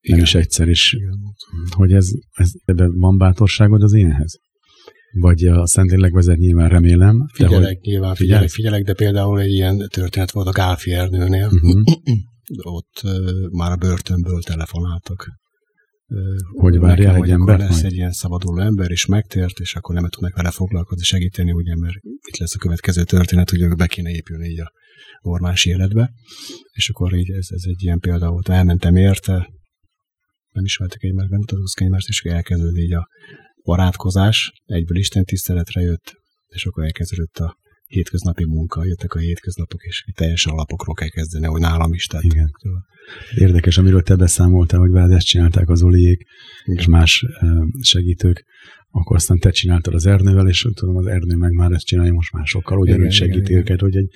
Igen. 0.00 0.20
Is 0.20 0.34
egyszer 0.34 0.68
is. 0.68 0.92
Igen. 0.92 1.18
Hogy 1.70 1.92
ez, 1.92 2.08
ez, 2.32 2.50
ebben 2.64 2.98
van 2.98 3.18
bátorságod 3.18 3.82
az 3.82 3.92
énhez? 3.92 4.38
Vagy 5.12 5.44
a 5.44 5.66
Szentlélek 5.66 6.12
vezet 6.12 6.36
nyilván 6.36 6.68
remélem. 6.68 7.26
Figyelek, 7.32 7.66
hogy 7.66 7.78
nyilván 7.80 8.14
figyelek, 8.14 8.48
figyelek, 8.48 8.84
de 8.84 8.92
például 8.92 9.40
egy 9.40 9.52
ilyen 9.52 9.78
történet 9.88 10.30
volt 10.30 10.46
a 10.46 10.52
Gálfi 10.52 10.92
Ernőnél. 10.92 11.46
Uh-huh. 11.46 11.82
Ott 12.62 13.00
uh, 13.04 13.12
már 13.50 13.72
a 13.72 13.76
börtönből 13.76 14.42
telefonáltak. 14.42 15.28
Hogy 16.52 16.78
várjál 16.78 17.14
egy 17.14 17.30
ember? 17.30 17.58
Lesz 17.58 17.82
egy 17.82 17.92
ilyen 17.92 18.12
szabaduló 18.12 18.60
ember, 18.60 18.90
és 18.90 19.06
megtért, 19.06 19.58
és 19.58 19.74
akkor 19.74 19.94
nem 19.94 20.08
tudnak 20.08 20.36
vele 20.36 20.50
foglalkozni, 20.50 21.04
segíteni, 21.04 21.52
ugye, 21.52 21.76
mert 21.76 21.96
itt 22.02 22.36
lesz 22.36 22.54
a 22.54 22.58
következő 22.58 23.04
történet, 23.04 23.50
hogy 23.50 23.76
be 23.76 23.86
kéne 23.86 24.10
épülni 24.10 24.48
így 24.48 24.60
a 24.60 24.72
normális 25.20 25.64
életbe, 25.64 26.10
és 26.72 26.88
akkor 26.88 27.14
így 27.14 27.30
ez, 27.30 27.46
ez 27.50 27.62
egy 27.64 27.82
ilyen 27.82 27.98
példa 27.98 28.30
volt. 28.30 28.48
Elmentem 28.48 28.96
érte, 28.96 29.50
nem 30.50 30.64
ismertek 30.64 31.02
egymást, 31.02 31.30
nem 31.30 31.42
tudtuk 31.44 31.80
egymást, 31.80 32.08
és 32.08 32.22
elkezdődött 32.22 32.76
így 32.76 32.92
a 32.92 33.08
barátkozás, 33.64 34.52
egyből 34.64 34.98
Isten 34.98 35.24
tiszteletre 35.24 35.80
jött, 35.80 36.14
és 36.46 36.64
akkor 36.66 36.84
elkezdődött 36.84 37.38
a 37.38 37.56
hétköznapi 37.90 38.44
munka, 38.44 38.84
jöttek 38.84 39.14
a 39.14 39.18
hétköznapok, 39.18 39.82
és 39.82 40.04
teljesen 40.14 40.52
alapokról 40.52 40.94
kell 40.94 41.08
kezdeni, 41.08 41.46
ahogy 41.46 41.60
nálam 41.60 41.92
is. 41.92 42.06
Tehát 42.06 42.24
Igen. 42.24 42.50
Érdekes, 43.36 43.78
amiről 43.78 44.02
te 44.02 44.16
beszámoltál, 44.16 44.80
hogy 44.80 44.90
veled 44.90 45.10
ezt 45.10 45.26
csinálták 45.26 45.68
az 45.68 45.82
Oliék, 45.82 46.26
és 46.64 46.86
más 46.86 47.24
segítők 47.80 48.44
akkor 48.92 49.16
aztán 49.16 49.38
te 49.38 49.50
csináltad 49.50 49.94
az 49.94 50.06
Ernővel, 50.06 50.48
és 50.48 50.66
tudom, 50.74 50.96
az 50.96 51.06
Ernő 51.06 51.36
meg 51.36 51.52
már 51.52 51.70
ezt 51.72 51.86
csinálja 51.86 52.12
most 52.12 52.32
másokkal, 52.32 52.78
ugyanúgy 52.78 53.12
segíti 53.12 53.50
igen, 53.50 53.58
őket, 53.58 53.80
hogy 53.80 53.96
egy, 53.96 54.10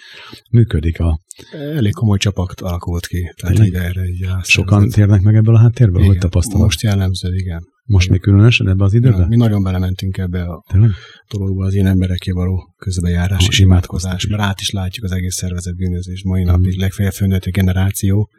működik 0.51 1.01
a... 1.01 1.21
Elég 1.53 1.93
komoly 1.93 2.19
csapat 2.19 2.61
alakult 2.61 3.07
ki. 3.07 3.33
Tehát 3.37 3.59
így 3.59 3.75
erre 3.75 4.07
így 4.07 4.27
Sokan 4.43 4.89
térnek 4.89 5.23
meg 5.23 5.35
ebből 5.35 5.55
a 5.55 5.59
háttérből? 5.59 5.99
Igen. 5.99 6.09
Hogy 6.09 6.19
tapasztalod? 6.19 6.63
Most 6.63 6.83
jellemző, 6.83 7.35
igen. 7.35 7.73
Most 7.87 8.11
még 8.11 8.21
különösen 8.21 8.69
ebbe 8.69 8.85
az 8.85 8.95
időben? 8.95 9.21
Ja, 9.21 9.27
mi 9.27 9.37
nagyon 9.37 9.63
belementünk 9.63 10.19
ebbe 10.19 10.43
a 10.43 10.65
Tényleg? 10.73 10.91
dologba, 11.29 11.65
az 11.65 11.75
én 11.75 11.87
embereké 11.87 12.31
való 12.31 12.75
közbejárás 12.77 13.45
ha, 13.45 13.51
és 13.51 13.59
imádkozás, 13.59 14.27
mert 14.27 14.43
át 14.43 14.61
is 14.61 14.71
látjuk 14.71 15.05
az 15.05 15.13
egész 15.13 15.35
szervezet 15.35 15.77
bűnözés. 15.77 16.23
Mai 16.25 16.43
mm. 16.43 16.47
napig 16.47 16.79
legfeljebb 16.79 17.13
fölnőtt 17.13 17.45
generáció, 17.45 18.31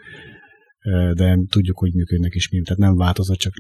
de 1.13 1.37
tudjuk, 1.49 1.77
hogy 1.77 1.93
működnek 1.93 2.35
is 2.35 2.49
mind. 2.49 2.65
Tehát 2.65 2.79
nem 2.79 2.95
változott, 2.95 3.37
csak 3.37 3.53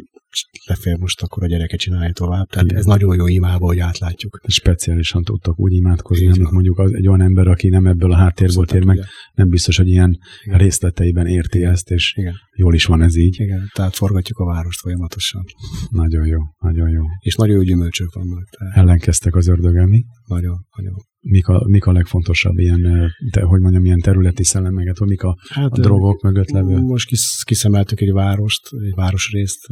lefér 0.67 0.97
most 0.97 1.21
akkor 1.21 1.43
a 1.43 1.47
gyereke 1.47 1.77
csinálja 1.77 2.11
tovább. 2.11 2.47
Tehát 2.47 2.65
Igen. 2.65 2.77
ez 2.77 2.85
nagyon 2.85 3.15
jó 3.15 3.27
imába, 3.27 3.65
hogy 3.65 3.79
átlátjuk. 3.79 4.39
Speciálisan 4.47 5.23
tudtak 5.23 5.59
úgy 5.59 5.73
imádkozni, 5.73 6.27
amit 6.27 6.51
mondjuk 6.51 6.79
az, 6.79 6.93
egy 6.93 7.07
olyan 7.07 7.21
ember, 7.21 7.47
aki 7.47 7.69
nem 7.69 7.85
ebből 7.85 8.11
a 8.11 8.15
háttérből 8.15 8.65
tér 8.65 8.83
meg, 8.83 8.99
nem 9.33 9.49
biztos, 9.49 9.77
hogy 9.77 9.87
ilyen 9.87 10.17
Igen. 10.43 10.57
részleteiben 10.57 11.27
érti 11.27 11.57
Igen. 11.57 11.71
ezt, 11.71 11.89
és 11.89 12.13
Igen. 12.17 12.33
jól 12.55 12.73
is 12.73 12.85
van 12.85 13.01
ez 13.01 13.15
így. 13.15 13.39
Igen, 13.39 13.69
tehát 13.73 13.95
forgatjuk 13.95 14.37
a 14.37 14.45
várost 14.45 14.79
folyamatosan. 14.79 15.43
Nagyon 15.89 16.25
jó, 16.25 16.39
nagyon 16.59 16.89
jó. 16.89 17.03
És 17.19 17.35
nagyon 17.35 17.55
jó 17.55 17.61
gyümölcsök 17.61 18.13
vannak. 18.13 18.49
Tehát... 18.49 18.77
Ellenkeztek 18.77 19.35
az 19.35 19.47
ördögel, 19.47 19.85
mi? 19.85 20.03
Nagyon, 20.25 20.65
nagyon 20.75 20.93
mik 21.27 21.47
a, 21.47 21.63
mik 21.67 21.85
a 21.85 21.91
legfontosabb 21.91 22.57
ilyen, 22.57 23.11
te, 23.31 23.41
hogy 23.41 23.59
mondjam, 23.59 23.85
ilyen 23.85 23.99
területi 23.99 24.43
szellemeket, 24.43 24.97
hogy 24.97 25.07
mik 25.07 25.23
a, 25.23 25.37
hát, 25.49 25.71
a 25.71 25.81
drogok 25.81 26.21
mögött 26.21 26.49
levő? 26.49 26.77
Most 26.77 27.07
kis, 27.07 27.43
kiszemeltük 27.43 28.01
egy 28.01 28.11
várost, 28.11 28.61
egy 28.85 28.93
városrészt, 28.95 29.65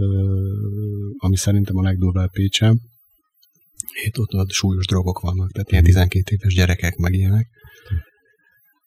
ami 1.18 1.38
szerintem 1.38 1.78
a 1.78 1.82
legdurvább 1.82 2.32
Pécsem. 2.32 2.80
Itt 4.06 4.20
ott, 4.20 4.34
ott 4.34 4.52
súlyos 4.52 4.86
drogok 4.86 5.20
vannak, 5.20 5.52
tehát 5.52 5.72
ilyen 5.72 5.84
12 5.84 6.20
mhm. 6.20 6.34
éves 6.34 6.54
gyerekek 6.54 6.96
meg 6.96 7.14
ilyenek. 7.14 7.48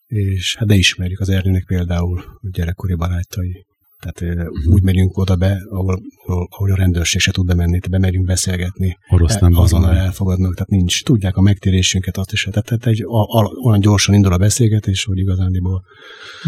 És 0.07 0.57
hát 0.57 0.69
de 0.69 0.75
ismerjük 0.75 1.21
az 1.21 1.29
Ernőnek 1.29 1.65
például 1.65 2.25
gyerekkori 2.53 2.95
barátai. 2.95 3.67
Tehát 3.99 4.37
uh-huh. 4.37 4.75
úgy 4.75 4.83
megyünk 4.83 5.17
oda 5.17 5.37
be, 5.37 5.63
ahol 5.71 6.01
ahol 6.27 6.71
a 6.73 6.77
rendőrség 6.77 7.21
se 7.21 7.33
tud 7.33 7.47
bemenni, 7.47 7.79
te 7.79 7.89
bemegyünk 7.89 8.27
beszélgetni. 8.27 8.99
Orosz 9.09 9.39
nem 9.39 9.57
azonnal 9.57 9.97
elfogadnak, 9.97 10.55
tehát 10.55 10.71
nincs. 10.71 11.05
Tudják 11.05 11.37
a 11.37 11.41
megtérésünket, 11.41 12.17
azt 12.17 12.33
is. 12.33 12.43
Tehát, 12.43 12.65
tehát 12.65 12.87
egy, 12.87 13.03
a, 13.03 13.39
a, 13.39 13.51
olyan 13.65 13.81
gyorsan 13.81 14.15
indul 14.15 14.33
a 14.33 14.37
beszélgetés, 14.39 15.05
hogy 15.05 15.19
igazándiból. 15.19 15.85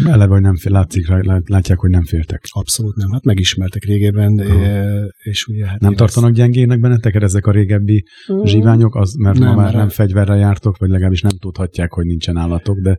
Eleve, 0.05 0.33
hogy 0.33 0.41
nem 0.41 0.55
fél, 0.55 0.71
látszik, 0.71 1.07
látják, 1.45 1.79
hogy 1.79 1.89
nem 1.89 2.03
féltek. 2.03 2.43
Abszolút 2.49 2.95
nem. 2.95 3.11
Hát 3.11 3.23
megismertek 3.23 3.83
régebben, 3.83 4.33
uh-huh. 4.33 5.05
és 5.17 5.45
ugye 5.45 5.67
hát 5.67 5.79
Nem 5.79 5.95
tartanak 5.95 6.31
gyengének 6.31 6.79
benneteket 6.79 7.23
ezek 7.23 7.45
a 7.45 7.51
régebbi 7.51 8.05
uh-huh. 8.27 8.47
zsiványok, 8.47 8.95
az, 8.95 9.13
mert 9.13 9.37
nem, 9.37 9.47
ma 9.47 9.55
már 9.55 9.73
nem 9.73 9.89
fegyverre 9.89 10.35
jártok, 10.35 10.77
vagy 10.77 10.89
legalábbis 10.89 11.21
nem 11.21 11.37
tudhatják, 11.39 11.93
hogy 11.93 12.05
nincsen 12.05 12.37
állatok, 12.37 12.79
de 12.79 12.97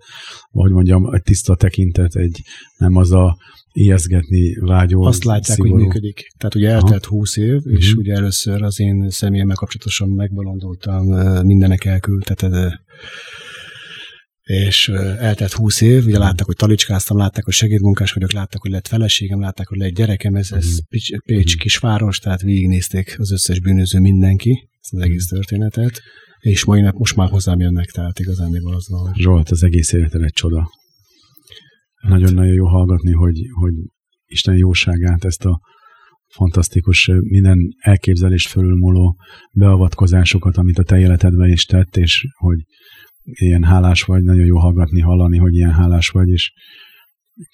hogy 0.51 0.71
mondjam, 0.71 1.15
egy 1.15 1.23
tiszta 1.23 1.57
tekintet, 1.57 2.15
egy 2.15 2.41
nem 2.77 2.97
az 2.97 3.13
a 3.13 3.37
ijeszgetni 3.73 4.55
vágyó. 4.55 5.03
Azt 5.03 5.25
látják, 5.25 5.57
szigorú. 5.57 5.75
hogy 5.75 5.83
működik. 5.83 6.33
Tehát 6.39 6.55
ugye 6.55 6.71
eltelt. 6.71 7.05
20 7.05 7.37
év, 7.37 7.61
és 7.65 7.87
uh-huh. 7.87 7.99
ugye 7.99 8.15
először 8.15 8.63
az 8.63 8.81
én 8.81 9.11
személyemmel 9.11 9.57
kapcsolatosan 9.57 10.09
megbolondultam, 10.09 11.05
mindenek 11.47 11.85
elküldteted, 11.85 12.81
és 14.43 14.89
eltelt 15.19 15.53
20 15.53 15.81
év, 15.81 16.07
ugye 16.07 16.19
látták, 16.19 16.47
hogy 16.47 16.57
talicskáztam, 16.57 17.17
látták, 17.17 17.45
hogy 17.45 17.55
segédmunkás 17.55 18.13
vagyok, 18.13 18.33
látták, 18.33 18.61
hogy 18.61 18.71
lett 18.71 18.89
feleségem, 18.89 19.41
látták, 19.41 19.69
hogy 19.69 19.79
lett 19.79 19.95
gyerekem, 19.95 20.35
ez, 20.35 20.53
ez 20.53 20.65
uh-huh. 20.65 21.19
Pécs 21.25 21.57
kisváros, 21.57 22.19
tehát 22.19 22.41
végignézték 22.41 23.17
az 23.19 23.33
összes 23.33 23.61
bűnöző 23.61 23.99
mindenki, 23.99 24.69
ezt 24.81 24.95
az 24.95 25.01
egész 25.01 25.27
történetet, 25.27 26.01
és 26.41 26.65
mai 26.65 26.81
nap 26.81 26.95
most 26.95 27.17
már 27.17 27.29
hozzám 27.29 27.61
jönnek, 27.61 27.91
tehát 27.91 28.19
igazán 28.19 28.51
az 28.65 28.89
van. 28.89 29.15
Zsolt, 29.17 29.51
az 29.51 29.63
egész 29.63 29.93
életed 29.93 30.23
egy 30.23 30.33
csoda. 30.33 30.71
Nagyon-nagyon 32.01 32.55
jó 32.55 32.67
hallgatni, 32.67 33.13
hogy, 33.13 33.39
hogy 33.53 33.73
Isten 34.27 34.57
jóságát, 34.57 35.25
ezt 35.25 35.45
a 35.45 35.61
fantasztikus, 36.35 37.11
minden 37.21 37.59
elképzelést 37.79 38.49
fölülmúló 38.49 39.17
beavatkozásokat, 39.53 40.57
amit 40.57 40.79
a 40.79 40.83
te 40.83 40.99
életedben 40.99 41.51
is 41.51 41.65
tett, 41.65 41.97
és 41.97 42.27
hogy 42.37 42.59
ilyen 43.23 43.65
hálás 43.65 44.03
vagy, 44.03 44.23
nagyon 44.23 44.47
jó 44.47 44.59
hallgatni, 44.59 45.01
hallani, 45.01 45.39
hogy 45.39 45.55
ilyen 45.55 45.73
hálás 45.73 46.09
vagy, 46.09 46.29
és 46.29 46.53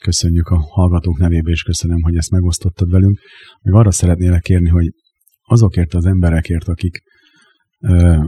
köszönjük 0.02 0.48
a 0.48 0.56
hallgatók 0.56 1.18
nevébe, 1.18 1.50
és 1.50 1.62
köszönöm, 1.62 2.02
hogy 2.02 2.16
ezt 2.16 2.30
megosztottad 2.30 2.90
velünk. 2.90 3.18
Még 3.62 3.74
arra 3.74 3.90
szeretnélek 3.90 4.42
kérni, 4.42 4.68
hogy 4.68 4.92
azokért 5.42 5.94
az 5.94 6.04
emberekért, 6.04 6.68
akik 6.68 7.02
ö, 7.80 8.24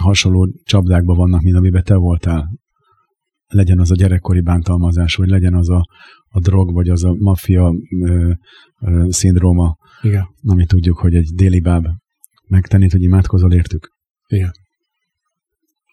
hasonló 0.00 0.52
csapdákban 0.64 1.16
vannak, 1.16 1.42
mint 1.42 1.56
amiben 1.56 1.84
te 1.84 1.94
voltál, 1.94 2.50
legyen 3.52 3.78
az 3.78 3.90
a 3.90 3.94
gyerekkori 3.94 4.40
bántalmazás, 4.40 5.14
vagy 5.14 5.28
legyen 5.28 5.54
az 5.54 5.70
a, 5.70 5.86
a 6.28 6.40
drog, 6.40 6.72
vagy 6.72 6.88
az 6.88 7.04
a 7.04 7.14
maffia 7.18 7.74
ö, 8.04 8.32
ö, 8.80 9.06
szindróma, 9.08 9.76
Igen. 10.02 10.24
ami 10.42 10.66
tudjuk, 10.66 10.98
hogy 10.98 11.14
egy 11.14 11.30
déli 11.34 11.60
báb 11.60 11.86
megtenni, 12.48 12.90
hogy 12.90 13.02
imádkozol 13.02 13.52
értük? 13.52 13.88
Igen. 14.26 14.50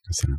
Köszönöm. 0.07 0.37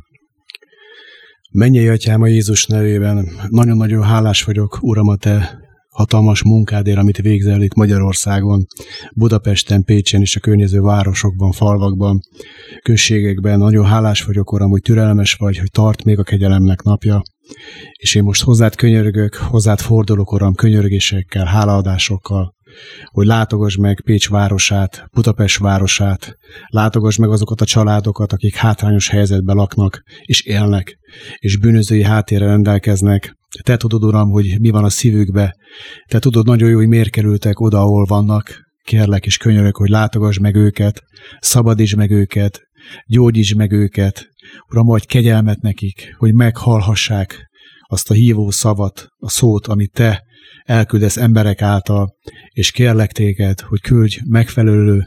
Menjél, 1.51 1.91
Atyám, 1.91 2.21
a 2.21 2.27
Jézus 2.27 2.65
nevében. 2.65 3.27
Nagyon-nagyon 3.49 4.03
hálás 4.03 4.43
vagyok, 4.43 4.77
Uram, 4.81 5.07
a 5.07 5.15
Te 5.15 5.59
hatalmas 6.01 6.43
munkádért, 6.43 6.97
amit 6.97 7.17
végzel 7.17 7.61
itt 7.61 7.73
Magyarországon, 7.73 8.65
Budapesten, 9.13 9.83
Pécsen 9.83 10.21
és 10.21 10.35
a 10.35 10.39
környező 10.39 10.81
városokban, 10.81 11.51
falvakban, 11.51 12.21
községekben. 12.81 13.57
Nagyon 13.57 13.85
hálás 13.85 14.23
vagyok, 14.23 14.51
Uram, 14.51 14.69
hogy 14.69 14.81
türelmes 14.81 15.33
vagy, 15.33 15.57
hogy 15.57 15.71
tart 15.71 16.03
még 16.03 16.19
a 16.19 16.23
kegyelemnek 16.23 16.81
napja. 16.81 17.21
És 17.93 18.15
én 18.15 18.23
most 18.23 18.43
hozzád 18.43 18.75
könyörögök, 18.75 19.35
hozzád 19.35 19.79
fordulok, 19.79 20.31
Uram, 20.31 20.53
könyörgésekkel, 20.53 21.45
hálaadásokkal, 21.45 22.55
hogy 23.05 23.25
látogass 23.25 23.75
meg 23.75 24.01
Pécs 24.05 24.29
városát, 24.29 25.05
Budapest 25.13 25.57
városát, 25.57 26.37
látogass 26.67 27.15
meg 27.15 27.29
azokat 27.29 27.61
a 27.61 27.65
családokat, 27.65 28.33
akik 28.33 28.55
hátrányos 28.55 29.09
helyzetben 29.09 29.55
laknak 29.55 30.03
és 30.21 30.41
élnek, 30.41 30.97
és 31.37 31.57
bűnözői 31.57 32.03
háttérre 32.03 32.45
rendelkeznek. 32.45 33.39
Te 33.59 33.77
tudod, 33.77 34.03
Uram, 34.03 34.29
hogy 34.29 34.59
mi 34.59 34.69
van 34.69 34.83
a 34.83 34.89
szívükbe. 34.89 35.55
Te 36.07 36.19
tudod 36.19 36.45
nagyon 36.45 36.69
jó, 36.69 36.77
hogy 36.77 36.87
miért 36.87 37.09
kerültek 37.09 37.59
oda, 37.59 37.79
ahol 37.79 38.05
vannak. 38.05 38.69
Kérlek 38.83 39.25
és 39.25 39.37
könyörök, 39.37 39.77
hogy 39.77 39.89
látogass 39.89 40.37
meg 40.37 40.55
őket, 40.55 41.03
szabadíts 41.39 41.95
meg 41.95 42.11
őket, 42.11 42.61
gyógyíts 43.05 43.55
meg 43.55 43.71
őket. 43.71 44.27
Uram, 44.69 44.85
vagy 44.85 45.05
kegyelmet 45.05 45.61
nekik, 45.61 46.15
hogy 46.17 46.33
meghallhassák 46.33 47.49
azt 47.87 48.09
a 48.09 48.13
hívó 48.13 48.49
szavat, 48.49 49.07
a 49.17 49.29
szót, 49.29 49.67
amit 49.67 49.91
Te 49.91 50.23
elküldesz 50.63 51.17
emberek 51.17 51.61
által, 51.61 52.15
és 52.49 52.71
kérlek 52.71 53.11
téged, 53.11 53.59
hogy 53.59 53.81
küldj 53.81 54.19
megfelelő 54.29 55.03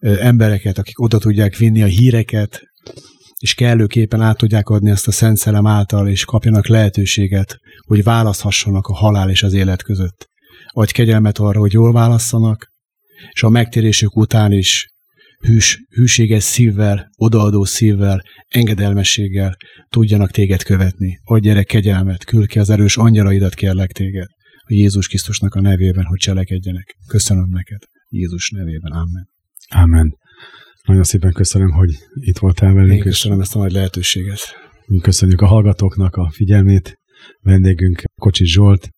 embereket, 0.00 0.78
akik 0.78 1.00
oda 1.00 1.18
tudják 1.18 1.56
vinni 1.56 1.82
a 1.82 1.86
híreket, 1.86 2.62
és 3.40 3.54
kellőképpen 3.54 4.20
át 4.20 4.36
tudják 4.36 4.68
adni 4.68 4.90
ezt 4.90 5.08
a 5.08 5.12
Szent 5.12 5.36
Szellem 5.36 5.66
által, 5.66 6.08
és 6.08 6.24
kapjanak 6.24 6.66
lehetőséget, 6.66 7.58
hogy 7.86 8.02
választhassanak 8.02 8.86
a 8.86 8.94
halál 8.94 9.30
és 9.30 9.42
az 9.42 9.52
élet 9.52 9.82
között. 9.82 10.28
Vagy 10.72 10.92
kegyelmet 10.92 11.38
arra, 11.38 11.58
hogy 11.58 11.72
jól 11.72 11.92
válasszanak, 11.92 12.70
és 13.32 13.42
a 13.42 13.48
megtérésük 13.48 14.16
után 14.16 14.52
is 14.52 14.86
hűs, 15.38 15.78
hűséges 15.88 16.42
szívvel, 16.42 17.10
odaadó 17.16 17.64
szívvel, 17.64 18.22
engedelmességgel 18.48 19.56
tudjanak 19.88 20.30
téged 20.30 20.62
követni. 20.62 21.18
Adj 21.24 21.48
gyere 21.48 21.62
kegyelmet, 21.62 22.24
küld 22.24 22.46
ki 22.46 22.58
az 22.58 22.70
erős 22.70 22.96
angyalaidat, 22.96 23.54
kérlek 23.54 23.92
téged 23.92 24.28
a 24.68 24.72
Jézus 24.72 25.08
Krisztusnak 25.08 25.54
a 25.54 25.60
nevében, 25.60 26.04
hogy 26.04 26.18
cselekedjenek. 26.18 26.96
Köszönöm 27.06 27.48
neked. 27.50 27.80
Jézus 28.08 28.50
nevében. 28.50 28.92
Amen. 28.92 29.28
Amen. 29.68 30.16
Nagyon 30.86 31.02
szépen 31.02 31.32
köszönöm, 31.32 31.70
hogy 31.70 31.90
itt 32.14 32.38
voltál 32.38 32.72
velünk. 32.72 32.92
Én 32.92 33.02
köszönöm 33.02 33.40
ezt 33.40 33.56
a 33.56 33.58
nagy 33.58 33.72
lehetőséget. 33.72 34.40
Köszönjük 35.02 35.40
a 35.40 35.46
hallgatóknak 35.46 36.14
a 36.14 36.30
figyelmét. 36.30 36.98
Vendégünk 37.40 38.02
Kocsis 38.20 38.52
Zsolt, 38.52 38.88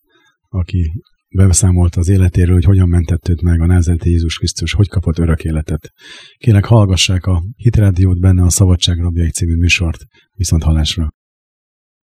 aki 0.48 0.90
beszámolt 1.36 1.96
az 1.96 2.08
életéről, 2.08 2.54
hogy 2.54 2.64
hogyan 2.64 2.88
mentettőt 2.88 3.42
meg 3.42 3.60
a 3.60 3.66
názereti 3.66 4.10
Jézus 4.10 4.36
Krisztus, 4.36 4.72
hogy 4.72 4.88
kapott 4.88 5.18
örök 5.18 5.44
életet. 5.44 5.92
Kérlek, 6.36 6.64
hallgassák 6.64 7.26
a 7.26 7.42
Hitrádiót 7.56 8.20
benne 8.20 8.42
a 8.42 8.50
Szabadság 8.50 8.98
Rabjai 8.98 9.30
című 9.30 9.54
műsort. 9.54 10.04
Viszont 10.34 10.62
hallásra! 10.62 11.17